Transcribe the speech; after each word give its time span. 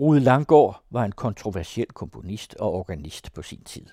Rude 0.00 0.20
Langgaard 0.20 0.82
var 0.90 1.04
en 1.04 1.12
kontroversiel 1.12 1.86
komponist 1.86 2.54
og 2.54 2.72
organist 2.72 3.32
på 3.32 3.42
sin 3.42 3.64
tid. 3.64 3.86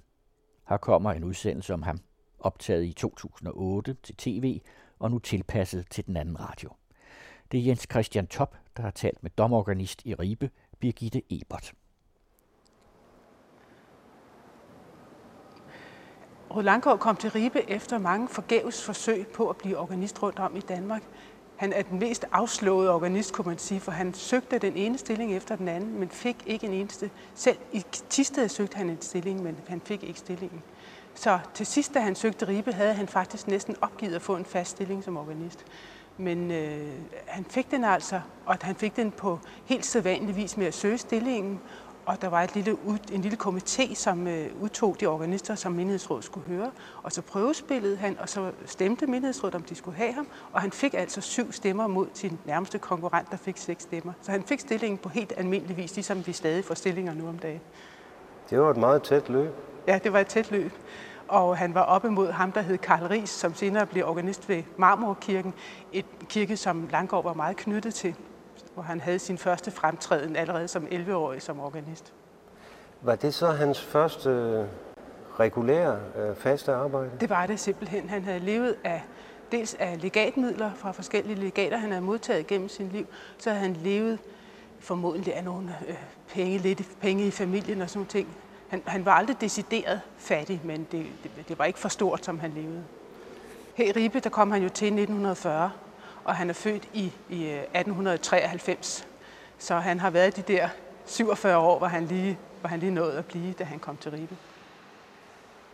Her 0.70 0.78
kommer 0.78 1.12
en 1.12 1.24
udsendelse 1.24 1.74
om 1.74 1.82
ham, 1.82 2.00
optaget 2.40 2.86
i 2.86 2.94
2008 2.94 3.96
til 4.04 4.16
tv 4.16 4.62
og 5.00 5.12
nu 5.12 5.20
tilpasset 5.20 5.86
til 5.90 6.06
den 6.06 6.18
anden 6.18 6.40
radio. 6.40 6.70
Det 7.52 7.60
er 7.60 7.64
Jens 7.64 7.88
Christian 7.92 8.28
Top, 8.28 8.58
der 8.78 8.84
har 8.84 8.92
talt 8.92 9.24
med 9.24 9.32
domorganist 9.38 10.02
i 10.06 10.14
Ribe, 10.14 10.50
Birgitte 10.80 11.22
Ebert. 11.30 11.74
Rud 16.52 16.64
Langgaard 16.64 17.00
kom 17.00 17.16
til 17.16 17.32
Ribe 17.32 17.70
efter 17.70 17.98
mange 17.98 18.28
forgæves 18.28 18.84
forsøg 18.84 19.28
på 19.28 19.50
at 19.50 19.58
blive 19.58 19.78
organist 19.78 20.24
rundt 20.24 20.40
om 20.40 20.56
i 20.56 20.60
Danmark. 20.60 21.04
Han 21.56 21.74
er 21.74 21.82
den 21.82 22.00
mest 22.00 22.26
afslåede 22.32 22.92
organist, 22.94 23.34
kunne 23.34 23.48
man 23.48 23.58
sige, 23.58 23.80
for 23.80 23.92
han 23.92 24.14
søgte 24.14 24.60
den 24.60 24.78
ene 24.78 24.98
stilling 24.98 25.36
efter 25.36 25.56
den 25.56 25.68
anden, 25.68 26.00
men 26.00 26.10
fik 26.10 26.36
ikke 26.46 26.68
en 26.68 26.74
eneste. 26.74 27.10
Selv 27.36 27.58
i 27.72 27.84
Tisted 28.10 28.50
søgte 28.50 28.78
han 28.78 28.90
en 28.90 29.02
stilling, 29.02 29.44
men 29.44 29.58
han 29.68 29.82
fik 29.82 30.04
ikke 30.04 30.20
stillingen. 30.20 30.64
Så 31.16 31.40
til 31.54 31.66
sidst, 31.66 31.94
da 31.94 32.00
han 32.00 32.16
søgte 32.16 32.48
Ribe, 32.48 32.74
havde 32.74 32.94
han 32.94 33.08
faktisk 33.08 33.48
næsten 33.48 33.76
opgivet 33.82 34.16
at 34.16 34.22
få 34.22 34.36
en 34.36 34.46
fast 34.46 34.72
stilling 34.72 35.04
som 35.04 35.18
organist. 35.18 35.66
Men 36.18 36.52
øh, 36.52 36.90
han 37.28 37.46
fik 37.46 37.72
den 37.72 37.84
altså, 37.84 38.22
og 38.46 38.58
han 38.62 38.76
fik 38.76 38.96
den 38.96 39.12
på 39.12 39.40
helt 39.66 39.86
sædvanlig 39.86 40.36
vis 40.36 40.58
med 40.58 40.66
at 40.66 40.74
søge 40.74 40.98
stillingen, 40.98 41.60
og 42.06 42.22
der 42.22 42.28
var 42.28 42.42
et 42.42 42.56
lille, 42.56 42.78
en 43.12 43.22
lille 43.22 43.38
komité, 43.42 43.96
som 43.96 44.28
øh, 44.28 44.48
udtog 44.62 44.98
de 45.00 45.06
organister, 45.06 45.56
som 45.56 45.72
menighedsrådet 45.72 46.24
skulle 46.24 46.48
høre. 46.48 46.72
Og 47.04 47.12
så 47.12 47.22
prøvespillede 47.22 47.98
han, 47.98 48.18
og 48.20 48.30
så 48.30 48.52
stemte 48.66 49.08
menighedsrådet, 49.08 49.56
om 49.56 49.62
de 49.64 49.76
skulle 49.76 49.98
have 49.98 50.14
ham. 50.14 50.28
Og 50.52 50.62
han 50.62 50.72
fik 50.72 50.94
altså 50.94 51.22
syv 51.22 51.52
stemmer 51.52 51.88
mod 51.88 52.08
sin 52.14 52.40
nærmeste 52.46 52.80
konkurrent, 52.80 53.32
der 53.32 53.38
fik 53.38 53.58
seks 53.58 53.84
stemmer. 53.84 54.14
Så 54.22 54.32
han 54.32 54.44
fik 54.44 54.60
stillingen 54.60 54.98
på 54.98 55.10
helt 55.10 55.34
almindelig 55.38 55.78
vis, 55.78 55.96
ligesom 55.96 56.28
vi 56.28 56.34
stadig 56.34 56.66
får 56.66 56.76
stillinger 56.76 57.14
nu 57.14 57.28
om 57.28 57.38
dagen. 57.38 57.62
Det 58.50 58.60
var 58.60 58.72
et 58.72 58.78
meget 58.78 59.04
tæt 59.04 59.30
løb. 59.30 59.54
Ja, 59.88 60.00
det 60.04 60.14
var 60.14 60.20
et 60.20 60.28
tæt 60.28 60.52
løb. 60.52 60.72
Og 61.28 61.58
han 61.58 61.74
var 61.74 61.82
op 61.82 62.06
imod 62.06 62.32
ham, 62.32 62.52
der 62.52 62.62
hed 62.62 62.78
Karl 62.78 63.08
Ries, 63.08 63.30
som 63.30 63.54
senere 63.54 63.86
blev 63.86 64.06
organist 64.08 64.50
ved 64.50 64.64
Marmorkirken. 64.78 65.54
Et 65.94 66.06
kirke, 66.30 66.58
som 66.58 66.88
Langgaard 66.92 67.24
var 67.24 67.34
meget 67.34 67.58
knyttet 67.58 67.94
til 67.94 68.16
hvor 68.74 68.84
han 68.84 69.00
havde 69.00 69.20
sin 69.20 69.38
første 69.38 69.72
fremtræden 69.72 70.36
allerede 70.36 70.68
som 70.68 70.86
11-årig 70.86 71.42
som 71.42 71.60
organist. 71.60 72.14
Var 73.02 73.16
det 73.16 73.34
så 73.34 73.52
hans 73.52 73.82
første 73.82 74.30
øh, 74.30 74.66
regulære 75.40 76.00
øh, 76.18 76.36
faste 76.36 76.74
arbejde? 76.74 77.12
Det 77.20 77.30
var 77.30 77.46
det 77.46 77.60
simpelthen. 77.60 78.10
Han 78.10 78.24
havde 78.24 78.40
levet 78.40 78.76
af 78.84 79.04
dels 79.52 79.74
af 79.80 80.02
legatmidler 80.02 80.72
fra 80.76 80.92
forskellige 80.92 81.36
legater, 81.36 81.78
han 81.78 81.90
havde 81.90 82.06
modtaget 82.06 82.48
gennem 82.48 82.70
sin 82.70 82.90
liv, 82.90 83.08
så 83.38 83.50
havde 83.50 83.62
han 83.62 83.74
levet 83.74 84.20
formodentlig 84.80 85.36
af 85.36 85.44
nogle 85.44 85.76
øh, 85.88 85.96
penge, 86.28 86.58
lidt 86.58 86.82
penge 87.02 87.28
i 87.28 87.32
familien 87.32 87.82
og 87.82 87.90
sådan 87.90 88.00
nogle 88.00 88.10
ting. 88.10 88.28
Han, 88.70 88.84
han 88.86 89.06
var 89.06 89.12
aldrig 89.12 89.42
decideret 89.42 90.02
fattig, 90.18 90.62
men 90.64 90.88
det, 90.92 91.06
det, 91.24 91.32
det 91.48 91.60
var 91.60 91.66
ikke 91.66 91.80
for 91.80 91.90
stort, 91.90 92.26
som 92.26 92.40
han 92.40 92.52
levede. 92.52 92.84
Her 93.76 93.86
i 93.86 93.92
Ribe, 93.92 94.20
der 94.20 94.30
kom 94.30 94.52
han 94.52 94.64
jo 94.64 94.70
til 94.70 94.86
1940, 94.86 95.72
og 96.26 96.36
han 96.36 96.50
er 96.50 96.54
født 96.54 96.90
i, 96.94 97.14
i 97.30 97.44
øh, 97.46 97.60
1893. 97.60 99.08
Så 99.58 99.80
han 99.80 100.00
har 100.00 100.10
været 100.10 100.36
de 100.36 100.42
der 100.42 100.70
47 101.06 101.58
år, 101.58 101.78
hvor 101.78 101.88
han 101.88 102.06
lige, 102.06 102.38
hvor 102.60 102.70
han 102.70 102.80
lige 102.80 102.92
nåede 102.92 103.18
at 103.18 103.26
blive, 103.26 103.54
da 103.54 103.64
han 103.64 103.80
kom 103.80 103.98
til 103.98 104.12
Ribe. 104.12 104.36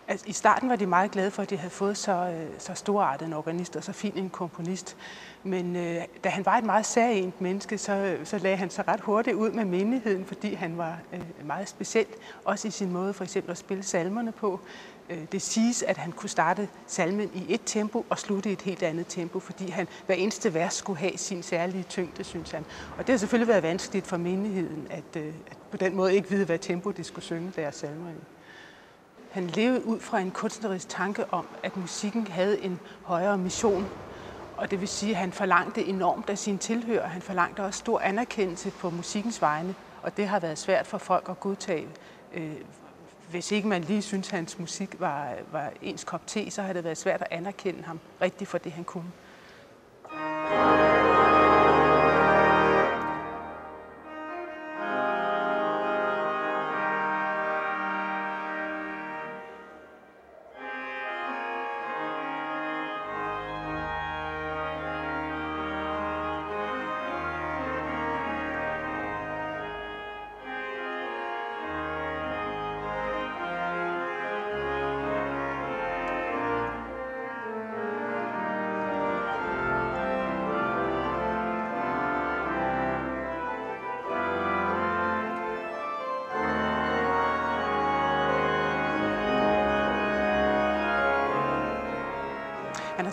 Altså, 0.08 0.26
I 0.30 0.32
starten 0.32 0.70
var 0.70 0.76
de 0.76 0.86
meget 0.86 1.12
glade 1.12 1.32
for, 1.32 1.42
at 1.42 1.50
de 1.50 1.58
havde 1.58 1.72
fået 1.72 1.98
så, 1.98 2.12
øh, 2.12 2.50
så 2.60 2.74
storartet 2.74 3.28
en 3.28 3.34
organist 3.34 3.76
og 3.76 3.84
så 3.84 3.92
fin 3.92 4.14
en 4.16 4.30
komponist. 4.30 4.98
Men 5.44 5.76
øh, 5.76 6.02
da 6.24 6.30
han 6.30 6.46
var 6.46 6.58
et 6.58 6.64
meget 6.64 6.86
særligt 6.86 7.42
menneske, 7.42 7.78
så, 7.78 7.94
øh, 7.94 8.26
så 8.26 8.38
lagde 8.38 8.58
han 8.58 8.70
sig 8.70 8.88
ret 8.88 9.00
hurtigt 9.00 9.36
ud 9.36 9.52
med 9.52 9.66
menigheden, 9.66 10.26
fordi 10.26 10.54
han 10.54 10.78
var 10.78 11.00
øh, 11.14 11.22
meget 11.46 11.70
speciel, 11.70 12.06
også 12.46 12.68
i 12.68 12.72
sin 12.72 12.92
måde 12.92 13.14
for 13.14 13.24
eksempel 13.24 13.52
at 13.52 13.58
spille 13.58 13.84
salmerne 13.84 14.32
på. 14.32 14.60
Øh, 15.10 15.26
det 15.32 15.42
siges, 15.42 15.84
at 15.84 15.98
han 15.98 16.12
kunne 16.12 16.30
starte 16.30 16.70
salmen 16.88 17.32
i 17.34 17.54
et 17.54 17.62
tempo 17.66 18.06
og 18.10 18.20
slutte 18.20 18.50
i 18.50 18.54
et 18.54 18.62
helt 18.62 18.84
andet 18.84 19.06
tempo, 19.10 19.40
fordi 19.40 19.70
han 19.70 19.88
hver 20.06 20.16
eneste 20.16 20.54
vers 20.54 20.74
skulle 20.74 21.00
have 21.00 21.18
sin 21.18 21.44
særlige 21.44 21.84
tyngde, 21.84 22.24
synes 22.24 22.52
han. 22.52 22.66
Og 22.98 23.08
det 23.08 23.14
har 23.14 23.18
selvfølgelig 23.18 23.48
været 23.48 23.64
vanskeligt 23.64 24.08
for 24.08 24.18
menigheden 24.18 24.88
at, 24.90 25.22
øh, 25.22 25.34
at 25.48 25.58
på 25.72 25.78
den 25.78 25.96
måde 25.96 26.16
ikke 26.16 26.30
vide, 26.30 26.46
hvad 26.46 26.60
tempo 26.60 26.92
de 26.92 27.04
skulle 27.04 27.26
synge 27.26 27.52
deres 27.56 27.76
salmer 27.76 28.10
i. 28.10 28.24
Han 29.32 29.48
levede 29.48 29.86
ud 29.86 30.00
fra 30.00 30.20
en 30.20 30.32
kunstnerisk 30.32 30.90
tanke 30.90 31.34
om, 31.34 31.48
at 31.64 31.78
musikken 31.78 32.28
havde 32.28 32.62
en 32.62 32.80
højere 33.04 33.38
mission, 33.38 33.88
og 34.58 34.72
det 34.72 34.80
vil 34.80 34.88
sige, 34.88 35.12
at 35.12 35.18
han 35.18 35.32
forlangte 35.32 35.86
enormt 35.86 36.30
af 36.30 36.38
sine 36.38 36.58
tilhører. 36.58 37.08
Han 37.08 37.22
forlangte 37.22 37.64
også 37.64 37.80
stor 37.80 38.00
anerkendelse 38.00 38.72
på 38.72 38.90
musikkens 38.90 39.42
vegne, 39.42 39.76
og 40.02 40.18
det 40.18 40.28
har 40.28 40.40
været 40.40 40.58
svært 40.58 40.88
for 40.88 40.98
folk 40.98 41.30
at 41.30 41.40
godtage. 41.40 41.88
Øh, 42.34 42.56
hvis 43.32 43.52
ikke 43.52 43.68
man 43.68 43.82
lige 43.82 44.02
synes, 44.02 44.28
at 44.28 44.36
hans 44.36 44.60
musik 44.60 45.00
var, 45.00 45.34
var 45.52 45.72
ens 45.82 46.04
kop 46.04 46.28
te, 46.28 46.52
så 46.52 46.62
havde 46.62 46.74
det 46.74 46.84
været 46.84 46.98
svært 46.98 47.22
at 47.22 47.28
anerkende 47.32 47.84
ham 47.84 48.00
rigtigt 48.22 48.50
for 48.50 48.58
det, 48.58 48.72
han 48.72 48.84
kunne. 48.84 49.12
thank 50.14 50.86
you 50.86 50.91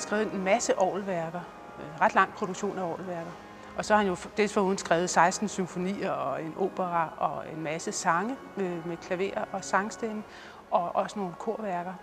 skrevet 0.09 0.33
en 0.33 0.45
masse 0.45 0.79
orgelværker, 0.79 1.41
øh, 1.79 2.01
ret 2.01 2.15
lang 2.15 2.35
produktion 2.35 2.79
af 2.79 2.83
orgelværker. 2.83 3.31
Og 3.77 3.85
så 3.85 3.95
har 3.95 3.99
han 4.03 4.09
jo 4.09 4.17
desforuden 4.37 4.79
skrevet 4.79 5.11
16 5.11 5.49
symfonier 5.49 6.11
og 6.11 6.43
en 6.43 6.55
opera 6.59 7.13
og 7.17 7.53
en 7.53 7.63
masse 7.63 7.93
sange 7.93 8.37
med, 8.57 8.83
med 8.87 8.97
klaver 8.97 9.45
og 9.53 9.65
sangstemme, 9.65 10.23
og 10.71 10.97
også 10.97 11.19
nogle 11.19 11.35
korværker. 11.39 11.95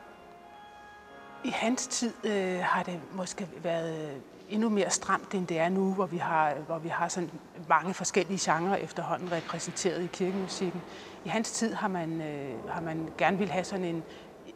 I 1.44 1.50
hans 1.50 1.88
tid 1.88 2.14
øh, 2.24 2.60
har 2.64 2.84
det 2.84 3.00
måske 3.14 3.48
været 3.64 4.10
øh, 4.10 4.22
endnu 4.50 4.70
mere 4.70 4.90
stramt, 4.90 5.34
end 5.34 5.48
det 5.48 5.60
er 5.60 5.70
nu, 5.70 5.94
hvor 5.94 6.06
vi 6.06 6.18
har, 6.18 6.54
hvor 6.54 6.78
vi 6.78 6.90
har 6.90 7.08
sådan 7.08 7.30
mange 7.70 7.94
forskellige 7.94 8.52
genrer 8.52 8.76
efterhånden 8.76 9.32
repræsenteret 9.32 10.04
i 10.04 10.08
kirkemusikken. 10.14 10.82
I 11.26 11.30
hans 11.30 11.52
tid 11.52 11.74
har 11.74 11.88
man, 11.88 12.22
øh, 12.22 12.70
har 12.70 12.82
man 12.82 13.10
gerne 13.18 13.38
vil 13.38 13.50
have 13.50 13.64
sådan 13.64 13.86
en, 13.86 14.04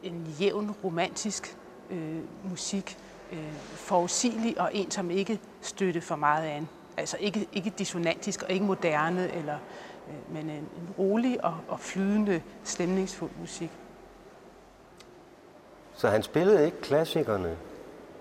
en 0.04 0.36
jævn 0.40 0.76
romantisk 0.84 1.58
øh, 1.90 2.20
musik, 2.44 2.98
øh, 3.32 3.54
forudsigelig 3.76 4.62
og 4.62 4.70
en, 4.74 4.92
som 4.92 5.12
ikke 5.12 5.40
støtte 5.62 6.02
for 6.02 6.16
meget 6.16 6.48
an. 6.48 6.68
Altså 6.98 7.18
ikke, 7.20 7.48
ikke 7.54 7.74
dissonantisk 7.78 8.44
og 8.44 8.52
ikke 8.52 8.66
moderne, 8.66 9.32
eller, 9.34 9.58
øh, 10.08 10.34
men 10.34 10.50
en, 10.50 10.56
en 10.58 10.90
rolig 10.98 11.44
og, 11.44 11.58
og 11.68 11.80
flydende, 11.80 12.42
stemningsfuld 12.64 13.32
musik. 13.40 13.70
Så 15.94 16.10
han 16.10 16.24
spillede 16.24 16.66
ikke 16.66 16.82
klassikerne 16.82 17.58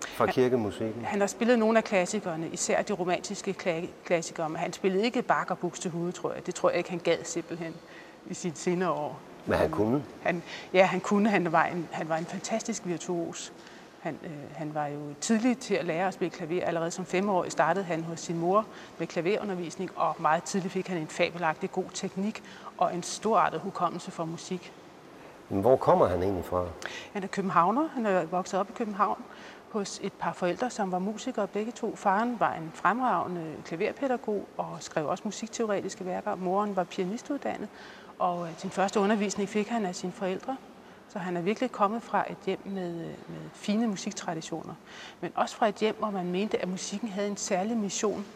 fra 0.01 0.27
kirkemusikken? 0.27 1.05
Han 1.05 1.21
har 1.21 1.27
spillet 1.27 1.59
nogle 1.59 1.79
af 1.79 1.85
klassikerne, 1.85 2.49
især 2.53 2.83
de 2.83 2.93
romantiske 2.93 3.53
klassikere, 4.05 4.49
men 4.49 4.57
han 4.57 4.73
spillede 4.73 5.05
ikke 5.05 5.23
Bach 5.23 5.51
og 5.51 5.73
til 5.73 5.91
hovedet, 5.91 6.15
tror 6.15 6.33
jeg. 6.33 6.47
Det 6.47 6.55
tror 6.55 6.71
jeg 6.71 6.79
ikke, 6.79 6.91
han 6.91 6.99
gad 6.99 7.25
simpelthen 7.25 7.75
i 8.27 8.34
sit 8.34 8.59
senere 8.59 8.91
år. 8.91 9.21
Men 9.47 9.59
han 9.59 9.71
kunne? 9.71 10.04
Han, 10.22 10.43
ja, 10.72 10.84
han 10.84 11.01
kunne. 11.01 11.31
Han 11.31 11.53
var 11.53 11.65
en, 11.65 11.89
han 11.93 12.09
var 12.09 12.16
en 12.16 12.27
fantastisk 12.27 12.87
virtuos. 12.87 13.53
Han, 14.00 14.18
øh, 14.24 14.30
han 14.53 14.74
var 14.74 14.86
jo 14.86 15.15
tidlig 15.21 15.59
til 15.59 15.74
at 15.74 15.84
lære 15.84 16.09
at 16.09 16.15
spille 16.15 16.30
klaver. 16.30 16.65
Allerede 16.65 16.91
som 16.91 17.06
femårig 17.06 17.53
startede 17.53 17.84
han 17.84 18.04
hos 18.04 18.21
sin 18.21 18.39
mor 18.39 18.66
med 18.98 19.06
klaverundervisning, 19.06 19.91
og 19.97 20.16
meget 20.18 20.42
tidligt 20.42 20.72
fik 20.72 20.89
han 20.89 20.98
en 20.98 21.09
fabelagtig 21.09 21.72
god 21.72 21.91
teknik 21.95 22.42
og 22.78 22.95
en 22.95 23.03
storartet 23.03 23.60
hukommelse 23.60 24.10
for 24.10 24.24
musik. 24.24 24.72
Men 25.48 25.60
hvor 25.60 25.77
kommer 25.77 26.06
han 26.06 26.22
egentlig 26.22 26.45
fra? 26.45 26.65
Han 27.12 27.22
er 27.22 27.27
københavner. 27.27 27.89
Han 27.89 28.06
er 28.06 28.24
vokset 28.24 28.60
op 28.60 28.71
i 28.71 28.72
København 28.72 29.24
hos 29.71 30.01
et 30.03 30.12
par 30.12 30.33
forældre, 30.33 30.71
som 30.71 30.92
var 30.92 30.98
musikere 30.98 31.47
begge 31.47 31.72
to. 31.72 31.97
Faren 31.97 32.41
var 32.41 32.54
en 32.54 32.71
fremragende 32.74 33.54
klaverpædagog 33.65 34.48
og 34.56 34.77
skrev 34.80 35.09
også 35.09 35.22
musikteoretiske 35.24 36.06
værker. 36.06 36.34
Moren 36.34 36.77
var 36.77 36.84
pianistuddannet, 36.84 37.68
og 38.18 38.47
øh, 38.47 38.59
sin 38.59 38.71
første 38.71 39.01
undervisning 39.01 39.48
fik 39.48 39.68
han 39.68 39.86
af 39.86 39.94
sine 39.94 40.12
forældre. 40.12 40.56
Så 41.13 41.19
han 41.19 41.37
er 41.37 41.41
virkelig 41.41 41.72
kommet 41.72 42.03
fra 42.03 42.33
et 42.33 42.37
hjem 42.47 42.59
med, 42.65 42.91
øh, 42.95 43.07
med 43.07 43.51
fine 43.53 43.87
musiktraditioner, 43.87 44.75
men 45.21 45.33
også 45.34 45.57
fra 45.57 45.69
et 45.69 45.75
hjem, 45.75 45.97
hvor 45.99 46.10
man 46.10 46.31
mente, 46.31 46.63
at 46.63 46.69
musikken 46.69 47.09
havde 47.09 47.28
en 47.28 47.37
særlig 47.37 47.77
mission. 47.77 48.27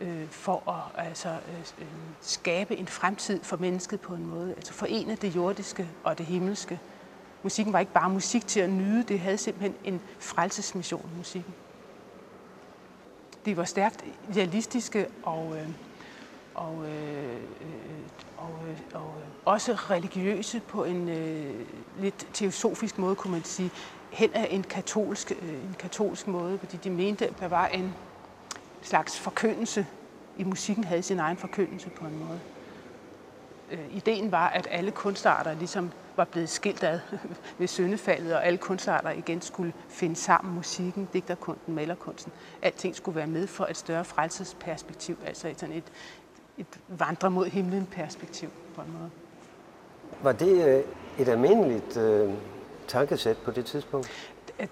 øh, 0.00 0.28
for 0.28 0.70
at 0.70 1.06
altså, 1.06 1.28
øh, 1.28 1.60
øh, 1.78 1.86
skabe 2.20 2.76
en 2.76 2.86
fremtid 2.88 3.42
for 3.42 3.56
mennesket 3.56 4.00
på 4.00 4.14
en 4.14 4.26
måde. 4.26 4.54
Altså 4.56 4.72
forene 4.72 5.14
det 5.14 5.36
jordiske 5.36 5.88
og 6.04 6.18
det 6.18 6.26
himmelske. 6.26 6.80
Musikken 7.42 7.72
var 7.72 7.80
ikke 7.80 7.92
bare 7.92 8.10
musik 8.10 8.46
til 8.46 8.60
at 8.60 8.70
nyde, 8.70 9.02
det 9.02 9.20
havde 9.20 9.38
simpelthen 9.38 9.74
en 9.84 10.00
frelsesmission, 10.18 11.10
musikken. 11.16 11.54
De 13.44 13.56
var 13.56 13.64
stærkt 13.64 14.04
idealistiske 14.30 15.06
og, 15.22 15.56
øh, 15.56 15.68
Øh, 16.58 16.64
øh, 16.64 16.64
og, 16.64 16.84
øh, 16.84 17.36
og, 18.38 18.54
øh, 18.68 18.78
og 18.94 19.14
også 19.44 19.72
religiøse 19.72 20.60
på 20.60 20.84
en 20.84 21.08
øh, 21.08 21.54
lidt 21.98 22.28
teosofisk 22.32 22.98
måde, 22.98 23.14
kunne 23.14 23.32
man 23.32 23.44
sige, 23.44 23.70
hen 24.10 24.32
af 24.34 24.48
en 24.50 24.62
katolsk, 24.62 25.32
øh, 25.42 25.48
en 25.48 25.76
katolsk 25.78 26.26
måde, 26.26 26.58
fordi 26.58 26.76
de 26.76 26.90
mente, 26.90 27.26
at 27.26 27.40
der 27.40 27.48
var 27.48 27.66
en 27.66 27.94
slags 28.82 29.18
forkyndelse 29.18 29.86
i 30.38 30.44
musikken, 30.44 30.84
havde 30.84 31.02
sin 31.02 31.18
egen 31.18 31.36
forkyndelse 31.36 31.90
på 31.90 32.06
en 32.06 32.18
måde. 32.18 32.40
Øh, 33.70 33.96
ideen 33.96 34.32
var, 34.32 34.48
at 34.48 34.68
alle 34.70 34.90
kunstarter 34.90 35.54
ligesom 35.54 35.92
var 36.16 36.24
blevet 36.24 36.48
skilt 36.48 36.84
ad 36.84 37.00
ved 37.58 37.66
syndefaldet, 37.66 38.34
og 38.34 38.46
alle 38.46 38.58
kunstarter 38.58 39.10
igen 39.10 39.42
skulle 39.42 39.72
finde 39.88 40.16
sammen 40.16 40.54
musikken, 40.54 41.08
digterkunsten, 41.12 41.74
malerkunsten. 41.74 42.32
Alting 42.62 42.96
skulle 42.96 43.16
være 43.16 43.26
med 43.26 43.46
for 43.46 43.66
et 43.70 43.76
større 43.76 44.04
frelsesperspektiv, 44.04 45.18
altså 45.26 45.48
et, 45.48 45.60
sådan 45.60 45.74
et, 45.74 45.84
et 46.58 46.80
vandre 46.88 47.30
mod 47.30 47.46
himlen 47.46 47.86
perspektiv 47.86 48.48
på 48.74 48.80
en 48.80 48.92
måde. 48.98 49.10
Var 50.22 50.32
det 50.32 50.68
øh, 50.68 50.84
et 51.18 51.28
almindeligt 51.28 51.96
øh, 51.96 52.34
tankesæt 52.88 53.36
på 53.36 53.50
det 53.50 53.64
tidspunkt? 53.64 54.10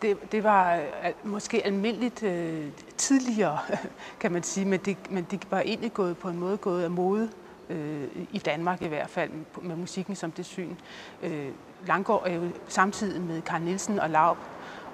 Det, 0.03 0.33
det 0.33 0.45
var 0.45 0.75
øh, 0.77 0.83
måske 1.25 1.67
almindeligt 1.67 2.23
øh, 2.23 2.67
tidligere, 2.97 3.59
kan 4.21 4.33
man 4.33 4.43
sige, 4.43 4.67
men 4.67 4.81
det, 4.81 4.97
men 5.11 5.27
det 5.31 5.51
var 5.51 5.61
egentlig 5.61 5.93
gået 5.93 6.19
på 6.19 6.29
en 6.29 6.39
måde 6.39 6.57
gået 6.57 6.85
af 6.85 6.91
mode 6.91 7.31
øh, 7.69 8.05
i 8.33 8.39
Danmark 8.39 8.83
i 8.83 8.89
hvert 8.89 9.11
fald, 9.11 9.31
med 9.63 9.77
musikken 9.77 10.17
som 10.17 10.31
det 10.31 10.47
syn. 10.47 10.75
Øh, 11.23 11.49
Langgaard 11.87 12.23
er 12.27 12.35
jo 12.35 12.43
samtidig 12.69 13.21
med 13.21 13.43
Karl 13.43 13.63
Nielsen 13.63 14.01
og 14.01 14.11
Laub, 14.11 14.39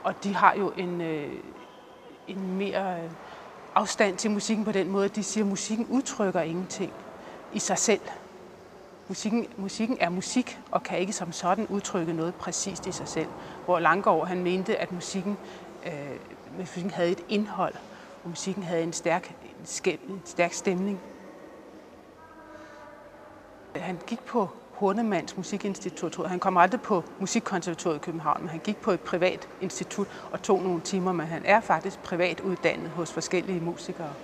og 0.04 0.24
de 0.24 0.34
har 0.34 0.54
jo 0.54 0.72
en, 0.76 1.00
øh, 1.00 1.32
en 2.28 2.56
mere 2.56 2.98
afstand 3.74 4.18
til 4.18 4.30
musikken 4.30 4.64
på 4.64 4.72
den 4.72 4.90
måde, 4.90 5.04
at 5.04 5.16
de 5.16 5.24
siger, 5.24 5.44
at 5.44 5.48
musikken 5.48 5.86
udtrykker 5.86 6.40
ingenting 6.40 6.92
i 7.50 7.58
sig 7.58 7.78
selv. 7.78 8.00
Musikken, 9.08 9.46
musikken 9.56 9.96
er 10.00 10.08
musik 10.08 10.58
og 10.70 10.82
kan 10.82 10.98
ikke 10.98 11.12
som 11.12 11.32
sådan 11.32 11.66
udtrykke 11.66 12.12
noget 12.12 12.34
præcist 12.34 12.86
i 12.86 12.92
sig 12.92 13.08
selv. 13.08 13.32
Hvor 13.64 13.78
Langgaard 13.78 14.28
han 14.28 14.42
mente, 14.42 14.76
at 14.76 14.92
musikken, 14.92 15.38
øh, 15.86 16.20
musikken 16.50 16.90
havde 16.90 17.10
et 17.10 17.20
indhold, 17.28 17.74
og 18.22 18.28
musikken 18.28 18.62
havde 18.62 18.82
en 18.82 18.92
stærk, 18.92 19.34
en 19.52 20.22
stærk 20.24 20.52
stemning. 20.52 21.02
Han 23.76 24.00
gik 24.06 24.24
på 24.24 24.50
Hornemanns 24.84 25.36
Musikinstitut. 25.36 26.28
Han 26.28 26.40
kom 26.40 26.56
aldrig 26.56 26.80
på 26.80 27.04
Musikkonservatoriet 27.18 27.96
i 27.96 27.98
København, 27.98 28.40
men 28.40 28.48
han 28.48 28.60
gik 28.60 28.80
på 28.80 28.90
et 28.90 29.00
privat 29.00 29.48
institut 29.60 30.08
og 30.30 30.42
tog 30.42 30.62
nogle 30.62 30.80
timer, 30.80 31.12
men 31.12 31.26
han 31.26 31.44
er 31.44 31.60
faktisk 31.60 32.02
privat 32.02 32.40
uddannet 32.40 32.90
hos 32.90 33.12
forskellige 33.12 33.60
musikere. 33.60 34.14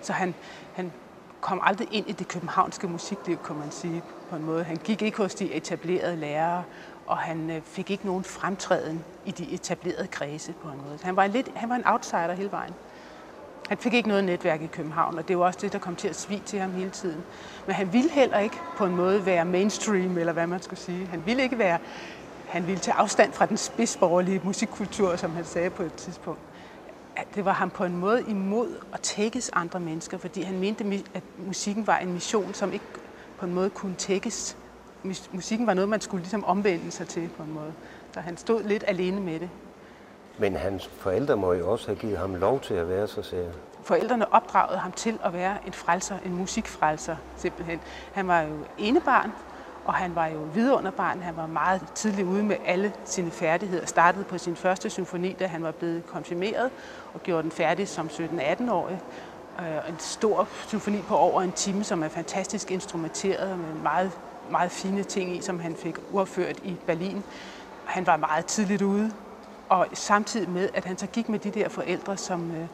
Så 0.00 0.12
han, 0.12 0.34
han 0.72 0.92
kom 1.40 1.60
aldrig 1.62 1.88
ind 1.90 2.08
i 2.08 2.12
det 2.12 2.28
københavnske 2.28 2.88
musikliv, 2.88 3.38
kan 3.38 3.56
man 3.56 3.70
sige 3.70 4.02
på 4.28 4.36
en 4.36 4.44
måde. 4.44 4.64
Han 4.64 4.76
gik 4.76 5.02
ikke 5.02 5.18
hos 5.18 5.34
de 5.34 5.52
etablerede 5.52 6.16
lærere, 6.16 6.64
og 7.06 7.18
han 7.18 7.50
øh, 7.50 7.62
fik 7.62 7.90
ikke 7.90 8.06
nogen 8.06 8.24
fremtræden 8.24 9.04
i 9.24 9.30
de 9.30 9.50
etablerede 9.50 10.08
kredse 10.08 10.52
på 10.52 10.68
en 10.68 10.82
måde. 10.82 10.98
Han 11.02 11.16
var, 11.16 11.26
lidt, 11.26 11.48
han 11.56 11.68
var 11.68 11.76
en 11.76 11.86
outsider 11.86 12.32
hele 12.32 12.50
vejen. 12.50 12.76
Han 13.68 13.78
fik 13.78 13.94
ikke 13.94 14.08
noget 14.08 14.24
netværk 14.24 14.62
i 14.62 14.66
København, 14.66 15.18
og 15.18 15.28
det 15.28 15.38
var 15.38 15.44
også 15.44 15.58
det, 15.62 15.72
der 15.72 15.78
kom 15.78 15.96
til 15.96 16.08
at 16.08 16.16
svige 16.16 16.40
til 16.40 16.58
ham 16.58 16.72
hele 16.72 16.90
tiden. 16.90 17.24
Men 17.66 17.74
han 17.74 17.92
ville 17.92 18.10
heller 18.10 18.38
ikke 18.38 18.62
på 18.76 18.86
en 18.86 18.94
måde 18.94 19.26
være 19.26 19.44
mainstream, 19.44 20.18
eller 20.18 20.32
hvad 20.32 20.46
man 20.46 20.62
skulle 20.62 20.80
sige. 20.80 21.06
Han 21.06 21.26
ville 21.26 21.42
ikke 21.42 21.58
være, 21.58 21.78
han 22.44 22.66
ville 22.66 22.80
tage 22.80 22.94
afstand 22.94 23.32
fra 23.32 23.46
den 23.46 23.56
spidsborgerlige 23.56 24.40
musikkultur, 24.44 25.16
som 25.16 25.34
han 25.34 25.44
sagde 25.44 25.70
på 25.70 25.82
et 25.82 25.94
tidspunkt. 25.94 26.42
At 27.16 27.34
det 27.34 27.44
var 27.44 27.52
ham 27.52 27.70
på 27.70 27.84
en 27.84 27.96
måde 27.96 28.24
imod 28.28 28.78
at 28.92 29.00
tækkes 29.00 29.50
andre 29.52 29.80
mennesker, 29.80 30.18
fordi 30.18 30.42
han 30.42 30.58
mente, 30.58 31.04
at 31.14 31.24
musikken 31.36 31.86
var 31.86 31.98
en 31.98 32.12
mission, 32.12 32.54
som 32.54 32.72
ikke 32.72 32.86
på 33.36 33.46
en 33.46 33.54
måde 33.54 33.70
kunne 33.70 33.94
tækkes. 33.96 34.56
Musikken 35.32 35.66
var 35.66 35.74
noget, 35.74 35.88
man 35.88 36.00
skulle 36.00 36.22
ligesom 36.22 36.44
omvende 36.44 36.90
sig 36.90 37.08
til 37.08 37.28
på 37.28 37.42
en 37.42 37.50
måde. 37.52 37.74
Så 38.14 38.20
han 38.20 38.36
stod 38.36 38.62
lidt 38.62 38.84
alene 38.86 39.20
med 39.20 39.40
det. 39.40 39.50
Men 40.38 40.56
hans 40.56 40.86
forældre 40.86 41.36
må 41.36 41.52
jo 41.52 41.70
også 41.70 41.86
have 41.86 41.96
givet 41.96 42.18
ham 42.18 42.34
lov 42.34 42.60
til 42.60 42.74
at 42.74 42.88
være 42.88 43.08
så 43.08 43.22
sær. 43.22 43.46
Forældrene 43.82 44.32
opdragede 44.32 44.78
ham 44.78 44.92
til 44.92 45.18
at 45.24 45.32
være 45.32 45.66
en 45.66 45.72
frelser, 45.72 46.18
en 46.24 46.34
musikfrelser 46.34 47.16
simpelthen. 47.36 47.80
Han 48.12 48.28
var 48.28 48.40
jo 48.40 48.64
enebarn, 48.78 49.32
og 49.84 49.94
han 49.94 50.14
var 50.14 50.26
jo 50.26 50.38
vidunderbarn. 50.54 51.22
Han 51.22 51.36
var 51.36 51.46
meget 51.46 51.82
tidligt 51.94 52.26
ude 52.26 52.42
med 52.42 52.56
alle 52.64 52.92
sine 53.04 53.30
færdigheder. 53.30 53.86
Startede 53.86 54.24
på 54.24 54.38
sin 54.38 54.56
første 54.56 54.90
symfoni, 54.90 55.32
da 55.32 55.46
han 55.46 55.62
var 55.62 55.70
blevet 55.72 56.06
konfirmeret, 56.06 56.70
og 57.14 57.22
gjorde 57.22 57.42
den 57.42 57.52
færdig 57.52 57.88
som 57.88 58.06
17-18-årig. 58.06 59.00
Øh, 59.60 59.88
en 59.88 59.98
stor 59.98 60.48
symfoni 60.66 61.02
på 61.02 61.16
over 61.16 61.42
en 61.42 61.52
time, 61.52 61.84
som 61.84 62.02
er 62.02 62.08
fantastisk 62.08 62.70
instrumenteret 62.70 63.58
med 63.58 63.74
meget, 63.74 64.12
meget 64.50 64.70
fine 64.70 65.04
ting 65.04 65.36
i, 65.36 65.40
som 65.40 65.60
han 65.60 65.76
fik 65.76 65.96
uafført 66.10 66.58
i 66.62 66.78
Berlin. 66.86 67.24
Han 67.84 68.06
var 68.06 68.16
meget 68.16 68.46
tidligt 68.46 68.82
ude, 68.82 69.12
og 69.72 69.86
samtidig 69.92 70.50
med, 70.50 70.68
at 70.74 70.84
han 70.84 70.98
så 70.98 71.06
gik 71.06 71.28
med 71.28 71.38
de 71.38 71.50
der 71.50 71.68
forældre, 71.68 72.16
som 72.16 72.50
øh, 72.50 72.68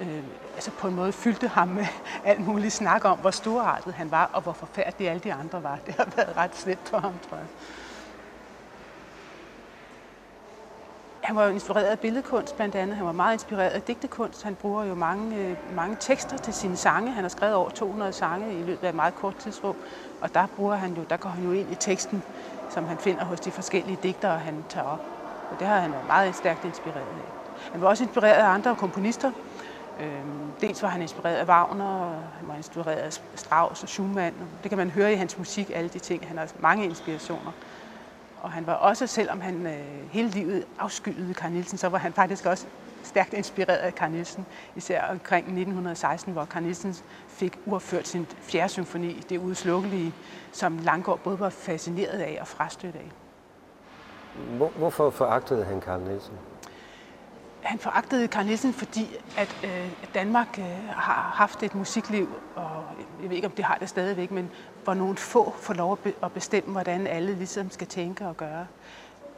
øh, 0.00 0.24
altså 0.54 0.70
på 0.70 0.88
en 0.88 0.94
måde 0.94 1.12
fyldte 1.12 1.48
ham 1.48 1.68
med 1.68 1.86
alt 2.24 2.46
muligt 2.46 2.72
snak 2.72 3.04
om, 3.04 3.18
hvor 3.18 3.30
storartet 3.30 3.94
han 3.94 4.10
var, 4.10 4.30
og 4.32 4.42
hvor 4.42 4.52
forfærdelige 4.52 5.10
alle 5.10 5.20
de 5.20 5.32
andre 5.32 5.62
var. 5.62 5.78
Det 5.86 5.94
har 5.94 6.08
været 6.16 6.36
ret 6.36 6.56
slemt 6.56 6.88
for 6.88 6.98
ham, 6.98 7.12
tror 7.28 7.36
jeg. 7.36 7.46
Han 11.20 11.36
var 11.36 11.44
jo 11.44 11.50
inspireret 11.50 11.84
af 11.84 11.98
billedkunst 11.98 12.56
blandt 12.56 12.74
andet. 12.74 12.96
Han 12.96 13.06
var 13.06 13.12
meget 13.12 13.32
inspireret 13.32 13.70
af 13.70 13.82
digtekunst. 13.82 14.42
Han 14.42 14.54
bruger 14.54 14.84
jo 14.84 14.94
mange, 14.94 15.36
øh, 15.36 15.56
mange 15.76 15.96
tekster 16.00 16.36
til 16.36 16.54
sine 16.54 16.76
sange. 16.76 17.12
Han 17.12 17.24
har 17.24 17.28
skrevet 17.28 17.54
over 17.54 17.70
200 17.70 18.12
sange 18.12 18.60
i 18.60 18.62
løbet 18.62 18.84
af 18.84 18.88
et 18.88 18.94
meget 18.94 19.14
kort 19.14 19.36
tidsrum. 19.36 19.76
Og 20.20 20.34
der, 20.34 20.46
bruger 20.46 20.74
han 20.74 20.94
jo, 20.94 21.02
der 21.10 21.16
går 21.16 21.30
han 21.30 21.44
jo 21.44 21.52
ind 21.52 21.72
i 21.72 21.74
teksten, 21.74 22.22
som 22.70 22.86
han 22.86 22.98
finder 22.98 23.24
hos 23.24 23.40
de 23.40 23.50
forskellige 23.50 23.98
digtere, 24.02 24.38
han 24.38 24.64
tager 24.68 24.86
op. 24.86 25.19
Og 25.50 25.60
det 25.60 25.66
har 25.68 25.80
han 25.80 25.92
været 25.92 26.06
meget 26.06 26.34
stærkt 26.34 26.64
inspireret 26.64 27.06
af. 27.16 27.32
Han 27.72 27.80
var 27.80 27.88
også 27.88 28.04
inspireret 28.04 28.42
af 28.42 28.48
andre 28.48 28.76
komponister. 28.76 29.32
Øhm, 29.96 30.54
dels 30.60 30.82
var 30.82 30.88
han 30.88 31.02
inspireret 31.02 31.36
af 31.36 31.44
Wagner, 31.44 32.20
han 32.38 32.48
var 32.48 32.56
inspireret 32.56 32.96
af 32.96 33.12
Strauss 33.34 33.82
og 33.82 33.88
Schumann. 33.88 34.50
Det 34.62 34.70
kan 34.70 34.78
man 34.78 34.90
høre 34.90 35.12
i 35.12 35.16
hans 35.16 35.38
musik, 35.38 35.70
alle 35.74 35.88
de 35.88 35.98
ting. 35.98 36.28
Han 36.28 36.38
har 36.38 36.52
mange 36.58 36.84
inspirationer. 36.84 37.52
Og 38.36 38.52
han 38.52 38.66
var 38.66 38.74
også, 38.74 39.06
selvom 39.06 39.40
han 39.40 39.66
øh, 39.66 40.08
hele 40.10 40.28
livet 40.28 40.64
afskyede 40.78 41.34
Carl 41.34 41.52
Nielsen, 41.52 41.78
så 41.78 41.88
var 41.88 41.98
han 41.98 42.12
faktisk 42.12 42.46
også 42.46 42.66
stærkt 43.02 43.32
inspireret 43.32 43.76
af 43.76 43.92
Carl 43.92 44.10
Nielsen. 44.10 44.46
Især 44.74 45.02
omkring 45.02 45.44
1916, 45.44 46.32
hvor 46.32 46.44
Carl 46.44 46.62
Nielsen 46.62 46.94
fik 47.28 47.56
uafført 47.64 48.08
sin 48.08 48.26
fjerde 48.42 48.68
symfoni, 48.68 49.22
det 49.28 49.38
udslukkelige, 49.38 50.14
som 50.52 50.78
Langgaard 50.78 51.20
både 51.20 51.40
var 51.40 51.50
fascineret 51.50 52.18
af 52.18 52.38
og 52.40 52.48
frastødt 52.48 52.96
af. 52.96 53.10
Hvor, 54.48 54.68
hvorfor 54.76 55.10
foragtede 55.10 55.64
han 55.64 55.80
Karl 55.80 56.00
Nielsen? 56.00 56.34
Han 57.60 57.78
foragtede 57.78 58.28
Karl 58.28 58.44
Nielsen, 58.46 58.72
fordi 58.72 59.16
at 59.36 59.56
øh, 59.64 59.92
Danmark 60.14 60.58
øh, 60.58 60.64
har 60.88 61.32
haft 61.34 61.62
et 61.62 61.74
musikliv, 61.74 62.28
og 62.54 62.84
jeg 63.22 63.28
ved 63.30 63.36
ikke, 63.36 63.46
om 63.48 63.52
det 63.52 63.64
har 63.64 63.76
det 63.80 63.88
stadigvæk, 63.88 64.30
men 64.30 64.50
hvor 64.84 64.94
nogle 64.94 65.16
få 65.16 65.54
får 65.58 65.74
lov 65.74 65.98
at 66.22 66.32
bestemme, 66.32 66.72
hvordan 66.72 67.06
alle 67.06 67.34
ligesom 67.34 67.70
skal 67.70 67.86
tænke 67.86 68.26
og 68.26 68.36
gøre. 68.36 68.66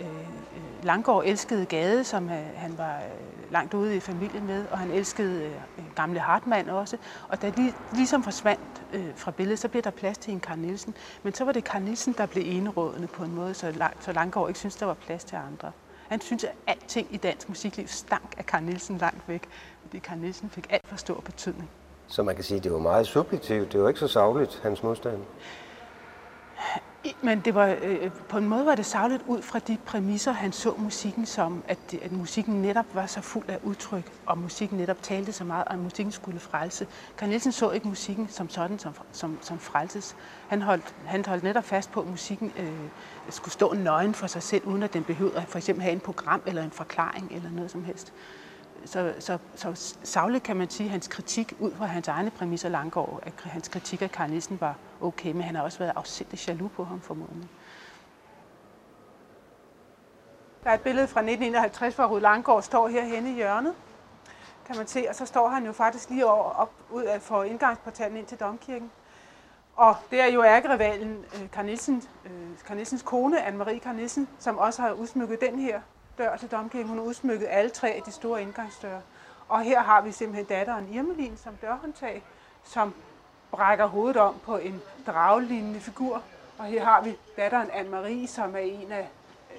Øh, 0.03 0.09
øh, 0.09 0.85
Langgaard 0.85 1.23
elskede 1.25 1.67
Gade, 1.67 2.05
som 2.05 2.31
øh, 2.31 2.47
han 2.55 2.79
var 2.79 2.97
øh, 2.97 3.53
langt 3.53 3.75
ude 3.75 3.97
i 3.97 4.01
familien 4.01 4.47
med, 4.47 4.65
og 4.71 4.79
han 4.79 4.91
elskede 4.91 5.45
øh, 5.45 5.53
gamle 5.95 6.21
Hartmann 6.21 6.69
også. 6.69 6.97
Og 7.29 7.43
da 7.43 7.51
de 7.51 7.73
ligesom 7.95 8.23
forsvandt 8.23 8.83
øh, 8.93 9.07
fra 9.17 9.31
billedet, 9.31 9.59
så 9.59 9.69
blev 9.69 9.83
der 9.83 9.91
plads 9.91 10.19
til 10.19 10.33
en 10.33 10.41
Karl 10.41 10.59
Nielsen. 10.59 10.95
Men 11.23 11.35
så 11.35 11.45
var 11.45 11.53
det 11.53 11.65
Karl 11.65 11.83
Nielsen, 11.83 12.15
der 12.19 12.27
blev 12.27 12.45
enerådende 12.47 13.07
på 13.07 13.25
en 13.25 13.35
måde, 13.35 13.55
så, 13.55 13.71
lang, 13.71 13.97
så 14.01 14.13
Langgaard 14.13 14.49
ikke 14.49 14.59
syntes, 14.59 14.77
der 14.77 14.87
var 14.87 14.95
plads 14.95 15.25
til 15.25 15.37
andre. 15.37 15.73
Han 16.09 16.21
syntes, 16.21 16.45
at 16.45 16.55
alting 16.67 17.09
i 17.11 17.17
dansk 17.17 17.49
musikliv 17.49 17.87
stank 17.87 18.35
af 18.39 18.47
Karl 18.47 18.63
Nielsen 18.63 18.99
langt 18.99 19.29
væk, 19.29 19.43
fordi 19.83 19.99
Karl 19.99 20.19
Nielsen 20.19 20.51
fik 20.51 20.67
alt 20.71 20.89
for 20.89 20.97
stor 20.97 21.21
betydning. 21.21 21.71
Så 22.07 22.23
man 22.23 22.35
kan 22.35 22.45
sige, 22.45 22.59
at 22.59 22.65
det 22.65 22.73
var 22.73 22.79
meget 22.79 23.07
subjektivt. 23.07 23.73
Det 23.73 23.83
var 23.83 23.89
ikke 23.89 24.01
så 24.01 24.09
savligt, 24.09 24.61
hans 24.63 24.83
modstand. 24.83 25.23
Men 27.25 27.41
det 27.41 27.55
var, 27.55 27.76
øh, 27.83 28.11
på 28.29 28.38
en 28.38 28.49
måde 28.49 28.67
var 28.67 28.75
det 28.75 28.87
savlet 28.87 29.23
ud 29.26 29.43
fra 29.43 29.59
de 29.59 29.79
præmisser, 29.87 30.33
han 30.33 30.52
så 30.52 30.75
musikken 30.75 31.26
som, 31.26 31.64
at, 31.69 31.95
at 32.02 32.12
musikken 32.12 32.62
netop 32.62 32.95
var 32.95 33.07
så 33.07 33.21
fuld 33.21 33.45
af 33.49 33.59
udtryk, 33.62 34.12
og 34.26 34.38
musikken 34.38 34.79
netop 34.79 35.02
talte 35.02 35.33
så 35.33 35.45
meget, 35.45 35.64
og 35.64 35.79
musikken 35.79 36.12
skulle 36.12 36.41
frelse. 36.41 36.87
Carl 37.17 37.29
Nielsen 37.29 37.52
så 37.52 37.71
ikke 37.71 37.88
musikken 37.88 38.29
som 38.29 38.49
sådan, 38.49 38.79
som, 38.79 38.95
som, 39.12 39.43
som 39.43 39.59
frelses. 39.59 40.17
Han 40.47 40.62
holdt, 40.62 40.95
han 41.05 41.25
holdt 41.26 41.43
netop 41.43 41.64
fast 41.64 41.91
på, 41.91 42.00
at 42.00 42.07
musikken 42.07 42.52
øh, 42.57 42.91
skulle 43.29 43.52
stå 43.52 43.73
nøgen 43.75 44.14
for 44.14 44.26
sig 44.26 44.43
selv, 44.43 44.64
uden 44.64 44.83
at 44.83 44.93
den 44.93 45.05
behøvede 45.05 45.37
at 45.37 45.49
for 45.49 45.59
eksempel 45.59 45.83
have 45.83 45.93
en 45.93 46.00
program 46.00 46.43
eller 46.47 46.62
en 46.62 46.73
forklaring 46.73 47.33
eller 47.33 47.50
noget 47.50 47.71
som 47.71 47.85
helst 47.85 48.12
så, 48.85 49.15
så, 49.19 49.39
så 49.55 49.95
savligt 50.03 50.45
kan 50.45 50.57
man 50.57 50.71
sige, 50.71 50.87
at 50.87 50.91
hans 50.91 51.09
kritik 51.09 51.55
ud 51.59 51.73
fra 51.73 51.87
hans 51.87 52.09
egne 52.09 52.31
præmisser 52.31 52.69
Langgaard, 52.69 53.21
at 53.23 53.33
hans 53.43 53.69
kritik 53.69 54.03
af 54.03 54.11
Karl 54.11 54.31
Nielsen 54.31 54.61
var 54.61 54.77
okay, 55.01 55.33
men 55.33 55.43
han 55.43 55.55
har 55.55 55.62
også 55.62 55.79
været 55.79 55.93
afsindig 55.97 56.49
jaloux 56.49 56.73
på 56.73 56.85
ham 56.85 57.01
formodentlig. 57.01 57.49
Der 60.65 60.71
er 60.71 60.75
et 60.75 60.81
billede 60.81 61.07
fra 61.07 61.21
1951, 61.21 61.95
hvor 61.95 62.07
Rud 62.07 62.21
Langgaard 62.21 62.62
står 62.62 62.89
her 62.89 63.05
henne 63.05 63.31
i 63.31 63.35
hjørnet, 63.35 63.75
kan 64.67 64.77
man 64.77 64.87
se, 64.87 65.07
og 65.09 65.15
så 65.15 65.27
står 65.27 65.49
han 65.49 65.67
jo 65.67 65.73
faktisk 65.73 66.11
lige 66.11 66.27
over, 66.27 66.45
op 66.45 66.73
ud 66.91 67.03
af 67.03 67.23
for 67.23 67.43
indgangsportalen 67.43 68.17
ind 68.17 68.27
til 68.27 68.41
Domkirken. 68.41 68.91
Og 69.77 69.97
det 70.11 70.21
er 70.21 70.27
jo 70.27 70.45
ærgerivalen 70.45 71.25
øh, 71.35 71.65
Nielsen, 71.65 72.03
øh, 72.25 72.77
Nielsens 72.77 73.03
kone, 73.03 73.47
Anne-Marie 73.47 73.79
Carnissen, 73.79 73.97
Nielsen, 73.97 74.29
som 74.39 74.59
også 74.59 74.83
har 74.83 74.93
udsmykket 74.93 75.41
den 75.41 75.59
her 75.59 75.81
dør 76.23 76.37
til 76.37 76.50
Domkirken. 76.50 76.88
Hun 76.88 76.99
har 76.99 77.05
udsmykket 77.05 77.47
alle 77.50 77.71
tre 77.71 77.91
af 77.91 78.02
de 78.02 78.12
store 78.12 78.43
indgangsdøre. 78.43 79.02
Og 79.49 79.62
her 79.62 79.81
har 79.81 80.00
vi 80.00 80.12
simpelthen 80.12 80.47
datteren 80.47 80.88
Irmelin 80.95 81.37
som 81.37 81.57
dørhåndtag, 81.57 82.23
som 82.64 82.95
brækker 83.50 83.87
hovedet 83.87 84.17
om 84.17 84.41
på 84.45 84.57
en 84.57 84.83
draglignende 85.07 85.81
figur. 85.81 86.23
Og 86.59 86.64
her 86.64 86.85
har 86.85 87.02
vi 87.02 87.19
datteren 87.37 87.71
Anne-Marie, 87.71 88.26
som 88.26 88.55
er 88.55 88.61
en 88.61 88.93
af 88.93 89.09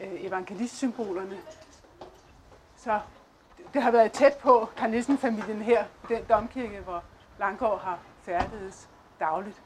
øh, 0.01 0.25
evangelistsymbolerne. 0.25 1.37
Så 2.77 2.99
det 3.73 3.83
har 3.83 3.91
været 3.91 4.11
tæt 4.11 4.33
på 4.33 4.69
Carnissen-familien 4.77 5.61
her, 5.61 5.85
den 6.09 6.23
domkirke, 6.29 6.79
hvor 6.79 7.03
Langgaard 7.39 7.79
har 7.79 7.99
færdedes 8.21 8.89
dagligt. 9.19 9.61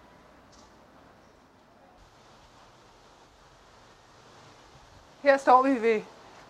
Her 5.22 5.38
står 5.38 5.62
vi 5.62 5.82
ved 5.82 6.02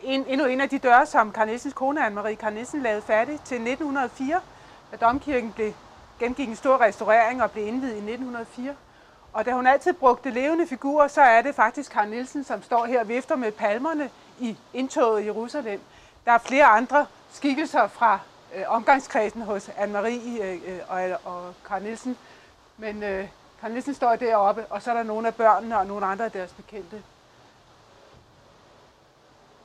en, 0.04 0.26
endnu 0.28 0.46
en 0.46 0.62
af 0.62 0.70
de 0.70 0.78
døre, 0.78 1.06
som 1.06 1.34
Carnissens 1.34 1.74
kone, 1.74 2.08
Anne-Marie 2.08 2.36
Carnissen, 2.36 2.82
lavede 2.82 3.02
færdig 3.02 3.40
til 3.42 3.56
1904, 3.56 4.42
da 4.92 4.98
domkirken 4.98 5.52
blev, 5.52 5.74
gennemgik 6.20 6.50
en 6.50 6.56
stor 6.56 6.82
restaurering 6.82 7.44
og 7.44 7.52
blev 7.52 7.68
indvidet 7.68 7.94
i 7.94 7.98
1904. 7.98 8.76
Og 9.34 9.46
da 9.46 9.52
hun 9.52 9.68
altid 9.68 9.94
brugte 9.94 10.30
levende 10.30 10.68
figurer, 10.68 11.08
så 11.08 11.22
er 11.22 11.42
det 11.42 11.56
faktisk 11.56 11.92
Karl 11.92 12.10
Nielsen, 12.10 12.44
som 12.44 12.64
står 12.64 12.86
her 12.86 13.00
og 13.00 13.08
vifter 13.08 13.36
med 13.36 13.52
palmerne 13.52 14.10
i 14.40 14.58
indtoget 14.74 15.22
i 15.22 15.26
Jerusalem. 15.26 15.82
Der 16.26 16.32
er 16.32 16.38
flere 16.38 16.66
andre 16.66 17.06
skikkelser 17.32 17.88
fra 17.88 18.20
øh, 18.56 18.64
omgangskredsen 18.68 19.42
hos 19.42 19.70
Anne-Marie 19.70 20.44
øh, 20.44 20.54
øh 20.54 20.80
og, 20.88 21.34
og 21.34 21.54
Karl 21.68 21.84
Nielsen. 21.84 22.18
Men 22.78 23.04
øh, 23.04 23.28
Karl 23.62 23.72
Nielsen 23.72 23.94
står 23.94 24.16
deroppe, 24.16 24.66
og 24.66 24.82
så 24.82 24.92
er 24.92 24.96
der 24.96 25.04
nogle 25.04 25.28
af 25.28 25.36
børnene 25.36 25.78
og 25.78 25.86
nogle 25.86 26.06
andre 26.06 26.26
af 26.26 26.32
deres 26.32 26.52
bekendte. 26.54 27.04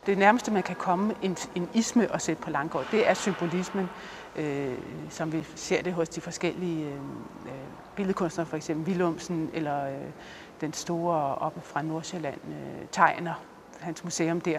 Det 0.06 0.18
nærmeste, 0.18 0.50
man 0.50 0.62
kan 0.62 0.76
komme 0.76 1.14
en, 1.22 1.36
en 1.54 1.70
isme 1.72 2.10
og 2.10 2.20
sætte 2.20 2.42
på 2.42 2.50
Langgaard, 2.50 2.86
det 2.90 3.08
er 3.08 3.14
symbolismen, 3.14 3.90
øh, 4.36 4.78
som 5.10 5.32
vi 5.32 5.46
ser 5.54 5.82
det 5.82 5.92
hos 5.92 6.08
de 6.08 6.20
forskellige 6.20 6.86
øh, 6.86 7.00
øh, 7.46 7.52
billedkunstnere, 7.94 8.46
for 8.46 8.56
eksempel 8.56 8.88
Willumsen 8.92 9.50
eller 9.52 9.84
øh, 9.84 10.10
den 10.60 10.72
store 10.72 11.34
oppe 11.34 11.60
fra 11.60 11.82
Nordsjælland, 11.82 12.40
øh, 12.48 12.88
Tegner, 12.92 13.34
hans 13.80 14.04
museum 14.04 14.40
der. 14.40 14.58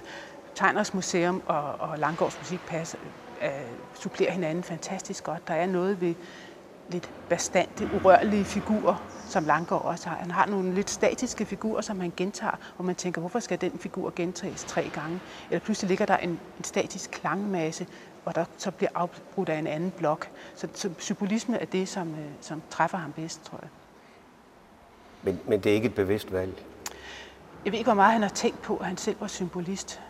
Tegners 0.56 0.94
Museum 0.94 1.44
og, 1.46 1.64
og 1.64 2.00
Langgaards 2.00 2.40
Musikpas 2.40 2.96
øh, 3.42 3.50
supplerer 3.94 4.32
hinanden 4.32 4.64
fantastisk 4.64 5.24
godt. 5.24 5.48
Der 5.48 5.54
er 5.54 5.66
noget 5.66 6.02
ved 6.02 6.16
lidt 6.94 7.10
bastante, 7.30 7.90
urørlige 7.96 8.46
figurer, 8.46 8.96
som 9.28 9.46
Langgaard 9.46 9.86
også 9.86 10.10
har. 10.10 10.16
Han 10.16 10.32
har 10.32 10.46
nogle 10.46 10.74
lidt 10.74 10.90
statiske 10.90 11.46
figurer, 11.46 11.82
som 11.82 12.00
han 12.00 12.14
gentager, 12.18 12.58
hvor 12.76 12.86
man 12.86 12.96
tænker, 12.96 13.22
hvorfor 13.22 13.40
skal 13.40 13.62
den 13.62 13.80
figur 13.80 14.14
gentages 14.16 14.64
tre 14.64 14.90
gange? 14.94 15.20
Eller 15.50 15.60
pludselig 15.60 15.90
ligger 15.90 16.06
der 16.06 16.18
en, 16.18 16.30
en 16.30 16.64
statisk 16.64 17.12
klangmasse, 17.12 17.88
hvor 18.24 18.32
der 18.32 18.46
så 18.58 18.72
bliver 18.72 18.90
afbrudt 18.96 19.50
af 19.50 19.58
en 19.58 19.68
anden 19.68 19.92
blok. 19.92 20.30
Så, 20.56 20.68
så 20.74 20.90
symbolisme 21.00 21.58
er 21.58 21.66
det, 21.66 21.90
som, 21.90 22.12
øh, 22.12 22.26
som 22.42 22.62
træffer 22.70 22.98
ham 22.98 23.12
bedst, 23.12 23.44
tror 23.44 23.60
jeg. 23.62 23.70
Men, 25.24 25.40
men 25.48 25.60
det 25.60 25.70
er 25.70 25.74
ikke 25.74 25.86
et 25.86 25.96
bevidst 25.96 26.32
valg? 26.32 26.64
Jeg 27.66 27.72
ved 27.72 27.80
ikke, 27.80 27.88
hvor 27.88 27.96
meget 27.96 28.14
han 28.14 28.22
har 28.22 28.30
tænkt 28.30 28.62
på, 28.62 28.78
at 28.78 28.86
han 28.86 28.98
selv 28.98 29.16
var 29.20 29.28
symbolist. 29.28 30.02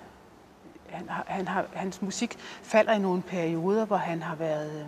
Han 0.89 1.09
han 1.09 1.47
har, 1.47 1.65
hans 1.73 2.01
musik 2.01 2.37
falder 2.63 2.93
i 2.93 2.99
nogle 2.99 3.21
perioder, 3.21 3.85
hvor 3.85 3.97
han 3.97 4.23
har 4.23 4.35
været... 4.35 4.79
Øh, 4.81 4.87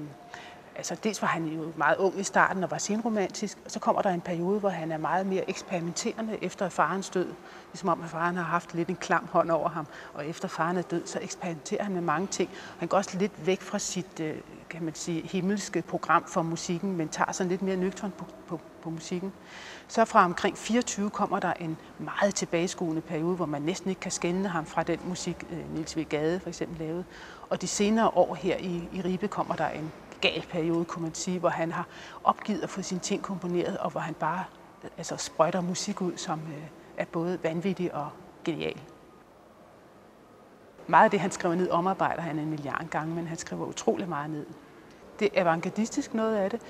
altså 0.75 0.96
dels 1.03 1.22
var 1.22 1.27
han 1.27 1.46
jo 1.46 1.74
meget 1.75 1.98
ung 1.98 2.20
i 2.20 2.24
starten 2.24 2.63
og 2.63 2.72
var 2.72 2.77
senromantisk, 2.77 3.58
og 3.65 3.72
så 3.72 3.79
kommer 3.79 4.01
der 4.01 4.10
en 4.10 4.22
periode, 4.22 4.60
hvor 4.60 4.70
han 4.70 4.91
er 4.91 4.98
meget 4.98 5.25
mere 5.25 5.50
eksperimenterende 5.50 6.38
efter 6.41 6.70
farens 6.70 7.10
død. 7.10 7.27
Ligesom 7.72 7.89
om, 7.89 8.01
at 8.03 8.10
faren 8.10 8.36
har 8.36 8.44
haft 8.44 8.74
lidt 8.74 8.89
en 8.89 8.96
klam 8.96 9.27
hånd 9.32 9.51
over 9.51 9.70
ham, 9.70 9.88
og 10.13 10.27
efter 10.27 10.48
faren 10.48 10.77
er 10.77 10.82
død, 10.82 11.05
så 11.05 11.20
eksperimenterer 11.22 11.84
han 11.84 11.94
med 11.94 12.01
mange 12.01 12.27
ting. 12.27 12.50
Han 12.79 12.88
går 12.88 12.98
også 12.98 13.17
lidt 13.17 13.46
væk 13.46 13.62
fra 13.62 13.79
sit, 13.79 14.20
øh, 14.20 14.36
kan 14.70 14.84
man 14.84 14.96
sige, 14.96 15.27
himmelske 15.27 15.82
program 15.82 16.25
for 16.27 16.41
musikken, 16.41 16.98
men 16.98 17.10
tager 17.10 17.32
sådan 17.32 17.50
lidt 17.50 17.62
mere 17.62 17.75
nøgtern 17.75 18.12
på, 18.17 18.25
på, 18.48 18.60
på 18.82 18.89
musikken. 18.89 19.34
Så 19.88 20.05
fra 20.05 20.25
omkring 20.25 20.58
24 20.58 21.10
kommer 21.10 21.39
der 21.39 21.53
en 21.53 21.77
meget 22.00 22.36
tilbageskuende 22.36 23.01
periode, 23.01 23.36
hvor 23.36 23.46
man 23.46 23.62
næsten 23.62 23.89
ikke 23.89 24.01
kan 24.01 24.12
skænde 24.12 24.50
ham 24.50 24.65
fra 24.65 24.84
den 24.84 25.00
musik, 25.05 25.44
øh, 25.51 25.75
Nils 25.75 25.98
V. 25.98 26.05
Gade 26.10 26.39
for 26.39 26.50
eksempel 26.50 26.77
lavede. 26.79 27.03
Og 27.50 27.62
de 27.62 27.67
senere 27.67 28.08
år 28.08 28.36
her 28.36 28.58
i, 28.58 28.89
i 28.94 29.01
Ribe 29.01 29.27
kommer 29.27 29.55
der 29.55 29.67
en 29.67 29.91
gal 30.25 30.46
periode, 30.50 30.86
kunne 30.86 31.03
man 31.03 31.13
sige, 31.13 31.39
hvor 31.39 31.50
han 31.50 31.72
har 31.72 31.88
opgivet 32.24 32.62
at 32.63 32.70
få 32.70 32.82
sine 32.82 33.00
ting 33.00 33.22
komponeret, 33.22 33.77
og 33.77 33.91
hvor 33.91 34.01
han 34.01 34.13
bare 34.13 34.44
altså, 34.98 35.17
sprøjter 35.17 35.62
musik 35.62 36.01
ud, 36.01 36.17
som 36.17 36.39
øh, 36.39 36.63
er 36.98 37.05
både 37.12 37.39
vanvittig 37.44 37.96
og 37.96 38.10
genial. 38.44 38.82
Meget 40.88 41.03
af 41.05 41.12
det, 41.12 41.20
han 41.20 41.32
skriver 41.32 41.55
ned, 41.55 41.70
omarbejder 41.70 42.22
han 42.22 42.39
en 42.39 42.50
milliard 42.50 42.88
gange, 42.89 43.15
men 43.15 43.27
han 43.27 43.38
skriver 43.38 43.65
utrolig 43.65 44.10
meget 44.10 44.29
ned. 44.29 44.46
Det 45.20 45.29
er 45.34 45.41
avantgardistisk 45.41 46.13
noget 46.13 46.36
af 46.36 46.50
det, 46.50 46.62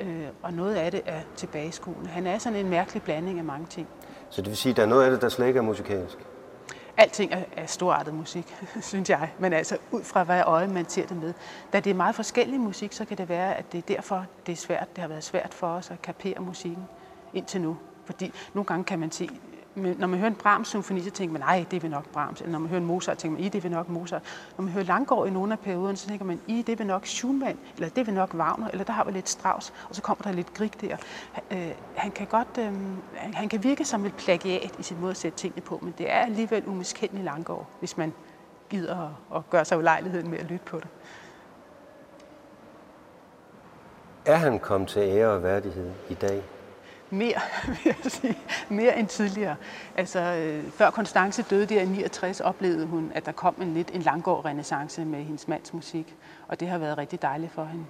øh, 0.00 0.26
og 0.42 0.52
noget 0.52 0.74
af 0.74 0.90
det 0.90 1.02
er 1.06 1.20
tilbageskuende. 1.36 2.08
Han 2.08 2.26
er 2.26 2.38
sådan 2.38 2.58
en 2.58 2.70
mærkelig 2.70 3.02
blanding 3.02 3.38
af 3.38 3.44
mange 3.44 3.66
ting. 3.66 3.88
Så 4.30 4.42
det 4.42 4.48
vil 4.48 4.56
sige, 4.56 4.70
at 4.70 4.76
der 4.76 4.82
er 4.82 4.86
noget 4.86 5.04
af 5.04 5.10
det, 5.10 5.22
der 5.22 5.28
slet 5.28 5.46
ikke 5.46 5.58
er 5.58 5.62
musikalsk? 5.62 6.18
Alting 6.96 7.32
er, 7.32 7.44
er 7.56 7.66
storartet 7.66 8.14
musik, 8.14 8.56
synes 8.80 9.10
jeg. 9.10 9.30
Men 9.38 9.52
altså 9.52 9.78
ud 9.90 10.04
fra, 10.04 10.24
hvad 10.24 10.42
øje 10.46 10.68
man 10.68 10.88
ser 10.88 11.06
det 11.06 11.16
med. 11.16 11.34
Da 11.72 11.80
det 11.80 11.90
er 11.90 11.94
meget 11.94 12.14
forskellig 12.14 12.60
musik, 12.60 12.92
så 12.92 13.04
kan 13.04 13.18
det 13.18 13.28
være, 13.28 13.56
at 13.56 13.72
det 13.72 13.78
er 13.78 13.82
derfor, 13.82 14.26
det 14.46 14.52
er 14.52 14.56
svært. 14.56 14.96
Det 14.96 15.00
har 15.00 15.08
været 15.08 15.24
svært 15.24 15.54
for 15.54 15.66
os 15.66 15.90
at 15.90 16.02
kapere 16.02 16.40
musikken 16.40 16.84
indtil 17.34 17.60
nu. 17.60 17.76
Fordi 18.04 18.32
nogle 18.54 18.66
gange 18.66 18.84
kan 18.84 18.98
man 18.98 19.10
se, 19.10 19.30
når 19.76 20.06
man 20.06 20.18
hører 20.18 20.30
en 20.30 20.36
Brahms-symfoni, 20.36 21.00
så 21.00 21.10
tænker 21.10 21.32
man, 21.32 21.40
nej, 21.40 21.64
det 21.70 21.84
er 21.84 21.88
nok 21.88 22.08
Brahms. 22.12 22.40
Eller 22.40 22.52
når 22.52 22.58
man 22.58 22.68
hører 22.68 22.80
en 22.80 22.86
Mozart, 22.86 23.18
tænker 23.18 23.36
man, 23.36 23.46
i, 23.46 23.48
det 23.48 23.64
er 23.64 23.68
nok 23.68 23.88
Mozart. 23.88 24.22
Når 24.56 24.62
man 24.62 24.72
hører 24.72 24.84
Langgaard 24.84 25.26
i 25.26 25.30
nogle 25.30 25.52
af 25.52 25.58
perioderne, 25.58 25.96
så 25.96 26.08
tænker 26.08 26.24
man, 26.24 26.40
i, 26.46 26.62
det 26.62 26.80
er 26.80 26.84
nok 26.84 27.06
Schumann, 27.06 27.58
eller 27.76 27.88
det 27.88 28.08
er 28.08 28.12
nok 28.12 28.34
Wagner, 28.34 28.68
eller 28.68 28.84
der 28.84 28.92
har 28.92 29.04
vi 29.04 29.12
lidt 29.12 29.28
Strauss, 29.28 29.72
og 29.88 29.94
så 29.94 30.02
kommer 30.02 30.22
der 30.22 30.32
lidt 30.32 30.54
Grieg 30.54 30.80
der. 30.80 30.96
Øh, 31.50 31.70
han 31.96 32.10
kan 32.10 32.26
godt, 32.26 32.58
øh, 32.58 32.72
han 33.34 33.48
kan 33.48 33.64
virke 33.64 33.84
som 33.84 34.04
et 34.04 34.14
plagiat 34.14 34.72
i 34.78 34.82
sin 34.82 35.00
måde 35.00 35.10
at 35.10 35.16
sætte 35.16 35.38
tingene 35.38 35.62
på, 35.62 35.78
men 35.82 35.94
det 35.98 36.12
er 36.12 36.18
alligevel 36.18 36.66
umiskendeligt 36.66 37.24
Langgaard, 37.24 37.66
hvis 37.78 37.96
man 37.96 38.12
gider 38.70 38.98
at, 39.00 39.36
at 39.36 39.50
gøre 39.50 39.64
sig 39.64 39.78
ulejligheden 39.78 40.30
med 40.30 40.38
at 40.38 40.44
lytte 40.44 40.64
på 40.64 40.76
det. 40.76 40.88
Er 44.26 44.36
han 44.36 44.58
kommet 44.58 44.88
til 44.88 45.00
ære 45.00 45.28
og 45.28 45.42
værdighed 45.42 45.90
i 46.10 46.14
dag? 46.14 46.42
Mere, 47.14 47.40
vil 47.66 47.78
jeg 47.84 47.96
sige, 48.02 48.38
mere 48.68 48.98
end 48.98 49.08
tidligere. 49.08 49.56
Altså, 49.96 50.20
øh, 50.20 50.70
før 50.70 50.90
Konstance 50.90 51.42
døde 51.42 51.66
der 51.66 51.80
i 51.80 51.86
69, 51.86 52.40
oplevede 52.40 52.86
hun, 52.86 53.12
at 53.14 53.26
der 53.26 53.32
kom 53.32 53.54
en 53.62 53.74
lidt 53.74 53.90
en 53.94 54.02
langgård 54.02 54.44
renaissance 54.44 55.04
med 55.04 55.22
hendes 55.22 55.48
mands 55.48 55.74
musik, 55.74 56.16
og 56.48 56.60
det 56.60 56.68
har 56.68 56.78
været 56.78 56.98
rigtig 56.98 57.22
dejligt 57.22 57.52
for 57.52 57.64
hende. 57.64 57.84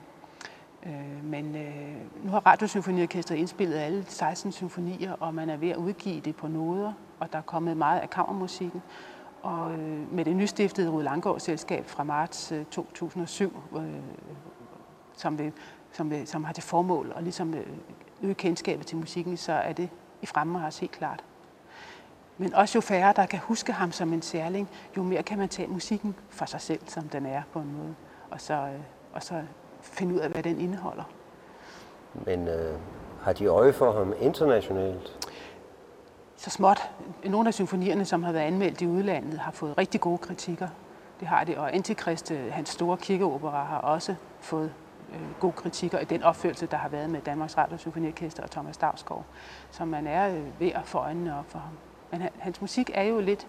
Øh, 0.86 1.24
men 1.24 1.56
øh, 1.56 2.24
nu 2.24 2.30
har 2.30 2.46
Radiosymfoniorkestret 2.46 3.36
indspillet 3.36 3.78
alle 3.78 4.04
16 4.08 4.52
symfonier, 4.52 5.12
og 5.12 5.34
man 5.34 5.50
er 5.50 5.56
ved 5.56 5.70
at 5.70 5.76
udgive 5.76 6.20
det 6.20 6.36
på 6.36 6.48
noder, 6.48 6.92
og 7.20 7.32
der 7.32 7.38
er 7.38 7.42
kommet 7.42 7.76
meget 7.76 8.00
af 8.00 8.10
kammermusikken. 8.10 8.82
Og 9.42 9.72
øh, 9.72 10.12
med 10.12 10.24
det 10.24 10.36
nystiftede 10.36 10.90
Rud 10.90 11.02
Langgaard 11.02 11.40
Selskab 11.40 11.86
fra 11.86 12.04
marts 12.04 12.52
øh, 12.52 12.64
2007, 12.64 13.62
øh, 13.76 13.82
som, 15.16 15.38
vil, 15.38 15.52
som, 15.92 16.10
vil, 16.10 16.26
som 16.26 16.44
har 16.44 16.52
til 16.52 16.62
formål 16.62 17.12
at 17.16 17.22
ligesom, 17.22 17.54
øh, 17.54 17.66
øge 18.24 18.34
kendskabet 18.34 18.86
til 18.86 18.96
musikken, 18.96 19.36
så 19.36 19.52
er 19.52 19.72
det 19.72 19.88
i 20.22 20.26
fremme 20.26 20.66
os 20.66 20.78
helt 20.78 20.92
klart. 20.92 21.24
Men 22.38 22.54
også 22.54 22.76
jo 22.76 22.80
færre, 22.80 23.12
der 23.16 23.26
kan 23.26 23.38
huske 23.38 23.72
ham 23.72 23.92
som 23.92 24.12
en 24.12 24.22
særling, 24.22 24.68
jo 24.96 25.02
mere 25.02 25.22
kan 25.22 25.38
man 25.38 25.48
tage 25.48 25.68
musikken 25.68 26.14
for 26.30 26.44
sig 26.44 26.60
selv, 26.60 26.80
som 26.86 27.08
den 27.08 27.26
er 27.26 27.42
på 27.52 27.58
en 27.58 27.76
måde, 27.78 27.94
og 28.30 28.40
så, 28.40 28.54
øh, 28.54 28.80
og 29.12 29.22
så 29.22 29.42
finde 29.80 30.14
ud 30.14 30.18
af, 30.18 30.30
hvad 30.30 30.42
den 30.42 30.60
indeholder. 30.60 31.04
Men 32.26 32.48
øh, 32.48 32.78
har 33.22 33.32
de 33.32 33.46
øje 33.46 33.72
for 33.72 33.92
ham 33.92 34.14
internationalt? 34.20 35.28
Så 36.36 36.50
småt. 36.50 36.90
Nogle 37.24 37.48
af 37.48 37.54
symfonierne, 37.54 38.04
som 38.04 38.22
har 38.22 38.32
været 38.32 38.44
anmeldt 38.44 38.80
i 38.80 38.86
udlandet, 38.86 39.38
har 39.38 39.52
fået 39.52 39.78
rigtig 39.78 40.00
gode 40.00 40.18
kritikker. 40.18 40.68
Det 41.20 41.28
har 41.28 41.44
det, 41.44 41.56
og 41.56 41.74
Antikrist, 41.74 42.30
øh, 42.30 42.52
hans 42.52 42.68
store 42.68 42.96
kirkeopera, 42.96 43.64
har 43.64 43.78
også 43.78 44.14
fået 44.40 44.72
øh, 45.14 45.40
god 45.40 45.52
kritik, 45.52 45.94
og 45.94 46.02
i 46.02 46.04
den 46.04 46.22
opførelse, 46.22 46.66
der 46.66 46.76
har 46.76 46.88
været 46.88 47.10
med 47.10 47.20
Danmarks 47.20 47.58
Radio 47.58 47.78
Symfoniorkester 47.78 48.42
og 48.42 48.50
Thomas 48.50 48.74
Stavsgaard, 48.74 49.24
som 49.70 49.88
man 49.88 50.06
er 50.06 50.28
øh, 50.28 50.60
ved 50.60 50.68
at 50.68 50.82
få 50.84 50.98
øjnene 50.98 51.38
op 51.38 51.50
for 51.50 51.58
ham. 51.58 51.72
Men 52.10 52.20
han, 52.20 52.30
hans 52.38 52.60
musik 52.60 52.90
er 52.94 53.02
jo 53.02 53.20
lidt, 53.20 53.46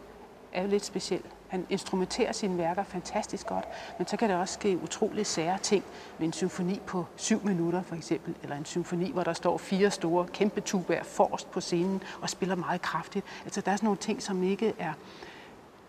er 0.53 0.61
jo 0.61 0.67
lidt 0.67 0.85
speciel. 0.85 1.21
Han 1.47 1.65
instrumenterer 1.69 2.31
sine 2.31 2.57
værker 2.57 2.83
fantastisk 2.83 3.47
godt, 3.47 3.65
men 3.97 4.07
så 4.07 4.17
kan 4.17 4.29
der 4.29 4.35
også 4.35 4.53
ske 4.53 4.79
utrolig 4.83 5.25
sære 5.25 5.57
ting 5.57 5.83
med 6.17 6.27
en 6.27 6.33
symfoni 6.33 6.81
på 6.85 7.05
syv 7.15 7.41
minutter 7.43 7.81
for 7.81 7.95
eksempel, 7.95 8.35
eller 8.43 8.55
en 8.55 8.65
symfoni, 8.65 9.11
hvor 9.11 9.23
der 9.23 9.33
står 9.33 9.57
fire 9.57 9.91
store 9.91 10.25
kæmpe 10.25 10.61
tubaer 10.61 11.03
forrest 11.03 11.51
på 11.51 11.61
scenen 11.61 12.03
og 12.21 12.29
spiller 12.29 12.55
meget 12.55 12.81
kraftigt. 12.81 13.25
Altså 13.43 13.61
der 13.61 13.71
er 13.71 13.75
sådan 13.75 13.87
nogle 13.87 13.97
ting, 13.97 14.21
som 14.21 14.43
ikke 14.43 14.73
er, 14.79 14.93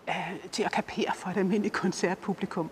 er 0.07 0.23
til 0.51 0.63
at 0.63 0.71
kapere 0.71 1.11
for 1.15 1.29
et 1.29 1.37
almindeligt 1.37 1.73
koncertpublikum. 1.73 2.69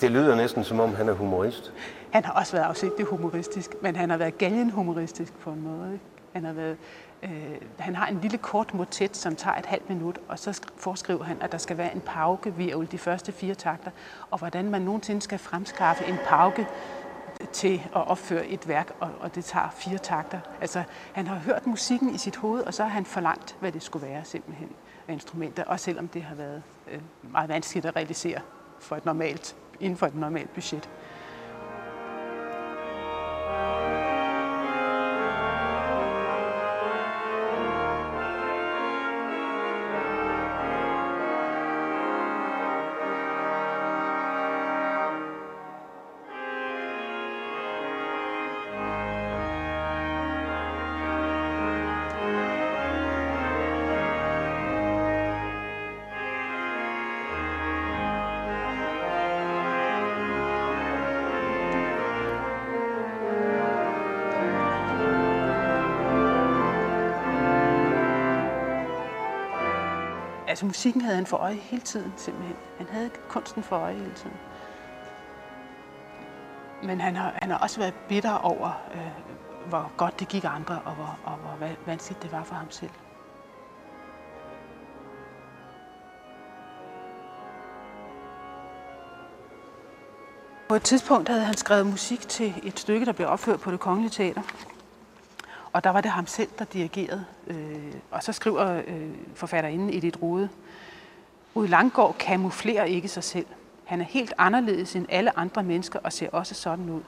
Det 0.00 0.10
lyder 0.10 0.34
næsten 0.34 0.64
som 0.64 0.80
om, 0.80 0.94
han 0.94 1.08
er 1.08 1.12
humorist. 1.12 1.72
Han 2.10 2.24
har 2.24 2.32
også 2.32 2.52
været 2.52 2.64
afsigtigt 2.64 3.08
humoristisk, 3.08 3.70
men 3.82 3.96
han 3.96 4.10
har 4.10 4.16
været 4.16 4.38
galgen 4.38 4.70
humoristisk 4.70 5.32
på 5.38 5.50
en 5.50 5.62
måde. 5.62 5.92
Ikke? 5.92 6.04
Han 6.32 6.44
har 6.44 6.52
været 6.52 6.76
Øh, 7.22 7.60
han 7.78 7.96
har 7.96 8.06
en 8.06 8.20
lille 8.20 8.38
kort 8.38 8.74
motet, 8.74 9.16
som 9.16 9.36
tager 9.36 9.56
et 9.56 9.66
halvt 9.66 9.88
minut, 9.88 10.18
og 10.28 10.38
så 10.38 10.62
foreskriver 10.76 11.24
han, 11.24 11.36
at 11.42 11.52
der 11.52 11.58
skal 11.58 11.78
være 11.78 11.94
en 11.94 12.00
paukevirvel 12.00 12.92
de 12.92 12.98
første 12.98 13.32
fire 13.32 13.54
takter, 13.54 13.90
og 14.30 14.38
hvordan 14.38 14.70
man 14.70 14.82
nogensinde 14.82 15.22
skal 15.22 15.38
fremskaffe 15.38 16.06
en 16.06 16.16
pauke 16.26 16.66
til 17.52 17.82
at 17.96 18.08
opføre 18.08 18.46
et 18.46 18.68
værk, 18.68 18.92
og, 19.00 19.10
og 19.20 19.34
det 19.34 19.44
tager 19.44 19.70
fire 19.70 19.98
takter. 19.98 20.40
Altså, 20.60 20.82
han 21.12 21.26
har 21.26 21.36
hørt 21.36 21.66
musikken 21.66 22.14
i 22.14 22.18
sit 22.18 22.36
hoved, 22.36 22.62
og 22.62 22.74
så 22.74 22.82
har 22.82 22.90
han 22.90 23.04
forlangt, 23.04 23.56
hvad 23.60 23.72
det 23.72 23.82
skulle 23.82 24.06
være 24.06 24.24
simpelthen 24.24 24.68
af 25.08 25.12
instrumenter, 25.12 25.64
også 25.64 25.84
selvom 25.84 26.08
det 26.08 26.22
har 26.22 26.34
været 26.34 26.62
øh, 26.92 27.00
meget 27.22 27.48
vanskeligt 27.48 27.86
at 27.86 27.96
realisere 27.96 28.40
for 28.78 28.96
et 28.96 29.04
normalt, 29.04 29.56
inden 29.80 29.96
for 29.96 30.06
et 30.06 30.14
normalt 30.14 30.54
budget. 30.54 30.90
Altså 70.60 70.66
musikken 70.66 71.00
havde 71.00 71.16
han 71.16 71.26
for 71.26 71.36
øje 71.36 71.54
hele 71.54 71.82
tiden, 71.82 72.12
simpelthen. 72.16 72.56
Han 72.78 72.86
havde 72.86 73.10
kunsten 73.28 73.62
for 73.62 73.76
øje 73.76 73.94
hele 73.94 74.14
tiden. 74.14 74.36
Men 76.82 77.00
han 77.00 77.16
har, 77.16 77.32
han 77.36 77.50
har 77.50 77.58
også 77.58 77.80
været 77.80 77.94
bitter 78.08 78.32
over, 78.32 78.70
øh, 78.94 79.68
hvor 79.68 79.92
godt 79.96 80.20
det 80.20 80.28
gik 80.28 80.44
andre, 80.44 80.80
og 80.84 80.94
hvor, 80.94 81.18
og 81.24 81.32
hvor 81.32 81.68
vanskeligt 81.86 82.22
det 82.22 82.32
var 82.32 82.44
for 82.44 82.54
ham 82.54 82.70
selv. 82.70 82.90
På 90.68 90.74
et 90.74 90.82
tidspunkt 90.82 91.28
havde 91.28 91.44
han 91.44 91.56
skrevet 91.56 91.86
musik 91.86 92.28
til 92.28 92.54
et 92.62 92.78
stykke, 92.78 93.06
der 93.06 93.12
blev 93.12 93.28
opført 93.28 93.60
på 93.60 93.70
det 93.70 93.80
kongelige 93.80 94.10
teater. 94.10 94.42
Og 95.72 95.84
der 95.84 95.90
var 95.90 96.00
det 96.00 96.10
ham 96.10 96.26
selv, 96.26 96.48
der 96.58 96.64
dirigerede. 96.64 97.24
Øh, 97.46 97.94
og 98.10 98.22
så 98.22 98.32
skriver 98.32 98.82
øh, 98.86 99.10
forfatterinden 99.34 99.94
Edith 99.94 100.22
Rode, 100.22 100.48
Ud 101.54 101.68
Langgaard 101.68 102.16
kamuflerer 102.18 102.84
ikke 102.84 103.08
sig 103.08 103.24
selv. 103.24 103.46
Han 103.84 104.00
er 104.00 104.04
helt 104.04 104.32
anderledes 104.38 104.96
end 104.96 105.06
alle 105.08 105.38
andre 105.38 105.62
mennesker 105.62 105.98
og 106.04 106.12
ser 106.12 106.30
også 106.30 106.54
sådan 106.54 106.90
ud. 106.90 107.00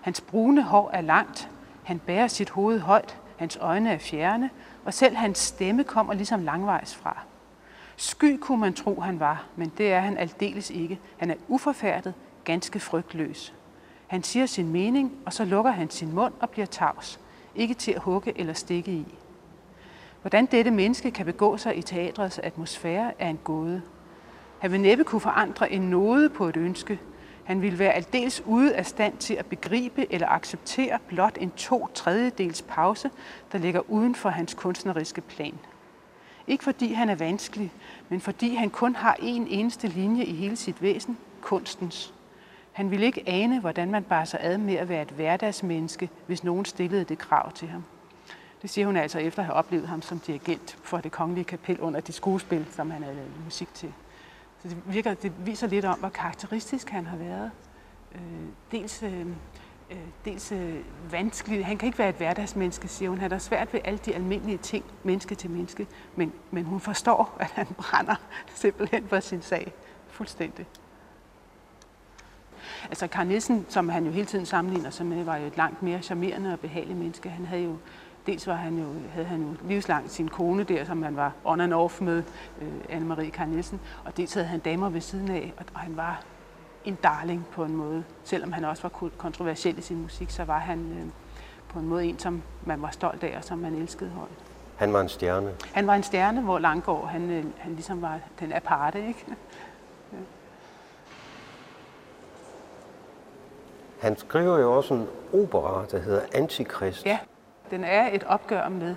Hans 0.00 0.20
brune 0.20 0.62
hår 0.62 0.90
er 0.92 1.00
langt, 1.00 1.50
han 1.84 1.98
bærer 1.98 2.28
sit 2.28 2.50
hoved 2.50 2.80
højt, 2.80 3.18
hans 3.36 3.58
øjne 3.60 3.92
er 3.92 3.98
fjerne, 3.98 4.50
og 4.84 4.94
selv 4.94 5.16
hans 5.16 5.38
stemme 5.38 5.84
kommer 5.84 6.14
ligesom 6.14 6.42
langvejs 6.42 6.94
fra. 6.94 7.18
Sky 7.96 8.38
kunne 8.40 8.60
man 8.60 8.74
tro, 8.74 9.00
han 9.00 9.20
var, 9.20 9.44
men 9.56 9.72
det 9.78 9.92
er 9.92 10.00
han 10.00 10.18
aldeles 10.18 10.70
ikke. 10.70 11.00
Han 11.16 11.30
er 11.30 11.34
uforfærdet, 11.48 12.14
ganske 12.44 12.80
frygtløs. 12.80 13.54
Han 14.06 14.22
siger 14.22 14.46
sin 14.46 14.72
mening, 14.72 15.12
og 15.26 15.32
så 15.32 15.44
lukker 15.44 15.70
han 15.70 15.90
sin 15.90 16.12
mund 16.12 16.32
og 16.40 16.50
bliver 16.50 16.66
tavs 16.66 17.20
ikke 17.56 17.74
til 17.74 17.92
at 17.92 18.02
hugge 18.02 18.38
eller 18.38 18.52
stikke 18.52 18.90
i. 18.90 19.06
Hvordan 20.20 20.46
dette 20.46 20.70
menneske 20.70 21.10
kan 21.10 21.26
begå 21.26 21.56
sig 21.56 21.76
i 21.78 21.82
teatrets 21.82 22.38
atmosfære 22.38 23.12
er 23.18 23.28
en 23.28 23.38
gåde. 23.44 23.82
Han 24.58 24.72
vil 24.72 24.80
næppe 24.80 25.04
kunne 25.04 25.20
forandre 25.20 25.72
en 25.72 25.82
node 25.82 26.28
på 26.28 26.48
et 26.48 26.56
ønske. 26.56 27.00
Han 27.44 27.62
vil 27.62 27.78
være 27.78 27.92
aldeles 27.92 28.42
ude 28.46 28.74
af 28.74 28.86
stand 28.86 29.16
til 29.16 29.34
at 29.34 29.46
begribe 29.46 30.12
eller 30.12 30.28
acceptere 30.28 30.98
blot 31.08 31.38
en 31.40 31.50
to 31.50 31.88
tredjedels 31.94 32.62
pause, 32.62 33.10
der 33.52 33.58
ligger 33.58 33.90
uden 33.90 34.14
for 34.14 34.28
hans 34.28 34.54
kunstneriske 34.54 35.20
plan. 35.20 35.54
Ikke 36.46 36.64
fordi 36.64 36.92
han 36.92 37.08
er 37.08 37.14
vanskelig, 37.14 37.72
men 38.08 38.20
fordi 38.20 38.54
han 38.54 38.70
kun 38.70 38.94
har 38.94 39.14
én 39.14 39.46
eneste 39.48 39.88
linje 39.88 40.24
i 40.24 40.34
hele 40.34 40.56
sit 40.56 40.82
væsen, 40.82 41.18
kunstens. 41.40 42.14
Han 42.76 42.90
ville 42.90 43.06
ikke 43.06 43.22
ane, 43.26 43.60
hvordan 43.60 43.90
man 43.90 44.02
bare 44.02 44.26
sig 44.26 44.40
ad 44.42 44.58
med 44.58 44.74
at 44.74 44.88
være 44.88 45.02
et 45.02 45.10
hverdagsmenneske, 45.10 46.10
hvis 46.26 46.44
nogen 46.44 46.64
stillede 46.64 47.04
det 47.04 47.18
krav 47.18 47.52
til 47.52 47.68
ham. 47.68 47.84
Det 48.62 48.70
siger 48.70 48.86
hun 48.86 48.96
altså 48.96 49.18
efter 49.18 49.38
at 49.38 49.46
have 49.46 49.56
oplevet 49.56 49.88
ham 49.88 50.02
som 50.02 50.18
dirigent 50.18 50.78
for 50.82 50.98
det 50.98 51.12
kongelige 51.12 51.44
kapel 51.44 51.80
under 51.80 52.00
de 52.00 52.12
skuespil, 52.12 52.66
som 52.70 52.90
han 52.90 53.02
havde 53.02 53.16
lavet 53.16 53.44
musik 53.44 53.74
til. 53.74 53.92
Så 54.62 54.68
det, 54.68 54.76
virker, 54.86 55.14
det 55.14 55.32
viser 55.46 55.66
lidt 55.66 55.84
om, 55.84 55.98
hvor 55.98 56.08
karakteristisk 56.08 56.90
han 56.90 57.06
har 57.06 57.16
været. 57.16 57.50
Øh, 58.14 58.20
dels 58.72 59.02
øh, 59.02 59.26
øh, 59.90 59.96
dels 60.24 60.52
øh, 60.52 60.74
vanskeligt. 61.10 61.64
Han 61.64 61.78
kan 61.78 61.86
ikke 61.86 61.98
være 61.98 62.08
et 62.08 62.14
hverdagsmenneske, 62.14 62.88
siger 62.88 63.08
hun. 63.08 63.18
Han 63.18 63.30
har 63.30 63.38
svært 63.38 63.72
ved 63.72 63.80
alle 63.84 63.98
de 63.98 64.14
almindelige 64.14 64.58
ting, 64.58 64.84
menneske 65.02 65.34
til 65.34 65.50
menneske. 65.50 65.86
Men, 66.16 66.32
men 66.50 66.64
hun 66.64 66.80
forstår, 66.80 67.36
at 67.40 67.50
han 67.50 67.66
brænder 67.66 68.16
simpelthen 68.54 69.08
for 69.08 69.20
sin 69.20 69.42
sag. 69.42 69.72
Fuldstændig. 70.08 70.66
Altså 72.84 73.06
Carl 73.06 73.26
Nielsen, 73.26 73.66
som 73.68 73.88
han 73.88 74.06
jo 74.06 74.10
hele 74.10 74.26
tiden 74.26 74.46
sammenligner 74.46 74.90
sig 74.90 75.06
med, 75.06 75.24
var 75.24 75.36
jo 75.36 75.46
et 75.46 75.56
langt 75.56 75.82
mere 75.82 76.02
charmerende 76.02 76.52
og 76.52 76.60
behageligt 76.60 76.98
menneske. 76.98 77.28
Han 77.28 77.46
havde 77.46 77.62
jo 77.62 77.76
dels 78.26 78.46
var 78.46 78.54
han 78.54 78.78
jo, 78.78 78.86
havde 79.12 79.26
han 79.26 79.42
jo 79.42 79.68
livslangt 79.68 80.12
sin 80.12 80.28
kone 80.28 80.64
der, 80.64 80.84
som 80.84 81.02
han 81.02 81.16
var 81.16 81.32
on 81.44 81.60
and 81.60 81.74
off 81.74 82.00
med, 82.00 82.22
øh, 82.62 82.68
Anne-Marie 82.88 83.30
Carl 83.30 83.48
Nielsen, 83.48 83.80
og 84.04 84.16
dels 84.16 84.34
havde 84.34 84.46
han 84.46 84.60
damer 84.60 84.88
ved 84.88 85.00
siden 85.00 85.30
af, 85.30 85.52
og, 85.56 85.64
og 85.74 85.80
han 85.80 85.96
var 85.96 86.22
en 86.84 86.94
darling 86.94 87.46
på 87.52 87.64
en 87.64 87.76
måde. 87.76 88.04
Selvom 88.24 88.52
han 88.52 88.64
også 88.64 88.82
var 88.82 89.08
kontroversiel 89.18 89.78
i 89.78 89.82
sin 89.82 90.02
musik, 90.02 90.30
så 90.30 90.44
var 90.44 90.58
han 90.58 90.78
øh, 90.78 91.06
på 91.68 91.78
en 91.78 91.88
måde 91.88 92.04
en, 92.04 92.18
som 92.18 92.42
man 92.64 92.82
var 92.82 92.90
stolt 92.90 93.24
af, 93.24 93.36
og 93.36 93.44
som 93.44 93.58
man 93.58 93.74
elskede 93.74 94.10
højt. 94.10 94.30
Han 94.76 94.92
var 94.92 95.00
en 95.00 95.08
stjerne? 95.08 95.52
Han 95.72 95.86
var 95.86 95.94
en 95.94 96.02
stjerne, 96.02 96.40
hvor 96.40 96.58
Langgaard, 96.58 97.08
han, 97.08 97.30
øh, 97.30 97.44
han 97.58 97.72
ligesom 97.72 98.02
var 98.02 98.18
den 98.40 98.52
aparte, 98.52 99.06
ikke? 99.08 99.24
Han 104.00 104.16
skriver 104.16 104.58
jo 104.58 104.76
også 104.76 104.94
en 104.94 105.06
opera, 105.32 105.84
der 105.90 105.98
hedder 105.98 106.20
Antikrist. 106.34 107.06
Ja, 107.06 107.18
den 107.70 107.84
er 107.84 108.08
et 108.12 108.24
opgør 108.24 108.68
med, 108.68 108.96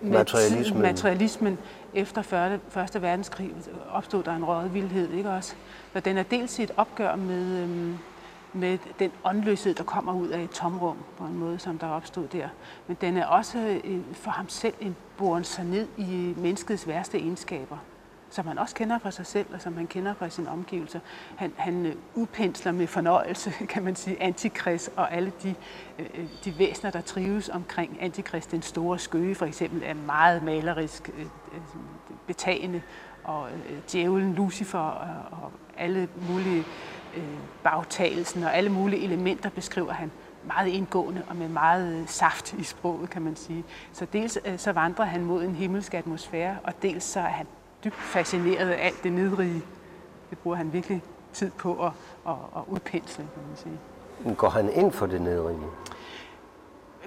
med 0.00 0.10
materialismen. 0.10 0.82
materialismen. 0.82 1.58
Efter 1.94 2.22
40, 2.22 2.58
Første 2.68 3.02
verdenskrig 3.02 3.54
opstod 3.92 4.22
der 4.22 4.36
en 4.36 4.44
rådvildhed, 4.44 5.10
ikke 5.10 5.30
også? 5.30 5.54
Så 5.92 6.00
den 6.00 6.18
er 6.18 6.22
dels 6.22 6.60
et 6.60 6.70
opgør 6.76 7.16
med, 7.16 7.62
øhm, 7.62 7.98
med 8.52 8.78
den 8.98 9.12
åndløshed, 9.24 9.74
der 9.74 9.84
kommer 9.84 10.14
ud 10.14 10.28
af 10.28 10.40
et 10.40 10.50
tomrum 10.50 10.96
på 11.18 11.24
en 11.24 11.38
måde, 11.38 11.58
som 11.58 11.78
der 11.78 11.88
opstod 11.88 12.28
der. 12.28 12.48
Men 12.86 12.96
den 13.00 13.16
er 13.16 13.26
også 13.26 13.80
øh, 13.84 14.00
for 14.12 14.30
ham 14.30 14.48
selv 14.48 14.74
en 14.80 14.96
boren 15.16 15.44
sig 15.44 15.64
ned 15.64 15.86
i 15.96 16.34
menneskets 16.36 16.88
værste 16.88 17.18
egenskaber 17.18 17.76
som 18.30 18.46
han 18.46 18.58
også 18.58 18.74
kender 18.74 18.98
fra 18.98 19.10
sig 19.10 19.26
selv, 19.26 19.46
og 19.54 19.60
som 19.60 19.76
han 19.76 19.86
kender 19.86 20.14
fra 20.14 20.28
sine 20.28 20.50
omgivelser. 20.50 21.00
Han, 21.36 21.52
han 21.56 21.94
upensler 22.14 22.46
udpensler 22.46 22.72
med 22.72 22.86
fornøjelse, 22.86 23.50
kan 23.72 23.82
man 23.82 23.96
sige, 23.96 24.22
antikrist 24.22 24.90
og 24.96 25.12
alle 25.12 25.32
de, 25.42 25.54
øh, 25.98 26.06
øh, 26.14 26.26
de 26.44 26.58
væsener, 26.58 26.90
der 26.90 27.00
trives 27.00 27.48
omkring 27.48 27.98
antikrist. 28.00 28.50
Den 28.50 28.62
store 28.62 28.98
skøge 28.98 29.34
for 29.34 29.46
eksempel 29.46 29.82
er 29.84 29.94
meget 29.94 30.42
malerisk 30.42 31.10
betagende, 32.26 32.82
og 33.24 33.48
djævlen 33.92 34.34
Lucifer 34.34 34.78
og, 34.78 35.42
og 35.42 35.52
alle 35.76 36.08
mulige 36.28 36.64
bagtagelsen 37.62 38.42
og 38.42 38.56
alle 38.56 38.70
mulige 38.70 39.02
elementer 39.02 39.50
beskriver 39.50 39.92
han 39.92 40.10
meget 40.46 40.68
indgående 40.68 41.22
og 41.28 41.36
med 41.36 41.48
meget 41.48 42.10
saft 42.10 42.52
i 42.52 42.62
sproget, 42.62 43.10
kan 43.10 43.22
man 43.22 43.36
sige. 43.36 43.64
Så 43.92 44.06
dels 44.12 44.38
så 44.56 44.72
vandrer 44.72 45.04
han 45.04 45.24
mod 45.24 45.44
en 45.44 45.54
himmelsk 45.54 45.94
atmosfære, 45.94 46.56
og 46.64 46.82
dels 46.82 47.04
så 47.04 47.20
er 47.20 47.24
han 47.24 47.46
dybt 47.86 47.96
fascineret 47.96 48.70
af 48.70 48.86
alt 48.86 49.02
det 49.02 49.12
nedrige. 49.12 49.62
Det 50.30 50.38
bruger 50.38 50.56
han 50.56 50.72
virkelig 50.72 51.02
tid 51.32 51.50
på 51.50 51.86
at, 51.86 51.92
at, 52.28 52.34
at 52.56 52.62
udpensle, 52.66 53.24
kan 53.34 53.42
man 53.48 53.56
sige. 53.56 54.34
Går 54.36 54.48
han 54.48 54.72
ind 54.72 54.92
for 54.92 55.06
det 55.06 55.20
nedrige? 55.20 55.58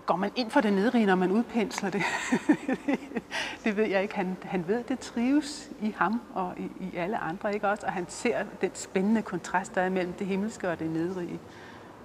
går 0.06 0.16
man 0.16 0.32
ind 0.36 0.52
for 0.52 0.62
det 0.62 0.74
nedrige, 0.74 1.06
når 1.06 1.16
man 1.16 1.32
udpensler 1.32 1.90
det? 1.90 2.02
det 3.64 3.78
ved 3.78 3.86
jeg 3.86 4.02
ikke. 4.02 4.16
Han, 4.16 4.38
han 4.44 4.68
ved, 4.68 4.84
det 4.84 5.00
trives 5.00 5.70
i 5.82 5.96
ham 5.98 6.22
og 6.34 6.54
i, 6.58 6.72
i 6.80 6.96
alle 6.96 7.18
andre, 7.18 7.54
ikke 7.54 7.68
også? 7.68 7.86
Og 7.86 7.92
han 7.92 8.06
ser 8.08 8.44
den 8.62 8.72
spændende 8.74 9.22
kontrast, 9.22 9.76
der 9.76 9.82
er 9.82 9.90
mellem 9.90 10.14
det 10.14 10.28
himmelske 10.28 10.70
og 10.70 10.80
det 10.80 10.90
nedrige. 10.90 11.40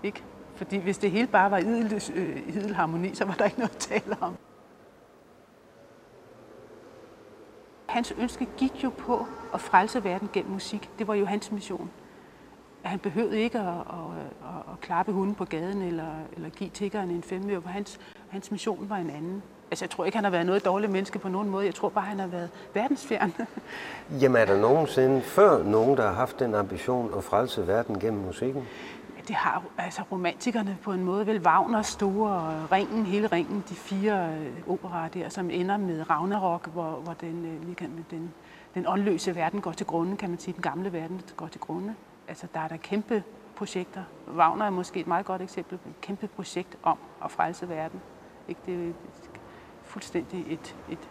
Ikke? 0.02 0.22
Fordi 0.56 0.76
hvis 0.76 0.98
det 0.98 1.10
hele 1.10 1.26
bare 1.26 1.50
var 1.50 1.58
idel, 1.58 2.02
øh, 2.14 2.48
idel 2.48 2.74
harmoni, 2.74 3.14
så 3.14 3.24
var 3.24 3.34
der 3.34 3.44
ikke 3.44 3.58
noget 3.58 3.74
at 3.74 3.78
tale 3.78 4.16
om. 4.20 4.36
Hans 7.94 8.14
ønske 8.18 8.48
gik 8.56 8.84
jo 8.84 8.90
på 8.90 9.26
at 9.54 9.60
frelse 9.60 10.04
verden 10.04 10.28
gennem 10.32 10.52
musik. 10.52 10.90
Det 10.98 11.08
var 11.08 11.14
jo 11.14 11.26
hans 11.26 11.52
mission. 11.52 11.90
Han 12.82 12.98
behøvede 12.98 13.40
ikke 13.40 13.58
at, 13.58 13.66
at, 13.66 13.74
at, 14.42 14.72
at 14.72 14.80
klappe 14.80 15.12
hunden 15.12 15.34
på 15.34 15.44
gaden 15.44 15.82
eller, 15.82 16.10
eller 16.36 16.48
give 16.48 16.70
tiggeren 16.70 17.10
en 17.10 17.22
femøre, 17.22 17.62
hans, 17.66 18.00
hans 18.28 18.50
mission 18.50 18.86
var 18.88 18.96
en 18.96 19.10
anden. 19.10 19.42
Altså, 19.70 19.84
jeg 19.84 19.90
tror 19.90 20.04
ikke, 20.04 20.18
han 20.18 20.24
har 20.24 20.30
været 20.30 20.46
noget 20.46 20.64
dårligt 20.64 20.92
menneske 20.92 21.18
på 21.18 21.28
nogen 21.28 21.50
måde. 21.50 21.66
Jeg 21.66 21.74
tror 21.74 21.88
bare, 21.88 22.04
han 22.04 22.18
har 22.18 22.26
været 22.26 22.50
verdensfjern. 22.74 23.34
Jamen, 24.20 24.36
er 24.36 24.44
der 24.44 24.60
nogensinde 24.60 25.20
før 25.20 25.62
nogen, 25.62 25.96
der 25.96 26.02
har 26.02 26.14
haft 26.14 26.38
den 26.38 26.54
ambition 26.54 27.12
at 27.16 27.24
frelse 27.24 27.66
verden 27.66 27.98
gennem 27.98 28.22
musikken? 28.22 28.62
Det 29.28 29.36
har 29.36 29.62
altså 29.78 30.02
romantikerne 30.12 30.78
på 30.82 30.92
en 30.92 31.04
måde, 31.04 31.26
vel 31.26 31.46
Wagner 31.46 31.82
store 31.82 32.66
ringen, 32.72 33.06
hele 33.06 33.26
ringen, 33.26 33.64
de 33.68 33.74
fire 33.74 34.36
øh, 34.36 34.68
operaer 34.68 35.08
der, 35.08 35.28
som 35.28 35.50
ender 35.50 35.76
med 35.76 36.10
Ragnarok, 36.10 36.66
hvor, 36.66 36.90
hvor 36.90 37.12
den, 37.12 37.44
øh, 37.44 37.90
den, 38.10 38.34
den 38.74 38.86
åndløse 38.86 39.34
verden 39.34 39.60
går 39.60 39.72
til 39.72 39.86
grunde, 39.86 40.16
kan 40.16 40.30
man 40.30 40.38
sige, 40.38 40.54
den 40.54 40.62
gamle 40.62 40.92
verden 40.92 41.20
går 41.36 41.48
til 41.48 41.60
grunde. 41.60 41.94
Altså 42.28 42.46
der 42.54 42.60
er 42.60 42.68
der 42.68 42.76
kæmpe 42.76 43.22
projekter. 43.56 44.02
Wagner 44.36 44.64
er 44.64 44.70
måske 44.70 45.00
et 45.00 45.06
meget 45.06 45.26
godt 45.26 45.42
eksempel 45.42 45.78
på 45.78 45.88
et 45.88 46.00
kæmpe 46.00 46.26
projekt 46.26 46.76
om 46.82 46.98
at 47.24 47.30
frelse 47.30 47.68
verden. 47.68 48.00
Ikke? 48.48 48.60
Det 48.66 48.88
er 48.88 48.92
fuldstændig 49.82 50.52
et, 50.52 50.76
et, 50.90 51.08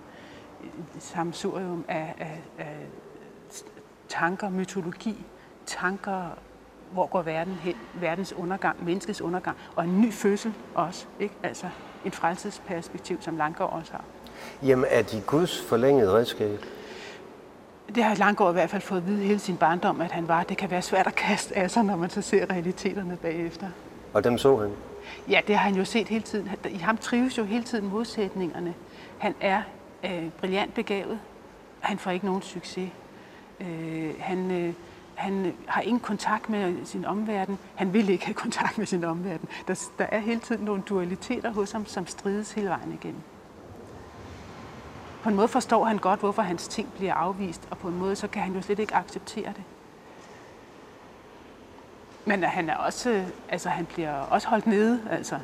et 0.95 1.03
samsurium 1.03 1.85
af, 1.87 2.15
af, 2.17 2.43
af 2.57 2.87
tanker, 4.07 4.49
mytologi, 4.49 5.25
tanker 5.65 6.29
hvor 6.93 7.07
går 7.07 7.21
verden 7.21 7.53
hen, 7.53 7.75
verdens 7.93 8.33
undergang, 8.33 8.85
menneskets 8.85 9.21
undergang, 9.21 9.57
og 9.75 9.83
en 9.83 10.01
ny 10.01 10.13
fødsel 10.13 10.53
også, 10.75 11.05
ikke? 11.19 11.35
altså 11.43 11.67
en 12.05 12.11
frelsesperspektiv, 12.11 13.21
som 13.21 13.37
Langgaard 13.37 13.73
også 13.73 13.91
har. 13.91 14.03
Jamen 14.63 14.85
er 14.89 15.01
de 15.01 15.21
Guds 15.27 15.61
forlængede 15.61 16.11
redskab? 16.11 16.65
Det 17.95 18.03
har 18.03 18.15
Langgaard 18.15 18.51
i 18.51 18.53
hvert 18.53 18.69
fald 18.69 18.81
fået 18.81 18.97
at 18.99 19.07
vide 19.07 19.23
hele 19.23 19.39
sin 19.39 19.57
barndom, 19.57 20.01
at 20.01 20.11
han 20.11 20.27
var. 20.27 20.43
Det 20.43 20.57
kan 20.57 20.71
være 20.71 20.81
svært 20.81 21.07
at 21.07 21.15
kaste 21.15 21.57
af 21.57 21.71
sig, 21.71 21.83
når 21.83 21.95
man 21.95 22.09
så 22.09 22.21
ser 22.21 22.49
realiteterne 22.49 23.17
bagefter. 23.21 23.67
Og 24.13 24.23
dem 24.23 24.37
så 24.37 24.57
han? 24.57 24.71
Ja, 25.29 25.39
det 25.47 25.55
har 25.55 25.63
han 25.69 25.75
jo 25.75 25.85
set 25.85 26.07
hele 26.07 26.23
tiden. 26.23 26.49
I 26.69 26.77
ham 26.77 26.97
trives 26.97 27.37
jo 27.37 27.43
hele 27.43 27.63
tiden 27.63 27.89
modsætningerne. 27.89 28.73
Han 29.17 29.35
er 29.41 29.61
øh, 30.03 30.29
brillant 30.39 30.73
begavet. 30.73 31.19
Han 31.79 31.97
får 31.97 32.11
ikke 32.11 32.25
nogen 32.25 32.41
succes. 32.41 32.89
Øh, 33.59 34.13
han, 34.19 34.51
øh, 34.51 34.73
han 35.15 35.45
øh, 35.45 35.53
har 35.67 35.81
ingen 35.81 35.99
kontakt 35.99 36.49
med 36.49 36.85
sin 36.85 37.05
omverden. 37.05 37.59
Han 37.75 37.93
vil 37.93 38.09
ikke 38.09 38.25
have 38.25 38.33
kontakt 38.33 38.77
med 38.77 38.85
sin 38.85 39.03
omverden. 39.03 39.49
Der, 39.67 39.89
der 39.97 40.05
er 40.05 40.19
hele 40.19 40.39
tiden 40.39 40.65
nogle 40.65 40.81
dualiteter 40.81 41.51
hos 41.51 41.71
ham, 41.71 41.85
som 41.85 42.07
strides 42.07 42.51
hele 42.51 42.69
vejen 42.69 42.93
igennem. 42.93 43.21
På 45.23 45.29
en 45.29 45.35
måde 45.35 45.47
forstår 45.47 45.85
han 45.85 45.97
godt, 45.97 46.19
hvorfor 46.19 46.41
hans 46.41 46.67
ting 46.67 46.93
bliver 46.93 47.13
afvist, 47.13 47.67
og 47.71 47.77
på 47.77 47.87
en 47.87 47.97
måde 47.97 48.15
så 48.15 48.27
kan 48.27 48.41
han 48.41 48.53
jo 48.53 48.61
slet 48.61 48.79
ikke 48.79 48.95
acceptere 48.95 49.47
det. 49.47 49.63
Men 52.25 52.43
han 52.43 52.69
er 52.69 52.75
også, 52.75 53.09
øh, 53.09 53.27
altså 53.49 53.69
han 53.69 53.85
bliver 53.85 54.13
også 54.13 54.47
holdt 54.47 54.67
nede, 54.67 55.01
altså. 55.09 55.39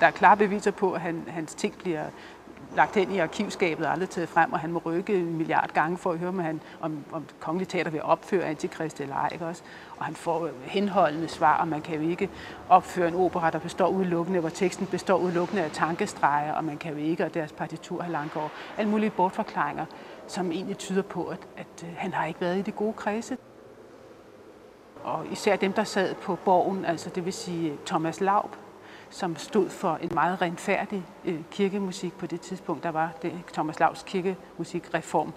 Der 0.00 0.06
er 0.06 0.10
klare 0.10 0.36
beviser 0.36 0.70
på, 0.70 0.92
at 0.92 1.00
han, 1.00 1.24
hans 1.28 1.54
ting 1.54 1.78
bliver 1.78 2.04
lagt 2.76 2.94
hen 2.94 3.12
i 3.12 3.18
arkivskabet 3.18 3.86
og 3.86 3.92
aldrig 3.92 4.10
taget 4.10 4.28
frem, 4.28 4.52
og 4.52 4.58
han 4.58 4.72
må 4.72 4.82
rykke 4.84 5.14
en 5.14 5.36
milliard 5.36 5.70
gange 5.72 5.98
for 5.98 6.12
at 6.12 6.18
høre, 6.18 6.28
om, 6.28 6.38
han, 6.38 6.60
om, 6.80 7.04
om 7.12 7.24
kongelig 7.40 7.68
teater 7.68 7.90
vil 7.90 8.02
opføre 8.02 8.44
Antikrist 8.44 9.00
eller 9.00 9.14
ej. 9.14 9.28
Ikke 9.32 9.46
også? 9.46 9.62
Og 9.98 10.04
han 10.04 10.14
får 10.14 10.46
øh, 10.46 10.52
henholdende 10.62 11.28
svar, 11.28 11.60
og 11.60 11.68
man 11.68 11.80
kan 11.80 12.02
jo 12.02 12.08
ikke 12.10 12.30
opføre 12.68 13.08
en 13.08 13.14
opera, 13.14 13.50
der 13.50 13.58
består 13.58 13.88
udelukkende, 13.88 14.40
hvor 14.40 14.48
teksten 14.48 14.86
består 14.86 15.18
udelukkende 15.18 15.62
af 15.62 15.70
tankestreger, 15.70 16.52
og 16.52 16.64
man 16.64 16.78
kan 16.78 16.92
jo 16.92 16.98
ikke, 16.98 17.24
og 17.24 17.34
deres 17.34 17.52
partitur 17.52 18.02
har 18.02 18.10
langt 18.10 18.36
over. 18.36 18.48
Alle 18.78 18.90
mulige 18.90 19.10
bortforklaringer, 19.10 19.84
som 20.26 20.52
egentlig 20.52 20.78
tyder 20.78 21.02
på, 21.02 21.24
at, 21.24 21.40
at 21.56 21.84
øh, 21.84 21.88
han 21.96 22.12
har 22.12 22.26
ikke 22.26 22.40
været 22.40 22.58
i 22.58 22.62
det 22.62 22.76
gode 22.76 22.92
kredse. 22.92 23.36
Og 25.04 25.26
især 25.32 25.56
dem, 25.56 25.72
der 25.72 25.84
sad 25.84 26.14
på 26.14 26.36
borgen, 26.44 26.84
altså 26.84 27.10
det 27.10 27.24
vil 27.24 27.32
sige 27.32 27.70
øh, 27.70 27.76
Thomas 27.86 28.20
Laub, 28.20 28.56
som 29.10 29.36
stod 29.36 29.68
for 29.68 29.98
en 30.02 30.10
meget 30.14 30.42
renfærdig 30.42 31.04
øh, 31.24 31.40
kirkemusik 31.50 32.18
på 32.18 32.26
det 32.26 32.40
tidspunkt. 32.40 32.82
Der 32.82 32.90
var 32.90 33.12
det 33.22 33.32
Thomas 33.52 33.80
Lavs 33.80 34.02
kirkemusikreform, 34.02 35.32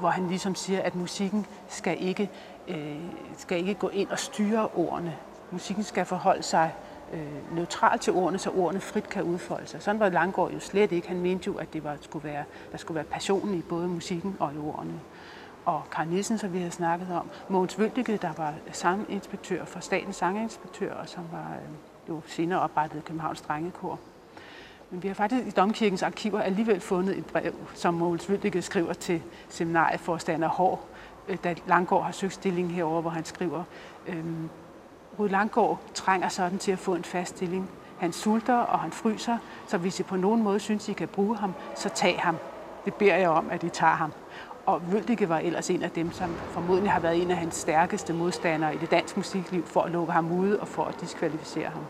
hvor 0.00 0.08
han 0.08 0.28
ligesom 0.28 0.54
siger, 0.54 0.82
at 0.82 0.94
musikken 0.94 1.46
skal 1.68 1.96
ikke, 2.00 2.30
øh, 2.68 2.96
skal 3.36 3.58
ikke 3.58 3.74
gå 3.74 3.88
ind 3.88 4.08
og 4.08 4.18
styre 4.18 4.68
ordene. 4.68 5.16
Musikken 5.50 5.84
skal 5.84 6.04
forholde 6.04 6.42
sig 6.42 6.74
øh, 7.12 7.56
neutral 7.56 7.98
til 7.98 8.12
ordene, 8.12 8.38
så 8.38 8.50
ordene 8.50 8.80
frit 8.80 9.08
kan 9.08 9.22
udfolde 9.22 9.66
sig. 9.66 9.82
Sådan 9.82 10.00
var 10.00 10.08
Langgaard 10.08 10.52
jo 10.52 10.60
slet 10.60 10.92
ikke. 10.92 11.08
Han 11.08 11.20
mente 11.20 11.46
jo, 11.46 11.54
at 11.54 11.72
det 11.72 11.84
var, 11.84 11.96
skulle 12.00 12.24
være, 12.24 12.44
der 12.72 12.78
skulle 12.78 12.96
være 12.96 13.04
passion 13.04 13.54
i 13.54 13.62
både 13.62 13.88
musikken 13.88 14.36
og 14.40 14.54
i 14.54 14.58
ordene. 14.58 15.00
Og 15.64 15.82
Karl 15.92 16.08
Nielsen, 16.08 16.38
som 16.38 16.52
vi 16.52 16.58
har 16.58 16.70
snakket 16.70 17.08
om. 17.12 17.30
Mogens 17.48 17.78
Vøldige, 17.78 18.16
der 18.16 18.32
var 18.36 18.54
sanginspektør 18.72 19.64
for 19.64 19.80
Statens 19.80 20.16
Sanginspektør, 20.16 20.94
og 20.94 21.08
som 21.08 21.24
var 21.32 21.52
øh, 21.54 21.89
jo 22.10 22.20
senere 22.26 22.60
oprettede 22.60 23.02
Københavns 23.02 23.40
Drengekor. 23.40 23.98
Men 24.90 25.02
vi 25.02 25.08
har 25.08 25.14
faktisk 25.14 25.46
i 25.46 25.50
Domkirkens 25.50 26.02
arkiver 26.02 26.40
alligevel 26.40 26.80
fundet 26.80 27.18
et 27.18 27.26
brev, 27.26 27.54
som 27.74 27.94
Mogens 27.94 28.30
Vøldige 28.30 28.62
skriver 28.62 28.92
til 28.92 29.22
seminarieforstander 29.48 30.48
Hår, 30.48 30.86
øh, 31.28 31.36
da 31.44 31.54
Langgaard 31.66 32.04
har 32.04 32.12
søgt 32.12 32.32
stilling 32.32 32.74
herover, 32.74 33.00
hvor 33.00 33.10
han 33.10 33.24
skriver, 33.24 33.64
øhm, 34.08 34.48
Rud 35.18 35.28
Langgaard 35.28 35.80
trænger 35.94 36.28
sådan 36.28 36.58
til 36.58 36.72
at 36.72 36.78
få 36.78 36.94
en 36.94 37.04
fast 37.04 37.36
stilling. 37.36 37.70
Han 37.98 38.12
sulter, 38.12 38.54
og 38.54 38.78
han 38.78 38.92
fryser, 38.92 39.38
så 39.66 39.78
hvis 39.78 40.00
I 40.00 40.02
på 40.02 40.16
nogen 40.16 40.42
måde 40.42 40.60
synes, 40.60 40.88
I 40.88 40.92
kan 40.92 41.08
bruge 41.08 41.36
ham, 41.36 41.54
så 41.76 41.88
tag 41.88 42.20
ham. 42.20 42.36
Det 42.84 42.94
beder 42.94 43.16
jeg 43.16 43.28
om, 43.28 43.50
at 43.50 43.62
I 43.62 43.68
tager 43.68 43.94
ham. 43.94 44.12
Og 44.66 44.92
Vøldike 44.92 45.28
var 45.28 45.38
ellers 45.38 45.70
en 45.70 45.82
af 45.82 45.90
dem, 45.90 46.12
som 46.12 46.34
formodentlig 46.34 46.92
har 46.92 47.00
været 47.00 47.22
en 47.22 47.30
af 47.30 47.36
hans 47.36 47.54
stærkeste 47.54 48.12
modstandere 48.12 48.74
i 48.74 48.78
det 48.78 48.90
danske 48.90 49.18
musikliv 49.18 49.66
for 49.66 49.80
at 49.82 49.90
lukke 49.90 50.12
ham 50.12 50.32
ude 50.32 50.60
og 50.60 50.68
for 50.68 50.84
at 50.84 51.00
diskvalificere 51.00 51.68
ham. 51.68 51.82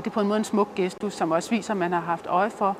Og 0.00 0.04
det 0.04 0.10
er 0.10 0.14
på 0.14 0.20
en 0.20 0.28
måde 0.28 0.38
en 0.38 0.44
smuk 0.44 0.68
gestus, 0.74 1.14
som 1.14 1.30
også 1.30 1.50
viser, 1.50 1.74
at 1.74 1.76
man 1.76 1.92
har 1.92 2.00
haft 2.00 2.26
øje 2.26 2.50
for, 2.50 2.76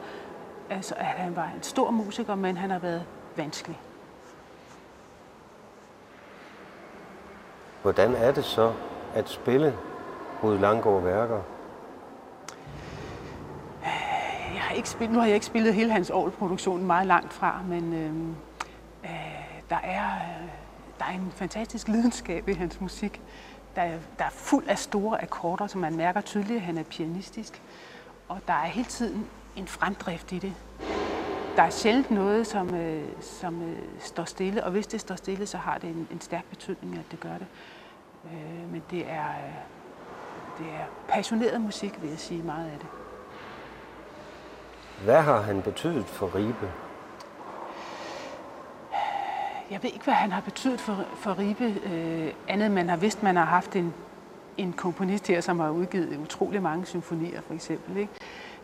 altså, 0.71 0.95
at 0.95 1.05
han 1.05 1.37
var 1.37 1.51
en 1.57 1.63
stor 1.63 1.91
musiker, 1.91 2.35
men 2.35 2.57
han 2.57 2.71
har 2.71 2.79
været 2.79 3.05
vanskelig. 3.37 3.81
Hvordan 7.83 8.15
er 8.15 8.33
det 8.33 8.45
så 8.45 8.73
at 9.15 9.29
spille 9.29 9.75
Rud 10.43 10.59
Langgaard 10.59 11.03
værker? 11.03 11.41
Jeg 14.55 14.61
har 14.61 14.75
ikke 14.75 14.89
spillet, 14.89 15.15
nu 15.15 15.19
har 15.21 15.27
jeg 15.27 15.35
ikke 15.35 15.47
spillet 15.47 15.75
hele 15.75 15.93
hans 15.93 16.13
produktion 16.39 16.87
meget 16.87 17.07
langt 17.07 17.33
fra, 17.33 17.61
men 17.69 17.93
øh, 17.93 18.15
øh, 19.05 19.61
der, 19.71 19.79
er, 19.83 20.07
øh, 20.07 20.49
der 20.99 21.05
er 21.05 21.15
en 21.15 21.33
fantastisk 21.35 21.89
lidenskab 21.89 22.49
i 22.49 22.53
hans 22.53 22.81
musik 22.81 23.21
der 23.77 23.83
er, 23.83 23.99
der 24.19 24.25
er 24.25 24.31
fuld 24.31 24.69
af 24.69 24.79
store 24.79 25.23
akkorder, 25.23 25.67
som 25.67 25.81
man 25.81 25.97
mærker 25.97 26.21
tydeligt, 26.21 26.57
at 26.57 26.63
han 26.63 26.79
er 26.79 26.83
pianistisk. 26.83 27.63
Og 28.29 28.39
der 28.47 28.53
er 28.53 28.67
hele 28.67 28.89
tiden 28.89 29.27
en 29.57 29.67
fremdrift 29.67 30.33
i 30.33 30.39
det. 30.39 30.53
Der 31.57 31.63
er 31.63 31.71
sjældent 31.71 32.11
noget, 32.11 32.47
som, 32.47 32.75
øh, 32.75 33.05
som 33.21 33.63
øh, 33.63 33.79
står 34.01 34.25
stille, 34.25 34.65
og 34.65 34.71
hvis 34.71 34.87
det 34.87 35.01
står 35.01 35.15
stille, 35.15 35.47
så 35.47 35.57
har 35.57 35.79
det 35.79 35.91
en, 35.91 36.09
en 36.13 36.21
stærk 36.21 36.45
betydning, 36.45 36.99
at 36.99 37.05
det 37.11 37.21
gør 37.21 37.39
det. 37.39 37.47
Øh, 38.25 38.73
men 38.73 38.83
det 38.91 39.11
er, 39.11 39.29
øh, 39.29 39.55
det 40.59 40.67
er 40.67 40.85
passioneret 41.09 41.61
musik, 41.61 42.03
vil 42.03 42.11
jeg 42.11 42.19
sige 42.19 42.43
meget 42.43 42.65
af 42.65 42.79
det. 42.79 42.89
Hvad 45.05 45.23
har 45.23 45.41
han 45.41 45.63
betydet 45.63 46.07
for 46.07 46.35
Ribe? 46.35 46.73
Jeg 49.71 49.83
ved 49.83 49.91
ikke, 49.91 50.05
hvad 50.05 50.15
han 50.15 50.33
har 50.33 50.41
betydet 50.41 50.81
for, 50.81 51.05
for 51.15 51.39
Ribe, 51.39 51.65
øh, 51.65 52.33
andet 52.49 52.71
man 52.71 52.89
har 52.89 52.97
vidst, 52.97 53.23
man 53.23 53.37
har 53.37 53.45
haft 53.45 53.77
en, 53.77 53.95
en 54.57 54.73
komponist 54.73 55.27
her, 55.27 55.41
som 55.41 55.61
har 55.61 55.71
udgivet 55.71 56.19
utrolig 56.23 56.63
mange 56.63 56.87
symfonier, 56.87 57.41
for 57.41 57.55
eksempel. 57.55 57.97
Ikke? 57.97 58.13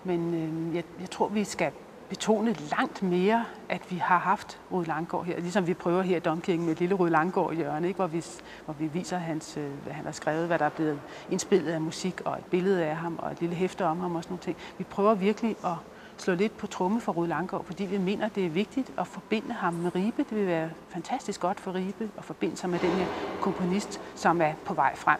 Men 0.04 0.34
øh, 0.34 0.76
jeg, 0.76 0.84
jeg 1.00 1.10
tror, 1.10 1.28
vi 1.28 1.44
skal 1.44 1.72
betone 2.08 2.56
langt 2.70 3.02
mere, 3.02 3.44
at 3.68 3.90
vi 3.90 3.96
har 3.96 4.18
haft 4.18 4.60
Rud 4.72 4.84
Langgaard 4.84 5.24
her, 5.24 5.40
ligesom 5.40 5.66
vi 5.66 5.74
prøver 5.74 6.02
her 6.02 6.16
i 6.16 6.20
Domkirken 6.20 6.64
med 6.64 6.72
et 6.72 6.80
lille 6.80 6.94
Rud 6.94 7.10
Langgaard 7.10 7.54
hjørne, 7.54 7.86
ikke? 7.86 7.96
Hvor, 7.96 8.06
vi, 8.06 8.24
hvor 8.64 8.74
vi 8.78 8.86
viser, 8.86 9.18
hans, 9.18 9.56
øh, 9.56 9.70
hvad 9.84 9.92
han 9.92 10.04
har 10.04 10.12
skrevet, 10.12 10.46
hvad 10.46 10.58
der 10.58 10.64
er 10.64 10.70
blevet 10.70 11.00
indspillet 11.30 11.72
af 11.72 11.80
musik, 11.80 12.20
og 12.24 12.38
et 12.38 12.44
billede 12.44 12.84
af 12.84 12.96
ham, 12.96 13.18
og 13.18 13.32
et 13.32 13.40
lille 13.40 13.56
hæfte 13.56 13.84
om 13.84 14.00
ham 14.00 14.16
og 14.16 14.22
sådan 14.22 14.32
nogle 14.32 14.42
ting. 14.42 14.56
Vi 14.78 14.84
prøver 14.84 15.14
virkelig 15.14 15.56
at 15.64 15.74
slå 16.22 16.34
lidt 16.34 16.56
på 16.56 16.66
tromme 16.66 17.00
for 17.00 17.12
Rud 17.12 17.26
Langgaard, 17.26 17.64
fordi 17.64 17.84
vi 17.84 17.98
mener, 17.98 18.28
det 18.28 18.46
er 18.46 18.50
vigtigt 18.50 18.92
at 18.98 19.06
forbinde 19.06 19.52
ham 19.52 19.74
med 19.74 19.94
Ribe. 19.94 20.24
Det 20.30 20.36
vil 20.38 20.46
være 20.46 20.70
fantastisk 20.88 21.40
godt 21.40 21.60
for 21.60 21.74
Ribe 21.74 22.10
at 22.18 22.24
forbinde 22.24 22.56
sig 22.56 22.70
med 22.70 22.78
den 22.78 22.90
her 22.90 23.06
komponist, 23.40 24.00
som 24.14 24.40
er 24.40 24.52
på 24.64 24.74
vej 24.74 24.96
frem. 24.96 25.18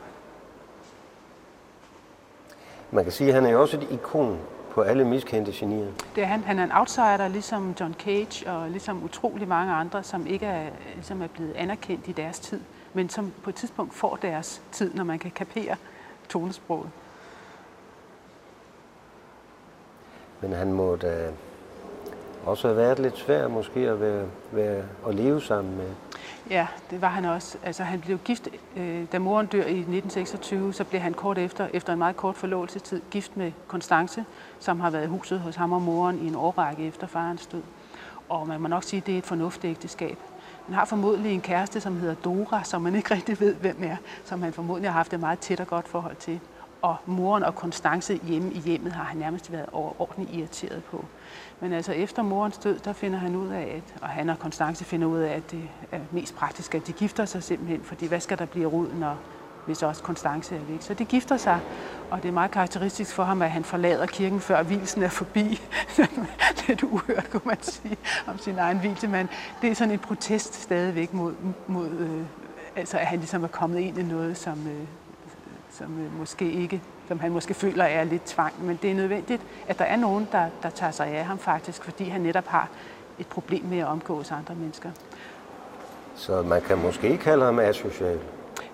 Man 2.90 3.04
kan 3.04 3.12
sige, 3.12 3.28
at 3.28 3.34
han 3.34 3.44
er 3.44 3.50
jo 3.50 3.60
også 3.60 3.76
et 3.76 3.88
ikon 3.90 4.38
på 4.70 4.82
alle 4.82 5.04
miskendte 5.04 5.52
genier. 5.54 5.92
Det 6.14 6.22
er 6.22 6.26
han. 6.26 6.42
Han 6.42 6.58
er 6.58 6.64
en 6.64 6.72
outsider, 6.72 7.28
ligesom 7.28 7.74
John 7.80 7.94
Cage 7.94 8.50
og 8.50 8.70
ligesom 8.70 9.02
utrolig 9.04 9.48
mange 9.48 9.72
andre, 9.72 10.02
som 10.02 10.26
ikke 10.26 10.46
er, 10.46 10.70
ligesom 10.94 11.22
er 11.22 11.26
blevet 11.26 11.52
anerkendt 11.52 12.08
i 12.08 12.12
deres 12.12 12.40
tid, 12.40 12.60
men 12.92 13.08
som 13.08 13.32
på 13.42 13.50
et 13.50 13.56
tidspunkt 13.56 13.94
får 13.94 14.16
deres 14.16 14.62
tid, 14.72 14.94
når 14.94 15.04
man 15.04 15.18
kan 15.18 15.30
kapere 15.30 15.76
tonesproget. 16.28 16.90
Men 20.40 20.52
han 20.52 20.72
må 20.72 20.96
da 20.96 21.26
øh, 21.26 21.32
også 22.46 22.68
have 22.68 22.76
været 22.76 22.98
lidt 22.98 23.18
svær 23.18 23.48
måske 23.48 23.80
at, 23.80 24.00
være, 24.00 24.24
være, 24.52 24.82
at 25.08 25.14
leve 25.14 25.42
sammen 25.42 25.76
med. 25.76 25.90
Ja, 26.50 26.66
det 26.90 27.00
var 27.00 27.08
han 27.08 27.24
også. 27.24 27.58
Altså, 27.62 27.82
han 27.82 28.00
blev 28.00 28.18
gift, 28.18 28.48
øh, 28.76 29.04
da 29.12 29.18
moren 29.18 29.46
dør 29.46 29.58
i 29.58 29.78
1926, 29.78 30.72
så 30.72 30.84
blev 30.84 31.00
han 31.00 31.14
kort 31.14 31.38
efter, 31.38 31.68
efter 31.72 31.92
en 31.92 31.98
meget 31.98 32.16
kort 32.16 32.34
forlovelsestid, 32.34 33.00
gift 33.10 33.36
med 33.36 33.52
Konstance, 33.66 34.24
som 34.58 34.80
har 34.80 34.90
været 34.90 35.04
i 35.04 35.06
huset 35.06 35.40
hos 35.40 35.56
ham 35.56 35.72
og 35.72 35.82
moren 35.82 36.18
i 36.18 36.28
en 36.28 36.34
årrække 36.34 36.86
efter 36.86 37.06
farens 37.06 37.46
død. 37.46 37.62
Og 38.28 38.48
man 38.48 38.60
må 38.60 38.68
nok 38.68 38.82
sige, 38.82 39.00
at 39.00 39.06
det 39.06 39.14
er 39.14 39.18
et 39.18 39.26
fornuftigt 39.26 39.70
ægteskab. 39.70 40.18
Han 40.66 40.74
har 40.74 40.84
formodentlig 40.84 41.32
en 41.32 41.40
kæreste, 41.40 41.80
som 41.80 41.96
hedder 41.96 42.14
Dora, 42.14 42.64
som 42.64 42.82
man 42.82 42.94
ikke 42.94 43.14
rigtig 43.14 43.40
ved, 43.40 43.54
hvem 43.54 43.76
er, 43.82 43.96
som 44.24 44.42
han 44.42 44.52
formodentlig 44.52 44.90
har 44.90 44.96
haft 44.98 45.12
et 45.12 45.20
meget 45.20 45.38
tæt 45.38 45.60
og 45.60 45.66
godt 45.66 45.88
forhold 45.88 46.16
til. 46.16 46.40
Og 46.82 46.96
moren 47.06 47.42
og 47.42 47.54
Konstance 47.54 48.20
hjemme 48.22 48.52
i 48.52 48.58
hjemmet 48.58 48.92
har 48.92 49.04
han 49.04 49.18
nærmest 49.18 49.52
været 49.52 49.66
overordentligt 49.72 50.38
irriteret 50.38 50.84
på. 50.84 51.04
Men 51.60 51.72
altså 51.72 51.92
efter 51.92 52.22
morens 52.22 52.58
død, 52.58 52.78
der 52.78 52.92
finder 52.92 53.18
han 53.18 53.36
ud 53.36 53.48
af, 53.48 53.74
at, 53.76 54.02
og 54.02 54.08
han 54.08 54.28
og 54.28 54.38
Konstance 54.38 54.84
finder 54.84 55.06
ud 55.08 55.18
af, 55.18 55.34
at 55.34 55.50
det 55.50 55.68
er 55.92 56.00
mest 56.10 56.36
praktisk, 56.36 56.74
at 56.74 56.86
de 56.86 56.92
gifter 56.92 57.24
sig 57.24 57.42
simpelthen, 57.42 57.82
fordi 57.82 58.06
hvad 58.06 58.20
skal 58.20 58.38
der 58.38 58.46
blive 58.46 58.68
rod, 58.68 58.88
når 58.92 59.16
hvis 59.66 59.82
også 59.82 60.02
Konstance 60.02 60.54
er 60.54 60.60
væk. 60.60 60.82
Så 60.82 60.94
de 60.94 61.04
gifter 61.04 61.36
sig, 61.36 61.60
og 62.10 62.22
det 62.22 62.28
er 62.28 62.32
meget 62.32 62.50
karakteristisk 62.50 63.14
for 63.14 63.24
ham, 63.24 63.42
at 63.42 63.50
han 63.50 63.64
forlader 63.64 64.06
kirken, 64.06 64.40
før 64.40 64.62
hvilsen 64.62 65.02
er 65.02 65.08
forbi. 65.08 65.60
Lidt 66.68 66.82
uhørt, 66.82 67.30
kunne 67.30 67.42
man 67.44 67.62
sige, 67.62 67.96
om 68.26 68.38
sin 68.38 68.58
egen 68.58 68.78
hvilse, 68.78 69.08
men 69.08 69.28
det 69.62 69.70
er 69.70 69.74
sådan 69.74 69.92
en 69.92 69.98
protest 69.98 70.54
stadigvæk 70.54 71.14
mod, 71.14 71.34
mod 71.66 71.88
øh, 71.88 72.20
altså 72.76 72.98
at 72.98 73.06
han 73.06 73.18
ligesom 73.18 73.44
er 73.44 73.48
kommet 73.48 73.78
ind 73.78 73.98
i 73.98 74.02
noget, 74.02 74.36
som, 74.36 74.66
øh, 74.66 74.86
som 75.78 76.04
øh, 76.04 76.18
måske 76.18 76.52
ikke 76.52 76.82
som 77.08 77.20
han 77.20 77.32
måske 77.32 77.54
føler 77.54 77.84
er 77.84 78.04
lidt 78.04 78.24
tvang. 78.26 78.64
Men 78.64 78.78
det 78.82 78.90
er 78.90 78.94
nødvendigt, 78.94 79.42
at 79.68 79.78
der 79.78 79.84
er 79.84 79.96
nogen, 79.96 80.28
der, 80.32 80.46
der 80.62 80.70
tager 80.70 80.92
sig 80.92 81.06
af 81.06 81.24
ham 81.24 81.38
faktisk, 81.38 81.84
fordi 81.84 82.04
han 82.04 82.20
netop 82.20 82.46
har 82.46 82.68
et 83.18 83.26
problem 83.26 83.64
med 83.64 83.78
at 83.78 83.86
omgås 83.86 84.30
andre 84.30 84.54
mennesker. 84.54 84.90
Så 86.14 86.42
man 86.42 86.62
kan 86.62 86.78
måske 86.78 87.16
kalde 87.16 87.44
ham 87.44 87.58
asocial? 87.58 88.18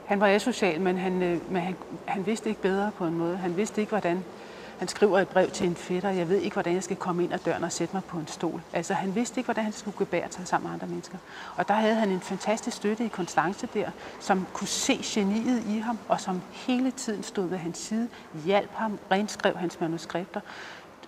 Han 0.07 0.21
var 0.21 0.27
asocial, 0.27 0.81
men 0.81 0.97
han, 0.97 1.23
øh, 1.23 1.53
men 1.53 1.63
han, 1.63 1.77
han 2.05 2.27
vidste 2.27 2.49
ikke 2.49 2.63
bedre 2.63 2.91
på 2.99 3.05
en 3.05 3.19
måde. 3.19 3.37
Han 3.37 3.57
vidste 3.57 3.81
ikke, 3.81 3.91
hvordan 3.91 4.25
han 4.83 4.89
skriver 4.89 5.19
et 5.19 5.29
brev 5.29 5.51
til 5.51 5.67
en 5.67 5.77
fætter. 5.77 6.11
Jeg 6.11 6.29
ved 6.29 6.39
ikke, 6.39 6.55
hvordan 6.55 6.75
jeg 6.75 6.83
skal 6.83 6.97
komme 6.97 7.25
ind 7.25 7.33
ad 7.33 7.39
døren 7.39 7.65
og 7.65 7.73
sætte 7.73 7.97
mig 7.97 8.05
på 8.05 8.19
en 8.19 8.27
stol. 8.27 8.63
Altså, 8.73 8.95
han 8.95 9.15
vidste 9.15 9.41
ikke, 9.41 9.47
hvordan 9.47 9.65
han 9.65 9.73
skulle 9.73 9.99
gebære 9.99 10.27
sig 10.31 10.47
sammen 10.47 10.67
med 10.67 10.75
andre 10.75 10.87
mennesker. 10.87 11.19
Og 11.57 11.69
der 11.69 11.75
havde 11.75 11.95
han 11.95 12.11
en 12.11 12.21
fantastisk 12.21 12.77
støtte 12.77 13.05
i 13.05 13.09
Konstance 13.09 13.69
der, 13.75 13.91
som 14.21 14.47
kunne 14.53 14.69
se 14.69 15.01
geniet 15.03 15.65
i 15.67 15.79
ham, 15.79 15.99
og 16.09 16.21
som 16.21 16.43
hele 16.53 16.91
tiden 16.91 17.23
stod 17.23 17.49
ved 17.49 17.59
hans 17.59 17.79
side, 17.79 18.09
hjalp 18.45 18.71
ham, 18.75 18.99
renskrev 19.11 19.57
hans 19.57 19.81
manuskripter, 19.81 20.41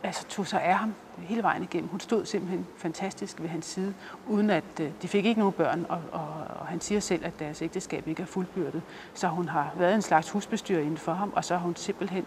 altså 0.02 0.24
tog 0.28 0.46
sig 0.46 0.62
af 0.62 0.76
ham 0.76 0.94
hele 1.18 1.42
vejen 1.42 1.62
igennem. 1.62 1.88
Hun 1.90 2.00
stod 2.00 2.26
simpelthen 2.26 2.66
fantastisk 2.76 3.40
ved 3.40 3.48
hans 3.48 3.66
side, 3.66 3.94
uden 4.28 4.50
at 4.50 4.64
øh, 4.80 4.90
de 5.02 5.08
fik 5.08 5.24
ikke 5.24 5.40
nogen 5.40 5.52
børn, 5.52 5.86
og, 5.88 6.00
og, 6.12 6.28
og 6.60 6.66
han 6.66 6.80
siger 6.80 7.00
selv, 7.00 7.24
at 7.24 7.38
deres 7.38 7.62
ægteskab 7.62 8.08
ikke 8.08 8.22
er 8.22 8.26
fuldbyrdet. 8.26 8.82
Så 9.14 9.28
hun 9.28 9.48
har 9.48 9.72
været 9.78 9.94
en 9.94 10.02
slags 10.02 10.30
husbestyrer 10.30 10.80
inden 10.80 10.98
for 10.98 11.12
ham, 11.12 11.32
og 11.36 11.44
så 11.44 11.54
har 11.54 11.62
hun 11.62 11.76
simpelthen 11.76 12.24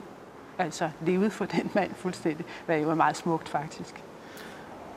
altså 0.59 0.89
levet 1.01 1.31
for 1.31 1.45
den 1.45 1.71
mand 1.73 1.91
fuldstændig, 1.95 2.45
hvad 2.65 2.79
jo 2.79 2.89
er 2.89 2.95
meget 2.95 3.17
smukt 3.17 3.49
faktisk. 3.49 4.03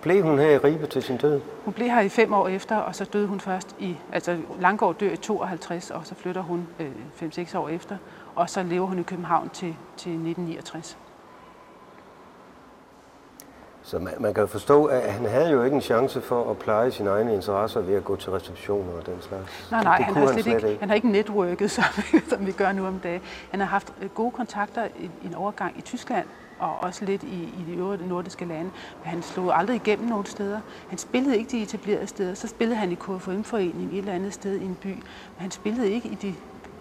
Blev 0.02 0.22
hun 0.22 0.38
her 0.38 0.50
i 0.50 0.58
Ribe 0.58 0.86
til 0.86 1.02
sin 1.02 1.16
død? 1.16 1.40
Hun 1.64 1.74
blev 1.74 1.88
her 1.88 2.00
i 2.00 2.08
fem 2.08 2.32
år 2.32 2.48
efter, 2.48 2.76
og 2.76 2.94
så 2.94 3.04
døde 3.04 3.26
hun 3.26 3.40
først 3.40 3.76
i, 3.78 3.96
altså 4.12 4.38
Langgaard 4.60 4.98
dør 4.98 5.10
i 5.10 5.16
52, 5.16 5.90
og 5.90 6.06
så 6.06 6.14
flytter 6.14 6.42
hun 6.42 6.68
øh, 6.80 6.90
5-6 7.22 7.58
år 7.58 7.68
efter, 7.68 7.96
og 8.34 8.50
så 8.50 8.62
lever 8.62 8.86
hun 8.86 8.98
i 8.98 9.02
København 9.02 9.48
til, 9.48 9.76
til 9.96 10.12
1969. 10.12 10.98
Så 13.90 13.98
man, 13.98 14.14
man 14.20 14.34
kan 14.34 14.48
forstå, 14.48 14.84
at 14.84 15.12
han 15.12 15.26
havde 15.26 15.50
jo 15.50 15.62
ikke 15.62 15.74
en 15.74 15.80
chance 15.80 16.20
for 16.20 16.50
at 16.50 16.58
pleje 16.58 16.90
sine 16.90 17.10
egne 17.10 17.34
interesser 17.34 17.80
ved 17.80 17.94
at 17.94 18.04
gå 18.04 18.16
til 18.16 18.30
receptioner 18.30 18.92
og 18.92 19.06
den 19.06 19.14
slags. 19.20 19.70
Nej, 19.70 19.82
nej, 19.82 19.96
det 19.96 20.04
han, 20.04 20.14
har 20.14 20.20
han, 20.20 20.32
slet 20.32 20.46
ikke, 20.46 20.68
ikke. 20.68 20.80
han 20.80 20.88
har 20.88 20.94
ikke 20.94 21.08
networket, 21.08 21.70
som, 21.76 21.84
som 22.28 22.46
vi 22.46 22.52
gør 22.52 22.72
nu 22.72 22.86
om 22.86 22.98
dagen. 22.98 23.20
Han 23.50 23.60
har 23.60 23.66
haft 23.66 23.92
øh, 24.02 24.10
gode 24.10 24.30
kontakter 24.30 24.84
i, 24.84 25.10
i 25.22 25.26
en 25.26 25.34
overgang 25.34 25.78
i 25.78 25.80
Tyskland, 25.80 26.26
og 26.58 26.76
også 26.80 27.04
lidt 27.04 27.22
i, 27.22 27.42
i 27.42 27.64
de 27.68 27.76
øvrige 27.76 28.08
nordiske 28.08 28.44
lande. 28.44 28.70
Men 29.02 29.04
han 29.04 29.22
slog 29.22 29.58
aldrig 29.58 29.76
igennem 29.76 30.08
nogen 30.08 30.26
steder. 30.26 30.60
Han 30.88 30.98
spillede 30.98 31.38
ikke 31.38 31.50
de 31.50 31.62
etablerede 31.62 32.06
steder. 32.06 32.34
Så 32.34 32.48
spillede 32.48 32.78
han 32.78 32.92
i 32.92 32.94
KFM-foreningen 32.94 33.90
et 33.92 33.98
eller 33.98 34.12
andet 34.12 34.34
sted 34.34 34.56
i 34.56 34.64
en 34.64 34.78
by. 34.82 34.86
Men 34.86 35.02
han 35.38 35.50
spillede 35.50 35.90
ikke 35.90 36.08
i 36.08 36.14
de, 36.14 36.34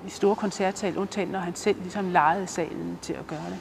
de 0.06 0.10
store 0.10 0.36
koncertsal, 0.36 0.98
undtagen 0.98 1.28
når 1.28 1.40
han 1.40 1.56
selv 1.56 1.78
ligesom 1.82 2.10
lejede 2.12 2.48
salen 2.48 3.00
til 3.02 3.14
at 3.14 3.28
gøre 3.28 3.46
det. 3.50 3.60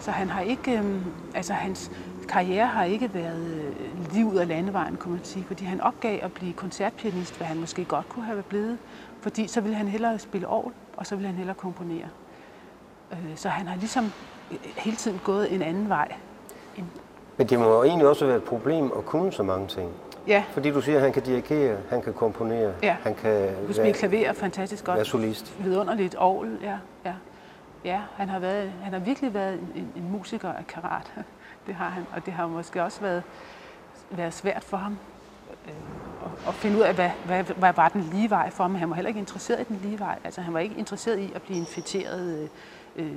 Så 0.00 0.10
han 0.10 0.30
har 0.30 0.40
ikke, 0.40 0.78
øhm, 0.78 1.04
altså 1.34 1.52
hans 1.52 1.90
karriere 2.30 2.66
har 2.66 2.84
ikke 2.84 3.14
været 3.14 3.46
øh, 3.46 4.12
lige 4.12 4.26
ud 4.26 4.36
af 4.36 4.48
landevejen, 4.48 4.96
kunne 4.96 5.14
man 5.14 5.24
sige, 5.24 5.44
fordi 5.44 5.64
han 5.64 5.80
opgav 5.80 6.18
at 6.22 6.32
blive 6.32 6.52
koncertpianist, 6.52 7.36
hvad 7.36 7.46
han 7.46 7.60
måske 7.60 7.84
godt 7.84 8.08
kunne 8.08 8.24
have 8.24 8.42
blevet, 8.42 8.78
fordi 9.20 9.46
så 9.46 9.60
ville 9.60 9.76
han 9.76 9.88
hellere 9.88 10.18
spille 10.18 10.48
orgel, 10.48 10.74
og 10.96 11.06
så 11.06 11.14
ville 11.14 11.26
han 11.26 11.36
hellere 11.36 11.56
komponere. 11.56 12.08
Øh, 13.12 13.36
så 13.36 13.48
han 13.48 13.66
har 13.66 13.76
ligesom 13.76 14.12
øh, 14.50 14.58
hele 14.76 14.96
tiden 14.96 15.20
gået 15.24 15.54
en 15.54 15.62
anden 15.62 15.88
vej. 15.88 16.12
Men 17.36 17.46
det 17.46 17.58
må 17.58 17.64
jo 17.64 17.82
egentlig 17.82 18.08
også 18.08 18.26
være 18.26 18.36
et 18.36 18.44
problem 18.44 18.92
at 18.96 19.04
kunne 19.04 19.32
så 19.32 19.42
mange 19.42 19.66
ting. 19.66 19.90
Ja. 20.26 20.44
Fordi 20.50 20.70
du 20.70 20.80
siger, 20.80 20.96
at 20.96 21.02
han 21.02 21.12
kan 21.12 21.22
dirigere, 21.22 21.76
han 21.90 22.02
kan 22.02 22.12
komponere, 22.12 22.72
ja. 22.82 22.96
han 23.02 23.14
kan 23.14 23.48
du 23.66 23.72
spille 23.72 23.92
klaver 23.92 24.32
fantastisk 24.32 24.84
godt. 24.84 24.96
Være 24.96 25.04
solist. 25.04 25.54
Vidunderligt 25.64 26.16
orgel, 26.18 26.58
ja. 26.62 26.78
ja. 27.04 27.14
Ja, 27.84 28.00
han 28.16 28.28
har, 28.28 28.38
været, 28.38 28.72
han 28.82 28.92
har 28.92 29.00
virkelig 29.00 29.34
været 29.34 29.54
en, 29.74 29.92
en 29.96 30.10
musiker 30.10 30.48
af 30.48 30.66
karat. 30.66 31.12
Det 31.66 31.74
har 31.74 31.88
han, 31.88 32.06
og 32.12 32.26
det 32.26 32.32
har 32.32 32.46
måske 32.46 32.82
også 32.82 33.00
været, 33.00 33.22
været 34.10 34.34
svært 34.34 34.64
for 34.64 34.76
ham 34.76 34.98
øh, 35.66 36.48
at 36.48 36.54
finde 36.54 36.76
ud 36.76 36.82
af, 36.82 36.94
hvad, 36.94 37.10
hvad, 37.24 37.44
hvad 37.44 37.72
var 37.72 37.88
den 37.88 38.02
lige 38.02 38.30
vej 38.30 38.50
for 38.50 38.64
ham. 38.64 38.74
Han 38.74 38.90
var 38.90 38.94
heller 38.94 39.08
ikke 39.08 39.20
interesseret 39.20 39.60
i 39.60 39.64
den 39.64 39.80
lige 39.82 39.98
vej. 39.98 40.18
Altså, 40.24 40.40
han 40.40 40.54
var 40.54 40.60
ikke 40.60 40.76
interesseret 40.76 41.18
i 41.18 41.32
at 41.34 41.42
blive 41.42 41.58
en 41.58 41.66
fætteret 41.66 42.50
øh, 42.96 43.06
øh, 43.06 43.16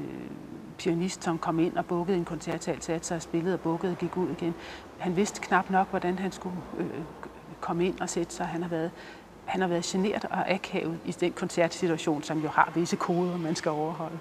pianist, 0.78 1.24
som 1.24 1.38
kom 1.38 1.60
ind 1.60 1.78
og 1.78 1.86
bukkede 1.86 2.18
en 2.18 2.26
koncertsal, 2.26 2.82
satte 2.82 3.08
sig 3.08 3.16
og 3.16 3.22
spillede 3.22 3.54
og 3.54 3.60
bukkede 3.60 3.92
og 3.92 3.98
gik 3.98 4.18
ud 4.18 4.30
igen. 4.30 4.54
Han 4.98 5.16
vidste 5.16 5.42
knap 5.42 5.70
nok, 5.70 5.90
hvordan 5.90 6.20
han 6.20 6.32
skulle 6.32 6.56
øh, 6.78 6.90
komme 7.62 7.86
ind 7.86 8.00
og 8.00 8.10
sætte 8.10 8.34
sig. 8.34 8.46
Han 8.46 8.62
har 8.62 8.70
været 8.70 8.92
han 9.46 9.62
har 9.62 9.68
været 9.68 9.84
generet 9.84 10.26
og 10.26 10.52
akavet 10.52 11.00
i 11.06 11.12
den 11.12 11.32
koncertsituation, 11.32 12.24
som 12.24 12.40
jo 12.40 12.50
har 12.50 12.72
visse 12.76 12.96
koder, 12.96 13.38
man 13.38 13.56
skal 13.56 13.72
overholde. 13.72 14.20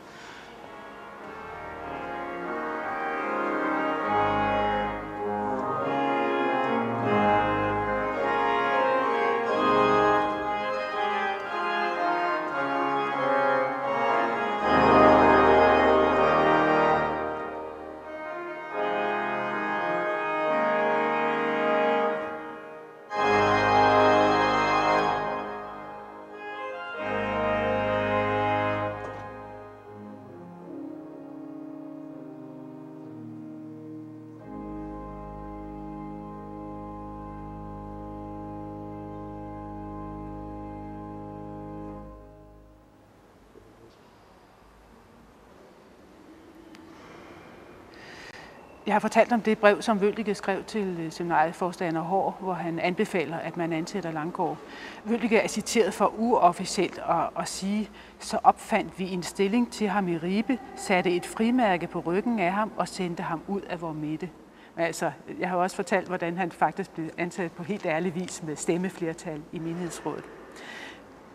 Jeg 48.93 48.95
har 48.95 49.01
fortalt 49.01 49.33
om 49.33 49.41
det 49.41 49.59
brev, 49.59 49.83
som 49.83 50.01
Vøldige 50.01 50.35
skrev 50.35 50.65
til 50.65 50.97
øh, 51.01 51.13
seminarieforstander 51.13 52.01
Hår, 52.01 52.37
hvor 52.41 52.53
han 52.53 52.79
anbefaler, 52.79 53.37
at 53.37 53.57
man 53.57 53.73
ansætter 53.73 54.13
Langgaard. 54.13 54.57
Vøldige 55.05 55.39
er 55.39 55.49
citeret 55.49 55.95
for 55.95 56.15
uofficielt 56.19 56.99
at, 56.99 57.43
at 57.43 57.49
sige, 57.49 57.91
så 58.19 58.39
opfandt 58.43 58.99
vi 58.99 59.11
en 59.11 59.23
stilling 59.23 59.73
til 59.73 59.89
ham 59.89 60.09
i 60.09 60.17
Ribe, 60.17 60.59
satte 60.77 61.11
et 61.11 61.27
frimærke 61.27 61.87
på 61.87 62.01
ryggen 62.01 62.39
af 62.39 62.53
ham 62.53 62.73
og 62.77 62.89
sendte 62.89 63.23
ham 63.23 63.41
ud 63.49 63.61
af 63.61 63.81
vores 63.81 63.97
midte. 63.97 64.31
Men 64.77 64.85
altså, 64.85 65.11
jeg 65.39 65.49
har 65.49 65.57
også 65.57 65.77
fortalt, 65.77 66.07
hvordan 66.07 66.37
han 66.37 66.53
faktisk 66.53 66.91
blev 66.91 67.11
ansat 67.19 67.53
på 67.53 67.63
helt 67.63 67.87
ærlig 67.87 68.15
vis 68.15 68.43
med 68.43 68.57
stemmeflertal 68.57 69.43
i 69.53 69.59
menighedsrådet. 69.59 70.25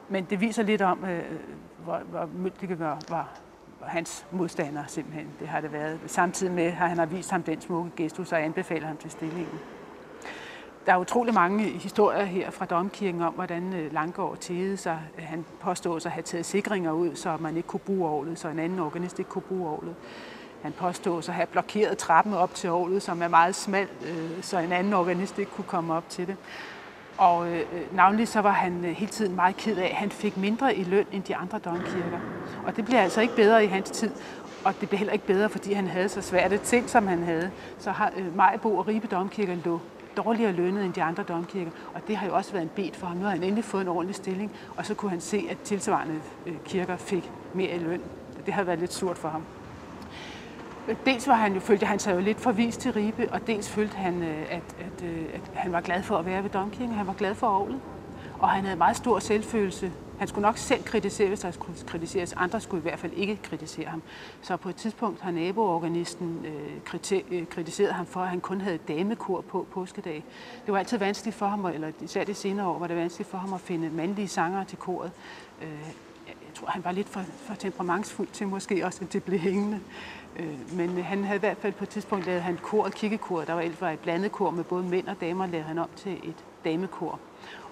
Men 0.10 0.26
det 0.26 0.42
viser 0.42 0.64
lidt 0.64 0.82
om, 0.82 1.06
øh, 1.06 1.18
øh 1.18 1.24
hvor, 1.84 1.98
hvor 1.98 2.30
Møldige 2.34 2.80
var, 2.80 3.00
var 3.10 3.40
hans 3.86 4.26
modstander 4.32 4.84
simpelthen. 4.88 5.28
Det 5.40 5.48
har 5.48 5.62
det 5.62 5.74
været. 5.74 6.00
Samtidig 6.08 6.54
med 6.54 6.72
har 6.72 6.88
han 6.88 6.98
har 6.98 7.06
vist 7.06 7.32
ham 7.32 7.44
den 7.44 7.62
smukke 7.62 7.92
gestus 7.98 8.32
og 8.32 8.44
anbefaler 8.44 8.88
ham 8.88 8.98
til 8.98 9.12
stillingen. 9.12 9.60
Der 10.86 10.94
er 10.94 10.98
utrolig 10.98 11.34
mange 11.34 11.64
historier 11.64 12.24
her 12.24 12.52
fra 12.52 12.66
Domkirken 12.66 13.22
om, 13.22 13.34
hvordan 13.34 13.74
øh, 13.74 13.94
Langgaard 13.94 14.38
tædede 14.38 14.78
sig. 14.78 15.00
Han 15.18 15.46
påstod 15.60 16.00
sig 16.00 16.10
at 16.10 16.14
have 16.14 16.24
taget 16.24 16.46
sikringer 16.46 16.92
ud, 16.92 17.16
så 17.16 17.38
man 17.40 17.58
ikke 17.58 17.68
kunne 17.68 17.80
bruge 17.80 18.10
året, 18.10 18.40
så 18.40 18.48
en 18.48 18.60
anden 18.60 18.80
organist 18.80 19.20
ikke 19.20 19.32
kunne 19.32 19.42
bruge 19.42 19.70
året. 19.70 19.96
Han 20.62 20.72
påstod 20.72 21.22
sig 21.22 21.32
at 21.32 21.36
have 21.36 21.48
blokeret 21.48 21.98
trappen 21.98 22.34
op 22.34 22.54
til 22.54 22.70
året, 22.70 23.02
som 23.04 23.22
er 23.22 23.28
meget 23.28 23.56
smal, 23.56 23.88
øh, 24.06 24.44
så 24.44 24.58
en 24.58 24.72
anden 24.72 24.94
organist 24.94 25.40
ikke 25.40 25.52
kunne 25.52 25.66
komme 25.66 25.94
op 25.94 26.10
til 26.10 26.28
det. 26.28 26.36
Og 27.18 27.48
øh, 27.48 27.60
øh, 27.60 27.96
navnlig 27.96 28.28
så 28.28 28.42
var 28.42 28.52
han 28.52 28.86
øh, 28.86 28.92
hele 28.92 29.12
tiden 29.12 29.36
meget 29.36 29.58
ked 29.58 29.78
af, 29.78 29.86
at 29.86 29.96
han 29.96 30.12
fik 30.12 30.38
mindre 30.38 30.76
i 30.76 30.84
løn 30.84 31.06
end 31.12 31.24
de 31.24 31.36
andre 31.36 31.60
domkirker. 31.60 32.20
Og 32.66 32.76
det 32.76 32.86
blev 32.86 32.98
altså 32.98 33.22
ikke 33.22 33.36
bedre 33.36 33.64
i 33.64 33.68
hans 33.68 33.90
tid. 33.90 34.12
Og 34.66 34.74
det 34.82 34.90
blev 34.90 34.98
heller 34.98 35.14
ikke 35.14 35.26
bedre, 35.26 35.50
fordi 35.50 35.74
han 35.74 35.88
havde 35.88 36.10
så 36.10 36.22
svært 36.22 36.62
ting, 36.62 36.90
som 36.90 37.08
han 37.08 37.24
havde. 37.24 37.52
Så 37.80 37.92
har 37.92 38.12
øh, 38.18 38.36
Majbo 38.36 38.78
og 38.78 38.88
Ribe 38.88 39.08
domkirker 39.08 39.56
lå 39.66 39.80
dårligere 40.18 40.52
lønnet 40.52 40.86
end 40.86 40.94
de 40.94 41.04
andre 41.04 41.24
domkirker. 41.24 41.72
Og 41.94 42.02
det 42.08 42.18
har 42.18 42.28
jo 42.28 42.36
også 42.36 42.52
været 42.52 42.64
en 42.64 42.72
bed 42.76 42.94
for 42.94 43.08
ham. 43.08 43.18
Nu 43.18 43.24
har 43.24 43.30
han 43.30 43.44
endelig 43.44 43.64
fået 43.64 43.82
en 43.82 43.88
ordentlig 43.88 44.16
stilling, 44.16 44.52
og 44.78 44.86
så 44.86 44.94
kunne 44.94 45.12
han 45.12 45.22
se, 45.22 45.48
at 45.50 45.58
tilsvarende 45.64 46.22
øh, 46.46 46.56
kirker 46.66 46.98
fik 46.98 47.32
mere 47.54 47.76
i 47.76 47.80
løn. 47.80 48.02
Det 48.46 48.54
har 48.54 48.64
været 48.64 48.80
lidt 48.80 48.94
surt 48.94 49.18
for 49.18 49.30
ham. 49.30 49.44
Dels 51.06 51.28
var 51.28 51.36
han 51.36 51.54
jo, 51.54 51.60
følte 51.60 51.86
han 51.86 52.00
sig 52.00 52.16
jo 52.16 52.20
lidt 52.20 52.40
forvist 52.40 52.80
til 52.80 52.94
Ribe, 52.94 53.30
og 53.32 53.48
dels 53.48 53.70
følte 53.70 53.98
han, 53.98 54.24
øh, 54.24 54.42
at, 54.50 54.64
at, 54.80 55.04
øh, 55.04 55.26
at 55.34 55.42
han 55.54 55.72
var 55.72 55.82
glad 55.82 56.04
for 56.04 56.18
at 56.18 56.26
være 56.26 56.44
ved 56.44 56.50
domkirken. 56.50 56.96
Han 56.96 57.08
var 57.08 57.14
glad 57.14 57.36
for 57.36 57.48
Aarhus. 57.48 57.76
Og 58.40 58.50
han 58.50 58.64
havde 58.64 58.78
meget 58.78 58.98
stor 58.98 59.20
selvfølelse. 59.20 59.92
Han 60.20 60.28
skulle 60.28 60.42
nok 60.42 60.58
selv 60.58 60.84
kritisere, 60.84 61.28
hvis 61.28 61.40
der 61.40 61.52
skulle 61.52 61.80
kritiseres. 61.88 62.34
Andre 62.34 62.62
skulle 62.62 62.82
i 62.82 62.82
hvert 62.82 63.00
fald 63.00 63.14
ikke 63.14 63.36
kritisere 63.36 63.88
ham. 63.88 64.02
Så 64.42 64.58
på 64.58 64.70
et 64.70 64.76
tidspunkt 64.76 65.22
har 65.22 65.32
naboorganisten 65.32 66.46
øh, 66.46 67.22
øh, 67.32 67.48
kritiseret 67.48 67.94
ham 67.94 68.06
for, 68.06 68.20
at 68.20 68.30
han 68.30 68.42
kun 68.42 68.62
havde 68.62 68.78
damekur 68.78 69.42
på 69.42 69.68
påskedag. 69.72 70.24
Det 70.66 70.72
var 70.72 70.80
altid 70.80 70.98
vanskeligt 70.98 71.38
for 71.38 71.46
ham, 71.46 71.66
eller 71.66 71.92
især 72.02 72.24
det 72.24 72.36
senere 72.36 72.68
år, 72.68 72.80
var 72.80 72.88
det 72.88 72.96
vanskeligt 72.96 73.30
for 73.30 73.38
ham 73.38 73.54
at 73.54 73.62
finde 73.62 73.90
mandlige 73.90 74.28
sangere 74.28 74.66
til 74.66 74.78
koret. 74.78 75.12
Øh, 75.62 75.68
tror, 76.60 76.68
han 76.68 76.84
var 76.84 76.92
lidt 76.92 77.10
for, 77.10 77.22
for 77.22 77.54
temperamentsfuld 77.54 78.28
til 78.34 78.48
måske 78.48 78.86
også, 78.86 79.04
at 79.04 79.14
det 79.14 79.24
blev 79.24 79.40
hængende. 79.40 79.80
Øh, 80.36 80.74
men 80.74 81.04
han 81.04 81.24
havde 81.24 81.38
i 81.38 81.40
hvert 81.40 81.58
fald 81.58 81.74
på 81.74 81.84
et 81.84 81.90
tidspunkt 81.90 82.26
lavet 82.26 82.42
han 82.42 82.58
kor 82.58 82.84
og 82.84 82.92
kirkekor. 82.92 83.42
Der 83.42 83.54
var 83.54 83.66
var 83.80 83.90
et 83.90 84.00
blandet 84.00 84.32
kor 84.32 84.52
med 84.52 84.64
både 84.64 84.84
mænd 84.84 85.08
og 85.08 85.22
damer, 85.22 85.48
lavede 85.48 85.68
han 85.68 85.78
op 85.78 85.96
til 85.96 86.12
et 86.12 86.36
damekor. 86.66 87.20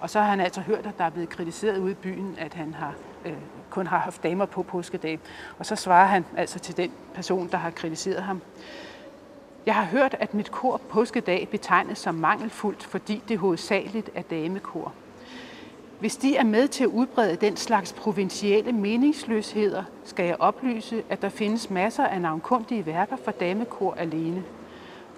Og 0.00 0.10
så 0.10 0.20
har 0.20 0.30
han 0.30 0.40
altså 0.40 0.60
hørt, 0.60 0.86
at 0.86 0.98
der 0.98 1.04
er 1.04 1.10
blevet 1.10 1.28
kritiseret 1.28 1.78
ude 1.78 1.90
i 1.92 1.94
byen, 1.94 2.34
at 2.38 2.54
han 2.54 2.74
har, 2.74 2.94
øh, 3.24 3.32
kun 3.70 3.86
har 3.86 3.98
haft 3.98 4.22
damer 4.22 4.46
på 4.46 4.62
påskedag. 4.62 5.20
Og 5.58 5.66
så 5.66 5.76
svarer 5.76 6.06
han 6.06 6.24
altså 6.36 6.58
til 6.58 6.76
den 6.76 6.92
person, 7.14 7.48
der 7.50 7.56
har 7.56 7.70
kritiseret 7.70 8.22
ham. 8.22 8.40
Jeg 9.66 9.74
har 9.74 9.84
hørt, 9.84 10.16
at 10.20 10.34
mit 10.34 10.50
kor 10.50 10.80
påskedag 10.88 11.48
betegnes 11.50 11.98
som 11.98 12.14
mangelfuldt, 12.14 12.82
fordi 12.82 13.22
det 13.28 13.38
hovedsageligt 13.38 14.10
er 14.14 14.22
damekor. 14.22 14.92
Hvis 16.00 16.16
de 16.16 16.36
er 16.36 16.44
med 16.44 16.68
til 16.68 16.84
at 16.84 16.90
udbrede 16.90 17.36
den 17.36 17.56
slags 17.56 17.92
provincielle 17.92 18.72
meningsløsheder, 18.72 19.84
skal 20.04 20.24
jeg 20.26 20.36
oplyse, 20.38 21.02
at 21.08 21.22
der 21.22 21.28
findes 21.28 21.70
masser 21.70 22.04
af 22.04 22.20
navnkundige 22.20 22.86
værker 22.86 23.16
for 23.16 23.30
damekor 23.30 23.94
alene. 23.94 24.44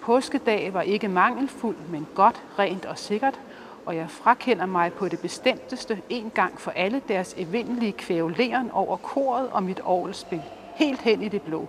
Påskedag 0.03 0.75
var 0.75 0.83
ikke 0.83 1.09
mangelfuld, 1.09 1.77
men 1.91 2.07
godt, 2.15 2.43
rent 2.59 2.85
og 2.85 2.99
sikkert, 2.99 3.41
og 3.87 3.97
jeg 3.97 4.11
frakender 4.11 4.67
mig 4.67 4.93
på 4.93 5.09
det 5.09 5.21
bestemteste 5.21 6.03
en 6.09 6.31
gang 6.35 6.61
for 6.61 6.71
alle 6.71 7.03
deres 7.09 7.35
evindelige 7.37 7.93
kvævleren 7.93 8.71
over 8.71 8.97
koret 8.97 9.49
og 9.49 9.63
mit 9.63 9.81
orgelspil, 9.85 10.43
helt 10.75 11.01
hen 11.01 11.23
i 11.23 11.29
det 11.29 11.43
blå. 11.43 11.69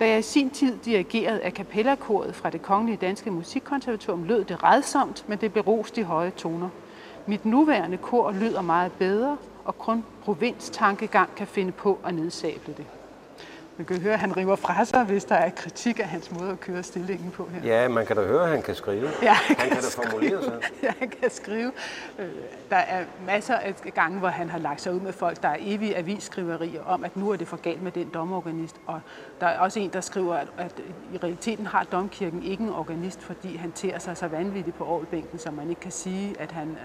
Da 0.00 0.08
jeg 0.08 0.18
i 0.18 0.22
sin 0.22 0.50
tid 0.50 0.78
dirigerede 0.78 1.40
af 1.40 1.54
kapellakoret 1.54 2.34
fra 2.34 2.50
det 2.50 2.62
Kongelige 2.62 2.96
Danske 2.96 3.30
Musikkonservatorium, 3.30 4.24
lød 4.24 4.44
det 4.44 4.62
redsomt, 4.62 5.24
men 5.28 5.38
det 5.38 5.52
beroste 5.52 6.00
i 6.00 6.04
høje 6.04 6.30
toner. 6.30 6.68
Mit 7.26 7.44
nuværende 7.44 7.96
kor 7.96 8.32
lyder 8.32 8.60
meget 8.60 8.92
bedre, 8.92 9.36
og 9.64 9.78
kun 9.78 10.04
provinstankegang 10.24 11.34
kan 11.34 11.46
finde 11.46 11.72
på 11.72 11.98
at 12.04 12.14
nedsable 12.14 12.74
det. 12.76 12.86
Man 13.76 13.86
kan 13.86 14.00
høre, 14.00 14.12
at 14.14 14.20
han 14.20 14.36
river 14.36 14.56
fra 14.56 14.84
sig, 14.84 15.04
hvis 15.04 15.24
der 15.24 15.34
er 15.34 15.50
kritik 15.50 15.98
af 15.98 16.04
hans 16.04 16.30
måde 16.30 16.50
at 16.50 16.60
køre 16.60 16.82
stillingen 16.82 17.30
på 17.30 17.48
her. 17.52 17.82
Ja, 17.82 17.88
man 17.88 18.06
kan 18.06 18.16
da 18.16 18.22
høre, 18.22 18.44
at 18.44 18.50
han 18.50 18.62
kan 18.62 18.74
skrive. 18.74 19.08
Ja, 19.22 19.32
han, 19.32 19.56
han 19.56 19.68
kan, 19.68 19.68
kan 19.68 19.82
da 19.82 20.08
formulere 20.08 20.44
sig. 20.44 20.60
Ja, 20.82 20.92
han 20.98 21.08
kan 21.08 21.30
skrive. 21.30 21.72
Øh, 22.18 22.28
der 22.70 22.76
er 22.76 23.04
masser 23.26 23.54
af 23.54 23.74
gange, 23.94 24.18
hvor 24.18 24.28
han 24.28 24.50
har 24.50 24.58
lagt 24.58 24.80
sig 24.80 24.94
ud 24.94 25.00
med 25.00 25.12
folk. 25.12 25.42
Der 25.42 25.48
er 25.48 25.56
evige 25.60 25.96
avisskriverier 25.96 26.82
om, 26.84 27.04
at 27.04 27.16
nu 27.16 27.30
er 27.30 27.36
det 27.36 27.48
for 27.48 27.56
galt 27.56 27.82
med 27.82 27.92
den 27.92 28.10
domorganist. 28.14 28.76
Og 28.86 29.00
der 29.40 29.46
er 29.46 29.58
også 29.58 29.80
en, 29.80 29.90
der 29.92 30.00
skriver, 30.00 30.34
at, 30.34 30.48
at 30.58 30.82
i 31.14 31.16
realiteten 31.16 31.66
har 31.66 31.84
domkirken 31.84 32.42
ikke 32.42 32.62
en 32.62 32.70
organist, 32.70 33.22
fordi 33.22 33.56
han 33.56 33.72
tærer 33.72 33.98
sig 33.98 34.16
så 34.16 34.28
vanvittigt 34.28 34.76
på 34.76 34.84
ålbænken, 34.84 35.38
så 35.38 35.50
man 35.50 35.68
ikke 35.68 35.80
kan 35.80 35.92
sige, 35.92 36.40
at 36.40 36.52
han 36.52 36.76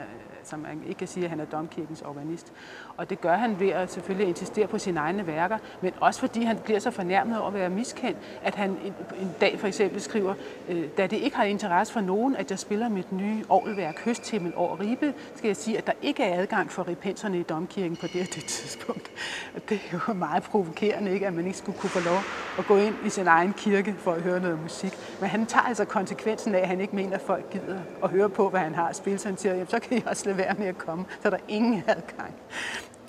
så 0.48 0.58
man 0.58 0.84
ikke 0.84 1.00
kan 1.00 1.08
sige, 1.08 1.24
at 1.24 1.30
han 1.30 1.40
er 1.40 1.46
domkirkens 1.46 2.02
organist. 2.02 2.54
Og 2.98 3.10
det 3.10 3.22
gør 3.22 3.36
han 3.36 3.60
ved 3.60 3.70
at 3.70 3.92
selvfølgelig 3.92 4.28
insistere 4.28 4.68
på 4.68 4.78
sine 4.78 5.00
egne 5.00 5.28
værker, 5.28 5.58
men 5.82 5.94
også 6.00 6.20
fordi 6.20 6.44
han 6.44 6.58
bliver 6.58 6.80
så 6.80 6.92
fornærmet 6.92 7.40
over 7.40 7.48
at 7.48 7.54
være 7.54 7.70
miskendt, 7.70 8.18
at 8.44 8.56
han 8.56 8.70
en, 8.70 8.94
en 9.22 9.36
dag 9.42 9.60
for 9.60 9.68
eksempel 9.68 10.02
skriver, 10.02 10.34
øh, 10.70 10.84
da 10.98 11.08
det 11.08 11.18
ikke 11.18 11.36
har 11.36 11.44
interesse 11.44 11.94
for 11.94 12.02
nogen, 12.02 12.36
at 12.36 12.52
jeg 12.52 12.60
spiller 12.60 12.90
mit 12.90 13.12
nye 13.12 13.44
orgelværk 13.50 14.06
Høsthimmel 14.06 14.54
over 14.56 14.80
Ribe, 14.80 15.14
skal 15.36 15.48
jeg 15.48 15.56
sige, 15.56 15.78
at 15.78 15.88
der 15.88 15.94
ikke 16.02 16.24
er 16.24 16.42
adgang 16.42 16.72
for 16.72 16.88
repenserne 16.88 17.40
i 17.40 17.44
domkirken 17.44 17.96
på 17.96 18.08
det, 18.08 18.36
det 18.36 18.46
tidspunkt. 18.46 19.12
Og 19.56 19.62
det 19.70 19.80
er 19.92 20.00
jo 20.08 20.14
meget 20.14 20.44
provokerende, 20.44 21.12
ikke, 21.12 21.28
at 21.28 21.34
man 21.34 21.46
ikke 21.46 21.58
skulle 21.58 21.80
kunne 21.80 21.90
få 21.90 22.00
lov 22.00 22.20
at 22.60 22.66
gå 22.66 22.78
ind 22.78 22.96
i 23.06 23.10
sin 23.10 23.28
egen 23.28 23.54
kirke 23.54 23.96
for 23.98 24.12
at 24.12 24.22
høre 24.22 24.40
noget 24.40 24.62
musik. 24.62 24.94
Men 25.22 25.30
han 25.30 25.46
tager 25.46 25.64
altså 25.64 25.86
konsekvensen 25.86 26.56
af, 26.56 26.60
at 26.60 26.68
han 26.68 26.82
ikke 26.82 26.96
mener, 26.96 27.16
at 27.16 27.22
folk 27.22 27.50
gider 27.52 27.80
at 28.04 28.10
høre 28.10 28.30
på, 28.30 28.50
hvad 28.50 28.60
han 28.60 28.76
har 28.76 28.88
at 28.88 28.96
spille. 28.96 29.20
Så 29.20 29.28
han 29.28 29.38
siger, 29.38 29.66
så 29.66 29.80
kan 29.80 29.98
I 29.98 30.04
også 30.06 30.26
lade 30.26 30.38
være 30.38 30.56
med 30.58 30.68
at 30.68 30.78
komme. 30.78 31.06
Så 31.22 31.28
er 31.28 31.30
der 31.30 31.38
ingen 31.48 31.84
adgang. 31.88 32.34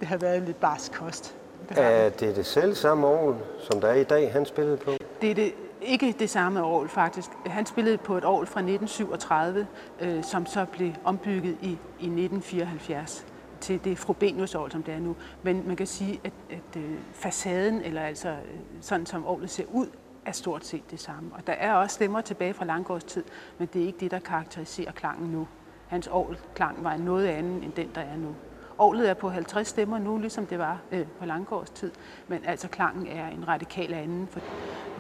Det 0.01 0.09
har 0.09 0.17
været 0.17 0.43
lidt 0.43 0.61
barsk 0.61 0.93
kost. 0.93 1.35
Det 1.69 1.79
er 1.79 2.09
det 2.09 2.37
det 2.37 2.47
selv 2.47 2.75
samme 2.75 3.07
år, 3.07 3.41
som 3.71 3.81
der 3.81 3.89
er 3.89 3.95
i 3.95 4.05
dag, 4.05 4.33
han 4.33 4.47
spillede 4.47 4.77
på? 4.77 4.91
Det 5.21 5.31
er 5.31 5.35
det 5.35 5.55
ikke 5.83 6.15
det 6.19 6.31
samme 6.31 6.65
år 6.65 6.87
faktisk. 6.87 7.31
Han 7.47 7.67
spillede 7.67 7.99
på 7.99 8.17
et 8.19 8.25
år 8.25 8.45
fra 8.45 8.61
1937, 8.61 9.67
øh, 10.01 10.25
som 10.25 10.47
så 10.47 10.65
blev 10.73 10.93
ombygget 11.05 11.57
i, 11.63 11.71
i 12.01 12.07
1974 12.07 13.27
til 13.61 13.85
det 13.85 13.99
Frobenius 13.99 14.55
år, 14.55 14.69
som 14.69 14.83
det 14.83 14.95
er 14.95 14.99
nu. 14.99 15.17
Men 15.43 15.65
man 15.67 15.77
kan 15.77 15.87
sige, 15.87 16.21
at, 16.25 16.33
at 16.51 16.77
øh, 16.83 16.95
facaden, 17.13 17.83
eller 17.83 18.03
altså 18.03 18.29
øh, 18.29 18.37
sådan 18.81 19.07
som 19.07 19.27
året 19.27 19.51
ser 19.51 19.65
ud, 19.73 19.87
er 20.27 20.33
stort 20.33 20.67
set 20.67 20.91
det 20.91 21.01
samme. 21.01 21.31
Og 21.35 21.47
der 21.47 21.53
er 21.53 21.75
også 21.75 21.95
stemmer 21.95 22.21
tilbage 22.21 22.55
fra 22.55 22.65
Langgårds 22.65 23.05
tid, 23.05 23.25
men 23.59 23.69
det 23.73 23.83
er 23.83 23.87
ikke 23.87 24.01
det, 24.01 24.11
der 24.11 24.19
karakteriserer 24.19 24.93
klangen 24.93 25.33
nu. 25.33 25.49
Hans 25.87 26.11
klang 26.55 26.85
var 26.85 26.97
noget 26.97 27.27
andet 27.27 27.65
end 27.65 27.73
den, 27.73 27.91
der 27.95 28.01
er 28.01 28.17
nu. 28.17 28.35
Året 28.81 29.11
er 29.11 29.15
på 29.15 29.29
50 29.29 29.69
stemmer 29.69 29.99
nu, 29.99 30.19
ligesom 30.19 30.47
det 30.47 30.59
var 30.59 30.81
øh, 30.93 31.07
på 31.19 31.25
Langgårds 31.25 31.71
tid, 31.71 31.93
men 32.29 32.45
altså 32.45 32.69
klangen 32.69 33.07
er 33.07 33.29
en 33.29 33.49
radikal 33.49 33.95
anden, 33.95 34.29
for 34.31 34.41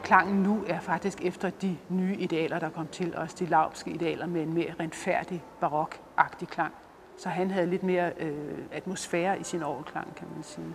klangen 0.02 0.42
nu 0.42 0.64
er 0.66 0.80
faktisk 0.80 1.24
efter 1.24 1.50
de 1.50 1.76
nye 1.88 2.16
idealer, 2.16 2.58
der 2.58 2.70
kom 2.70 2.86
til, 2.86 3.16
også 3.16 3.36
de 3.38 3.46
lavske 3.46 3.90
idealer 3.90 4.26
med 4.26 4.42
en 4.42 4.54
mere 4.54 4.74
renfærdig, 4.80 5.44
barokagtig 5.60 6.48
klang. 6.48 6.74
Så 7.18 7.28
han 7.28 7.50
havde 7.50 7.66
lidt 7.66 7.82
mere 7.82 8.12
øh, 8.20 8.58
atmosfære 8.72 9.40
i 9.40 9.42
sin 9.42 9.62
orgelklang, 9.62 10.14
kan 10.14 10.26
man 10.34 10.42
sige. 10.42 10.74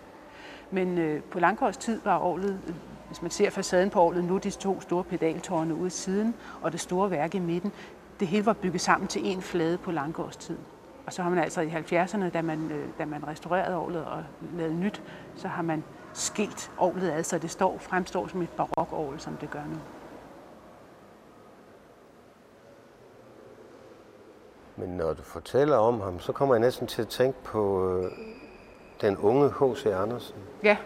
Men 0.72 0.98
øh, 0.98 1.24
på 1.24 1.40
Langkårds 1.40 1.78
tid 1.78 2.02
var 2.04 2.20
orlet, 2.20 2.60
øh, 2.68 2.76
hvis 3.08 3.22
man 3.22 3.32
ser 3.32 3.50
facaden 3.50 3.90
på 3.90 4.02
orlet 4.02 4.24
nu, 4.24 4.38
de 4.38 4.50
to 4.50 4.82
store 4.82 5.04
pedaltårne 5.04 5.76
ude 5.76 5.90
siden, 5.90 6.36
og 6.62 6.72
det 6.72 6.80
store 6.80 7.12
værk 7.12 7.36
i 7.36 7.40
midten, 7.40 7.72
det 8.20 8.28
hele 8.28 8.46
var 8.46 8.54
bygget 8.54 8.82
sammen 8.82 9.08
til 9.08 9.22
en 9.26 9.42
flade 9.42 9.78
på 9.78 9.92
Langkårds 9.92 10.38
tid. 10.38 10.58
Og 11.06 11.14
så 11.14 11.22
har 11.22 11.30
man 11.30 11.40
altså 11.40 11.62
i 11.62 11.68
70'erne, 11.68 12.30
da 12.30 12.42
man, 12.42 12.72
øh, 12.72 12.88
da 12.98 13.06
man 13.06 13.28
restaurerede 13.28 13.78
orlet 13.78 14.06
og 14.06 14.24
lavede 14.58 14.76
nyt, 14.76 15.02
så 15.36 15.48
har 15.48 15.64
man 15.64 15.84
skilt 16.14 16.72
orlet 16.78 17.12
ad, 17.12 17.24
så 17.24 17.38
det 17.38 17.52
står, 17.52 17.78
fremstår 17.78 18.28
som 18.28 18.42
et 18.42 18.50
barokorgel, 18.50 19.20
som 19.20 19.38
det 19.38 19.50
gør 19.50 19.64
nu. 19.64 19.78
Men 24.76 24.90
når 24.90 25.14
du 25.14 25.22
fortæller 25.22 25.78
om 25.78 26.02
ham, 26.02 26.20
så 26.20 26.32
kommer 26.32 26.56
jeg 26.56 26.62
næsten 26.62 26.88
til 26.88 27.02
at 27.02 27.08
tænke 27.08 27.44
på 27.44 27.94
øh, 27.98 28.12
den 29.02 29.18
unge 29.18 29.50
H.C. 29.50 29.86
Andersen. 29.86 30.36
Ja, 30.64 30.78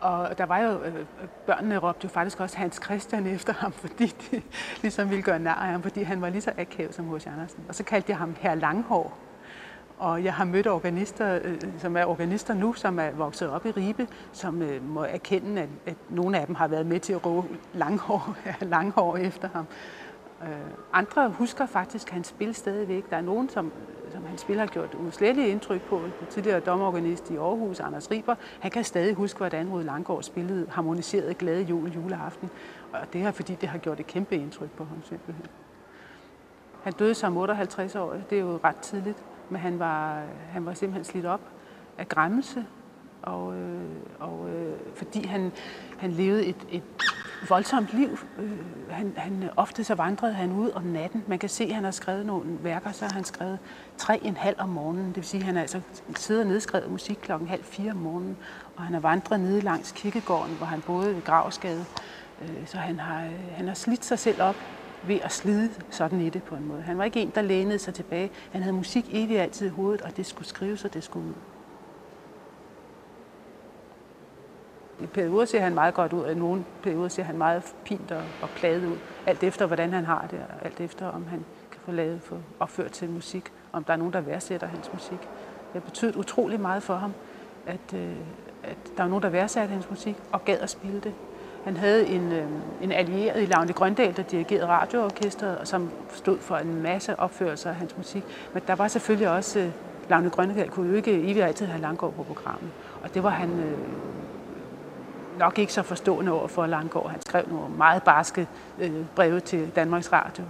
og 0.00 0.38
der 0.38 0.46
var 0.46 0.58
jo, 0.58 0.82
øh, 0.82 1.06
børnene 1.46 1.78
råbte 1.78 2.04
jo 2.04 2.08
faktisk 2.08 2.40
også 2.40 2.56
Hans 2.56 2.80
Christian 2.84 3.26
efter 3.26 3.52
ham, 3.52 3.72
fordi 3.84 4.06
de 4.06 4.42
ligesom 4.82 5.10
ville 5.10 5.22
gøre 5.22 5.38
nær 5.38 5.52
af 5.52 5.66
ham, 5.66 5.82
fordi 5.82 6.02
han 6.02 6.20
var 6.20 6.28
lige 6.28 6.40
så 6.40 6.52
akavet 6.58 6.94
som 6.94 7.14
H.C. 7.16 7.26
Andersen. 7.26 7.64
Og 7.68 7.74
så 7.74 7.84
kaldte 7.84 8.10
jeg 8.10 8.18
ham 8.18 8.36
Herr 8.40 8.54
Langhår. 8.54 9.18
Og 10.02 10.24
jeg 10.24 10.34
har 10.34 10.44
mødt 10.44 10.66
organister, 10.66 11.38
øh, 11.44 11.60
som 11.78 11.96
er 11.96 12.04
organister 12.04 12.54
nu, 12.54 12.72
som 12.72 12.98
er 12.98 13.10
vokset 13.10 13.50
op 13.50 13.66
i 13.66 13.70
Ribe, 13.70 14.06
som 14.32 14.62
øh, 14.62 14.88
må 14.88 15.02
erkende, 15.04 15.62
at, 15.62 15.68
at 15.86 15.96
nogle 16.10 16.38
af 16.38 16.46
dem 16.46 16.54
har 16.54 16.68
været 16.68 16.86
med 16.86 17.00
til 17.00 17.12
at 17.12 17.26
råbe 17.26 17.48
langhår, 17.74 18.36
langhår 18.74 19.16
efter 19.16 19.48
ham. 19.48 19.66
Øh, 20.42 20.48
andre 20.92 21.28
husker 21.30 21.66
faktisk 21.66 22.10
hans 22.10 22.26
spil 22.26 22.54
stadigvæk. 22.54 23.10
Der 23.10 23.16
er 23.16 23.20
nogen, 23.20 23.48
som, 23.48 23.72
som 24.12 24.24
han 24.26 24.38
spil 24.38 24.58
har 24.58 24.66
gjort 24.66 24.94
uslætteligt 25.06 25.48
indtryk 25.48 25.82
på. 25.82 26.00
Den 26.20 26.26
tidligere 26.30 26.60
domorganist 26.60 27.30
i 27.30 27.36
Aarhus, 27.36 27.80
Anders 27.80 28.10
Riber, 28.10 28.34
han 28.60 28.70
kan 28.70 28.84
stadig 28.84 29.14
huske, 29.14 29.38
hvordan 29.38 29.68
Rud 29.68 29.84
Langgaard 29.84 30.22
spillede 30.22 30.66
harmoniseret 30.70 31.38
glade 31.38 31.62
jul 31.62 31.90
juleaften. 31.90 32.50
Og 32.92 33.00
det 33.12 33.22
er 33.22 33.30
fordi, 33.30 33.54
det 33.54 33.68
har 33.68 33.78
gjort 33.78 34.00
et 34.00 34.06
kæmpe 34.06 34.36
indtryk 34.36 34.70
på 34.70 34.84
ham 34.84 35.02
simpelthen. 35.02 35.46
Han 36.82 36.92
døde 36.92 37.14
som 37.14 37.36
58 37.36 37.94
år, 37.94 38.16
det 38.30 38.38
er 38.38 38.42
jo 38.42 38.60
ret 38.64 38.76
tidligt, 38.76 39.24
men 39.50 39.60
han 39.60 39.78
var, 39.78 40.22
han 40.50 40.66
var 40.66 40.74
simpelthen 40.74 41.04
slidt 41.04 41.26
op 41.26 41.40
af 41.98 42.08
græmmelse, 42.08 42.64
og, 43.22 43.56
øh, 43.56 43.82
og 44.20 44.48
øh, 44.50 44.76
fordi 44.94 45.26
han, 45.26 45.52
han 45.98 46.10
levede 46.10 46.46
et, 46.46 46.66
et 46.70 46.82
voldsomt 47.48 47.94
liv. 47.94 48.18
Øh, 48.38 48.50
han, 48.90 49.12
han, 49.16 49.50
ofte 49.56 49.84
så 49.84 49.94
vandrede 49.94 50.32
han 50.32 50.52
ud 50.52 50.70
om 50.70 50.82
natten. 50.82 51.24
Man 51.26 51.38
kan 51.38 51.48
se, 51.48 51.64
at 51.64 51.74
han 51.74 51.84
har 51.84 51.90
skrevet 51.90 52.26
nogle 52.26 52.58
værker, 52.62 52.92
så 52.92 53.04
har 53.04 53.12
han 53.12 53.24
skrevet 53.24 53.58
tre 53.98 54.20
en 54.22 54.36
halv 54.36 54.56
om 54.58 54.68
morgenen. 54.68 55.06
Det 55.06 55.16
vil 55.16 55.24
sige, 55.24 55.40
at 55.40 55.46
han 55.46 55.56
altså 55.56 55.80
sidder 56.16 56.40
og 56.40 56.46
nedskrevet 56.46 56.90
musik 56.90 57.18
klokken 57.22 57.48
halv 57.48 57.64
fire 57.64 57.90
om 57.90 57.96
morgenen, 57.96 58.36
og 58.76 58.82
han 58.82 58.94
har 58.94 59.00
vandret 59.00 59.40
nede 59.40 59.60
langs 59.60 59.92
kirkegården, 59.92 60.56
hvor 60.56 60.66
han 60.66 60.80
boede 60.80 61.14
ved 61.14 61.22
Gravsgade. 61.22 61.84
Øh, 62.42 62.66
så 62.66 62.76
han 62.76 63.00
har, 63.00 63.24
øh, 63.24 63.32
han 63.50 63.68
har 63.68 63.74
slidt 63.74 64.04
sig 64.04 64.18
selv 64.18 64.42
op 64.42 64.56
ved 65.06 65.18
at 65.22 65.32
slide 65.32 65.70
sådan 65.90 66.20
i 66.20 66.28
det 66.28 66.42
på 66.42 66.54
en 66.54 66.68
måde. 66.68 66.82
Han 66.82 66.98
var 66.98 67.04
ikke 67.04 67.20
en, 67.20 67.32
der 67.34 67.42
lænede 67.42 67.78
sig 67.78 67.94
tilbage. 67.94 68.30
Han 68.52 68.62
havde 68.62 68.76
musik 68.76 69.04
evigt 69.12 69.40
altid 69.40 69.66
i 69.66 69.70
hovedet, 69.70 70.02
og 70.02 70.16
det 70.16 70.26
skulle 70.26 70.48
skrives, 70.48 70.84
og 70.84 70.94
det 70.94 71.04
skulle 71.04 71.28
ud. 71.28 71.34
I 75.00 75.06
perioder 75.06 75.44
ser 75.44 75.60
han 75.60 75.74
meget 75.74 75.94
godt 75.94 76.12
ud, 76.12 76.20
og 76.20 76.32
i 76.32 76.34
nogle 76.34 76.64
perioder 76.82 77.08
ser 77.08 77.22
han 77.22 77.38
meget 77.38 77.74
pint 77.84 78.10
og, 78.10 78.22
og 78.42 78.48
pladet 78.48 78.86
ud. 78.86 78.96
Alt 79.26 79.42
efter, 79.42 79.66
hvordan 79.66 79.92
han 79.92 80.04
har 80.04 80.26
det, 80.30 80.38
og 80.38 80.66
alt 80.66 80.80
efter, 80.80 81.06
om 81.06 81.26
han 81.26 81.44
kan 81.70 81.80
få 81.84 81.92
lavet, 81.92 82.22
få 82.22 82.38
opført 82.60 82.90
til 82.90 83.10
musik, 83.10 83.52
om 83.72 83.84
der 83.84 83.92
er 83.92 83.96
nogen, 83.96 84.12
der 84.12 84.20
værdsætter 84.20 84.66
hans 84.66 84.92
musik. 84.92 85.20
Det 85.20 85.72
har 85.72 85.80
betydet 85.80 86.16
utrolig 86.16 86.60
meget 86.60 86.82
for 86.82 86.94
ham, 86.94 87.12
at, 87.66 87.94
øh, 87.94 88.16
at 88.62 88.76
der 88.96 89.02
var 89.02 89.08
nogen, 89.08 89.22
der 89.22 89.28
værdsatte 89.28 89.72
hans 89.72 89.90
musik 89.90 90.16
og 90.32 90.44
gad 90.44 90.58
at 90.58 90.70
spille 90.70 91.00
det. 91.00 91.14
Han 91.64 91.76
havde 91.76 92.06
en, 92.06 92.32
øh, 92.32 92.46
en 92.82 92.92
allieret 92.92 93.42
i 93.42 93.46
Lavne 93.46 93.72
Grøndal, 93.72 94.16
der 94.16 94.22
dirigerede 94.22 94.66
radioorkestret, 94.66 95.58
og 95.58 95.66
som 95.66 95.90
stod 96.14 96.38
for 96.38 96.56
en 96.56 96.82
masse 96.82 97.20
opførelser 97.20 97.70
af 97.70 97.76
hans 97.76 97.96
musik. 97.96 98.22
Men 98.52 98.62
der 98.66 98.74
var 98.74 98.88
selvfølgelig 98.88 99.28
også... 99.28 99.58
Øh, 99.58 99.68
Lavne 100.08 100.30
Grøndal 100.30 100.68
kunne 100.68 100.88
jo 100.88 100.94
ikke 100.94 101.22
evigt 101.22 101.44
altid 101.44 101.66
have 101.66 101.80
Langgaard 101.80 102.14
på 102.14 102.22
programmet. 102.22 102.70
Og 103.02 103.14
det 103.14 103.22
var 103.22 103.30
han 103.30 103.50
øh, 103.50 103.78
nok 105.38 105.58
ikke 105.58 105.72
så 105.72 105.82
forstående 105.82 106.32
over 106.32 106.48
for 106.48 106.66
Langgaard. 106.66 107.10
Han 107.10 107.22
skrev 107.22 107.44
nogle 107.48 107.76
meget 107.76 108.02
barske 108.02 108.48
øh, 108.78 108.92
breve 109.16 109.40
til 109.40 109.70
Danmarks 109.76 110.12
Radio. 110.12 110.44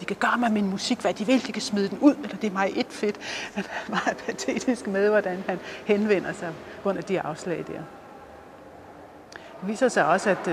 De 0.00 0.04
kan 0.04 0.16
gøre 0.16 0.38
med 0.40 0.50
min 0.50 0.70
musik, 0.70 1.00
hvad 1.00 1.14
de 1.14 1.26
vil. 1.26 1.46
De 1.46 1.52
kan 1.52 1.62
smide 1.62 1.88
den 1.88 1.98
ud, 1.98 2.14
eller 2.22 2.36
det 2.36 2.46
er 2.46 2.52
mig 2.52 2.72
et 2.76 2.86
fedt. 2.88 3.18
Han 3.54 3.64
er 3.64 3.90
meget 3.90 4.16
patetisk 4.26 4.86
med, 4.86 5.08
hvordan 5.08 5.44
han 5.46 5.58
henvender 5.84 6.32
sig 6.32 6.52
under 6.84 7.02
de 7.02 7.20
afslag 7.20 7.64
der. 7.68 8.01
Det 9.62 9.70
viser 9.70 9.88
sig 9.88 10.06
også, 10.06 10.30
øh, 10.30 10.36
at 10.36 10.46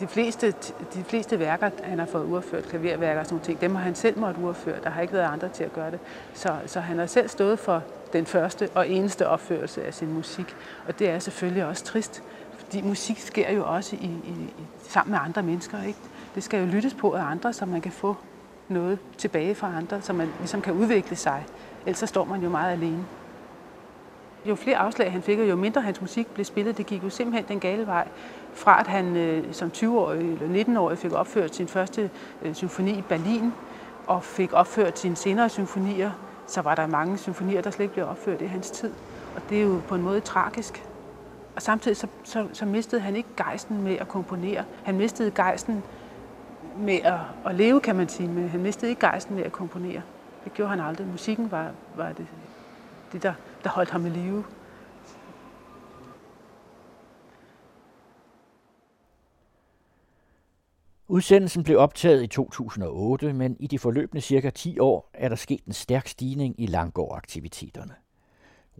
de 0.00 0.06
fleste, 0.06 0.54
de 0.94 1.04
fleste 1.04 1.38
værker, 1.38 1.70
han 1.82 1.98
har 1.98 2.06
fået 2.06 2.24
uafført, 2.24 2.64
klaverværker 2.64 3.20
og 3.20 3.26
sådan 3.26 3.40
ting, 3.40 3.60
dem 3.60 3.74
har 3.74 3.82
han 3.82 3.94
selv 3.94 4.18
måttet 4.18 4.42
uafføre. 4.42 4.76
Der 4.84 4.90
har 4.90 5.02
ikke 5.02 5.14
været 5.14 5.32
andre 5.32 5.48
til 5.48 5.64
at 5.64 5.72
gøre 5.72 5.90
det. 5.90 5.98
Så, 6.34 6.54
så 6.66 6.80
han 6.80 6.98
har 6.98 7.06
selv 7.06 7.28
stået 7.28 7.58
for 7.58 7.82
den 8.12 8.26
første 8.26 8.68
og 8.74 8.88
eneste 8.88 9.28
opførelse 9.28 9.84
af 9.84 9.94
sin 9.94 10.12
musik. 10.12 10.56
Og 10.88 10.98
det 10.98 11.10
er 11.10 11.18
selvfølgelig 11.18 11.64
også 11.66 11.84
trist, 11.84 12.22
fordi 12.58 12.82
musik 12.82 13.18
sker 13.20 13.52
jo 13.52 13.74
også 13.74 13.96
i, 13.96 14.06
i, 14.06 14.30
i, 14.30 14.52
sammen 14.88 15.10
med 15.10 15.18
andre 15.22 15.42
mennesker. 15.42 15.82
Ikke? 15.82 15.98
Det 16.34 16.42
skal 16.42 16.60
jo 16.60 16.66
lyttes 16.66 16.94
på 16.94 17.12
af 17.12 17.22
andre, 17.22 17.52
så 17.52 17.66
man 17.66 17.80
kan 17.80 17.92
få 17.92 18.16
noget 18.68 18.98
tilbage 19.18 19.54
fra 19.54 19.72
andre, 19.76 20.02
så 20.02 20.12
man 20.12 20.28
ligesom 20.38 20.62
kan 20.62 20.72
udvikle 20.72 21.16
sig. 21.16 21.46
Ellers 21.86 21.98
så 21.98 22.06
står 22.06 22.24
man 22.24 22.42
jo 22.42 22.48
meget 22.48 22.72
alene. 22.72 23.04
Jo 24.48 24.54
flere 24.54 24.76
afslag 24.76 25.12
han 25.12 25.22
fik, 25.22 25.38
og 25.38 25.48
jo 25.48 25.56
mindre 25.56 25.80
hans 25.80 26.00
musik 26.00 26.26
blev 26.26 26.44
spillet, 26.44 26.78
det 26.78 26.86
gik 26.86 27.04
jo 27.04 27.10
simpelthen 27.10 27.44
den 27.48 27.60
gale 27.60 27.86
vej. 27.86 28.08
Fra 28.54 28.80
at 28.80 28.86
han 28.86 29.16
øh, 29.16 29.44
som 29.52 29.70
20-årig 29.74 30.32
eller 30.42 30.64
19-årig 30.64 30.98
fik 30.98 31.12
opført 31.12 31.54
sin 31.54 31.68
første 31.68 32.10
øh, 32.42 32.54
symfoni 32.54 32.90
i 32.90 33.02
Berlin, 33.08 33.52
og 34.06 34.24
fik 34.24 34.52
opført 34.52 34.98
sine 34.98 35.16
senere 35.16 35.48
symfonier, 35.48 36.10
så 36.46 36.62
var 36.62 36.74
der 36.74 36.86
mange 36.86 37.18
symfonier, 37.18 37.62
der 37.62 37.70
slet 37.70 37.82
ikke 37.82 37.94
blev 37.94 38.08
opført 38.08 38.42
i 38.42 38.46
hans 38.46 38.70
tid. 38.70 38.92
Og 39.36 39.42
det 39.50 39.58
er 39.58 39.62
jo 39.62 39.80
på 39.88 39.94
en 39.94 40.02
måde 40.02 40.20
tragisk. 40.20 40.84
Og 41.56 41.62
samtidig 41.62 41.96
så, 41.96 42.06
så, 42.24 42.46
så 42.52 42.64
mistede 42.64 43.00
han 43.00 43.16
ikke 43.16 43.28
gejsten 43.36 43.82
med 43.82 43.96
at 43.98 44.08
komponere. 44.08 44.64
Han 44.84 44.96
mistede 44.96 45.30
gejsten 45.30 45.82
med 46.78 46.98
at, 47.04 47.18
at 47.46 47.54
leve, 47.54 47.80
kan 47.80 47.96
man 47.96 48.08
sige, 48.08 48.28
men 48.28 48.48
han 48.48 48.60
mistede 48.60 48.90
ikke 48.90 49.00
gejsten 49.00 49.36
med 49.36 49.44
at 49.44 49.52
komponere. 49.52 50.02
Det 50.44 50.54
gjorde 50.54 50.70
han 50.70 50.80
aldrig. 50.80 51.06
Musikken 51.06 51.50
var, 51.50 51.70
var 51.96 52.08
det, 52.08 52.26
det 53.12 53.22
der, 53.22 53.32
der 53.66 53.72
holdt 53.72 53.90
ham 53.90 54.06
i 54.06 54.08
live. 54.08 54.44
Udsendelsen 61.08 61.62
blev 61.62 61.78
optaget 61.78 62.22
i 62.22 62.26
2008, 62.26 63.32
men 63.32 63.56
i 63.60 63.66
de 63.66 63.78
forløbende 63.78 64.20
cirka 64.20 64.50
10 64.50 64.78
år 64.78 65.10
er 65.14 65.28
der 65.28 65.36
sket 65.36 65.64
en 65.64 65.72
stærk 65.72 66.08
stigning 66.08 66.54
i 66.60 66.66
Langgaard-aktiviteterne. 66.66 67.94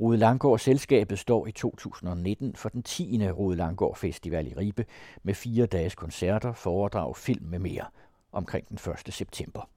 Rode 0.01 0.17
Langgaard 0.17 0.59
Selskabet 0.59 1.19
står 1.19 1.47
i 1.47 1.53
2019 1.53 2.57
for 2.57 2.69
den 2.69 2.83
10. 2.83 3.31
Rode 3.31 3.57
Langgaard 3.57 3.97
Festival 3.97 4.47
i 4.47 4.55
Ribe 4.55 4.85
med 5.23 5.35
fire 5.35 5.67
dages 5.67 5.95
koncerter, 5.95 6.53
foredrag, 6.53 7.17
film 7.17 7.47
med 7.47 7.59
mere 7.59 7.85
omkring 8.33 8.69
den 8.69 8.93
1. 9.07 9.15
september. 9.15 9.69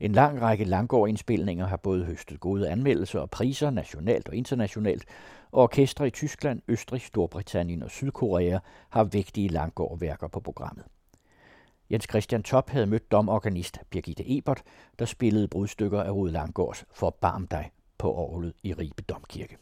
En 0.00 0.12
lang 0.12 0.42
række 0.42 0.64
Langgaard-indspilninger 0.64 1.66
har 1.66 1.76
både 1.76 2.04
høstet 2.04 2.40
gode 2.40 2.68
anmeldelser 2.68 3.20
og 3.20 3.30
priser 3.30 3.70
nationalt 3.70 4.28
og 4.28 4.34
internationalt, 4.34 5.04
og 5.52 5.62
orkestre 5.62 6.06
i 6.06 6.10
Tyskland, 6.10 6.62
Østrig, 6.68 7.00
Storbritannien 7.00 7.82
og 7.82 7.90
Sydkorea 7.90 8.58
har 8.88 9.04
vægtige 9.04 9.48
Langgaard-værker 9.48 10.28
på 10.28 10.40
programmet. 10.40 10.84
Jens 11.90 12.06
Christian 12.10 12.42
Top 12.42 12.70
havde 12.70 12.86
mødt 12.86 13.10
domorganist 13.10 13.78
Birgitte 13.90 14.38
Ebert, 14.38 14.62
der 14.98 15.04
spillede 15.04 15.48
brudstykker 15.48 16.02
af 16.02 16.10
Rude 16.10 16.32
Langgaards 16.32 16.84
Forbarm 16.92 17.46
dig 17.46 17.70
på 17.98 18.14
orglet 18.14 18.52
i 18.62 18.72
Ribe 18.72 19.02
Domkirke. 19.02 19.56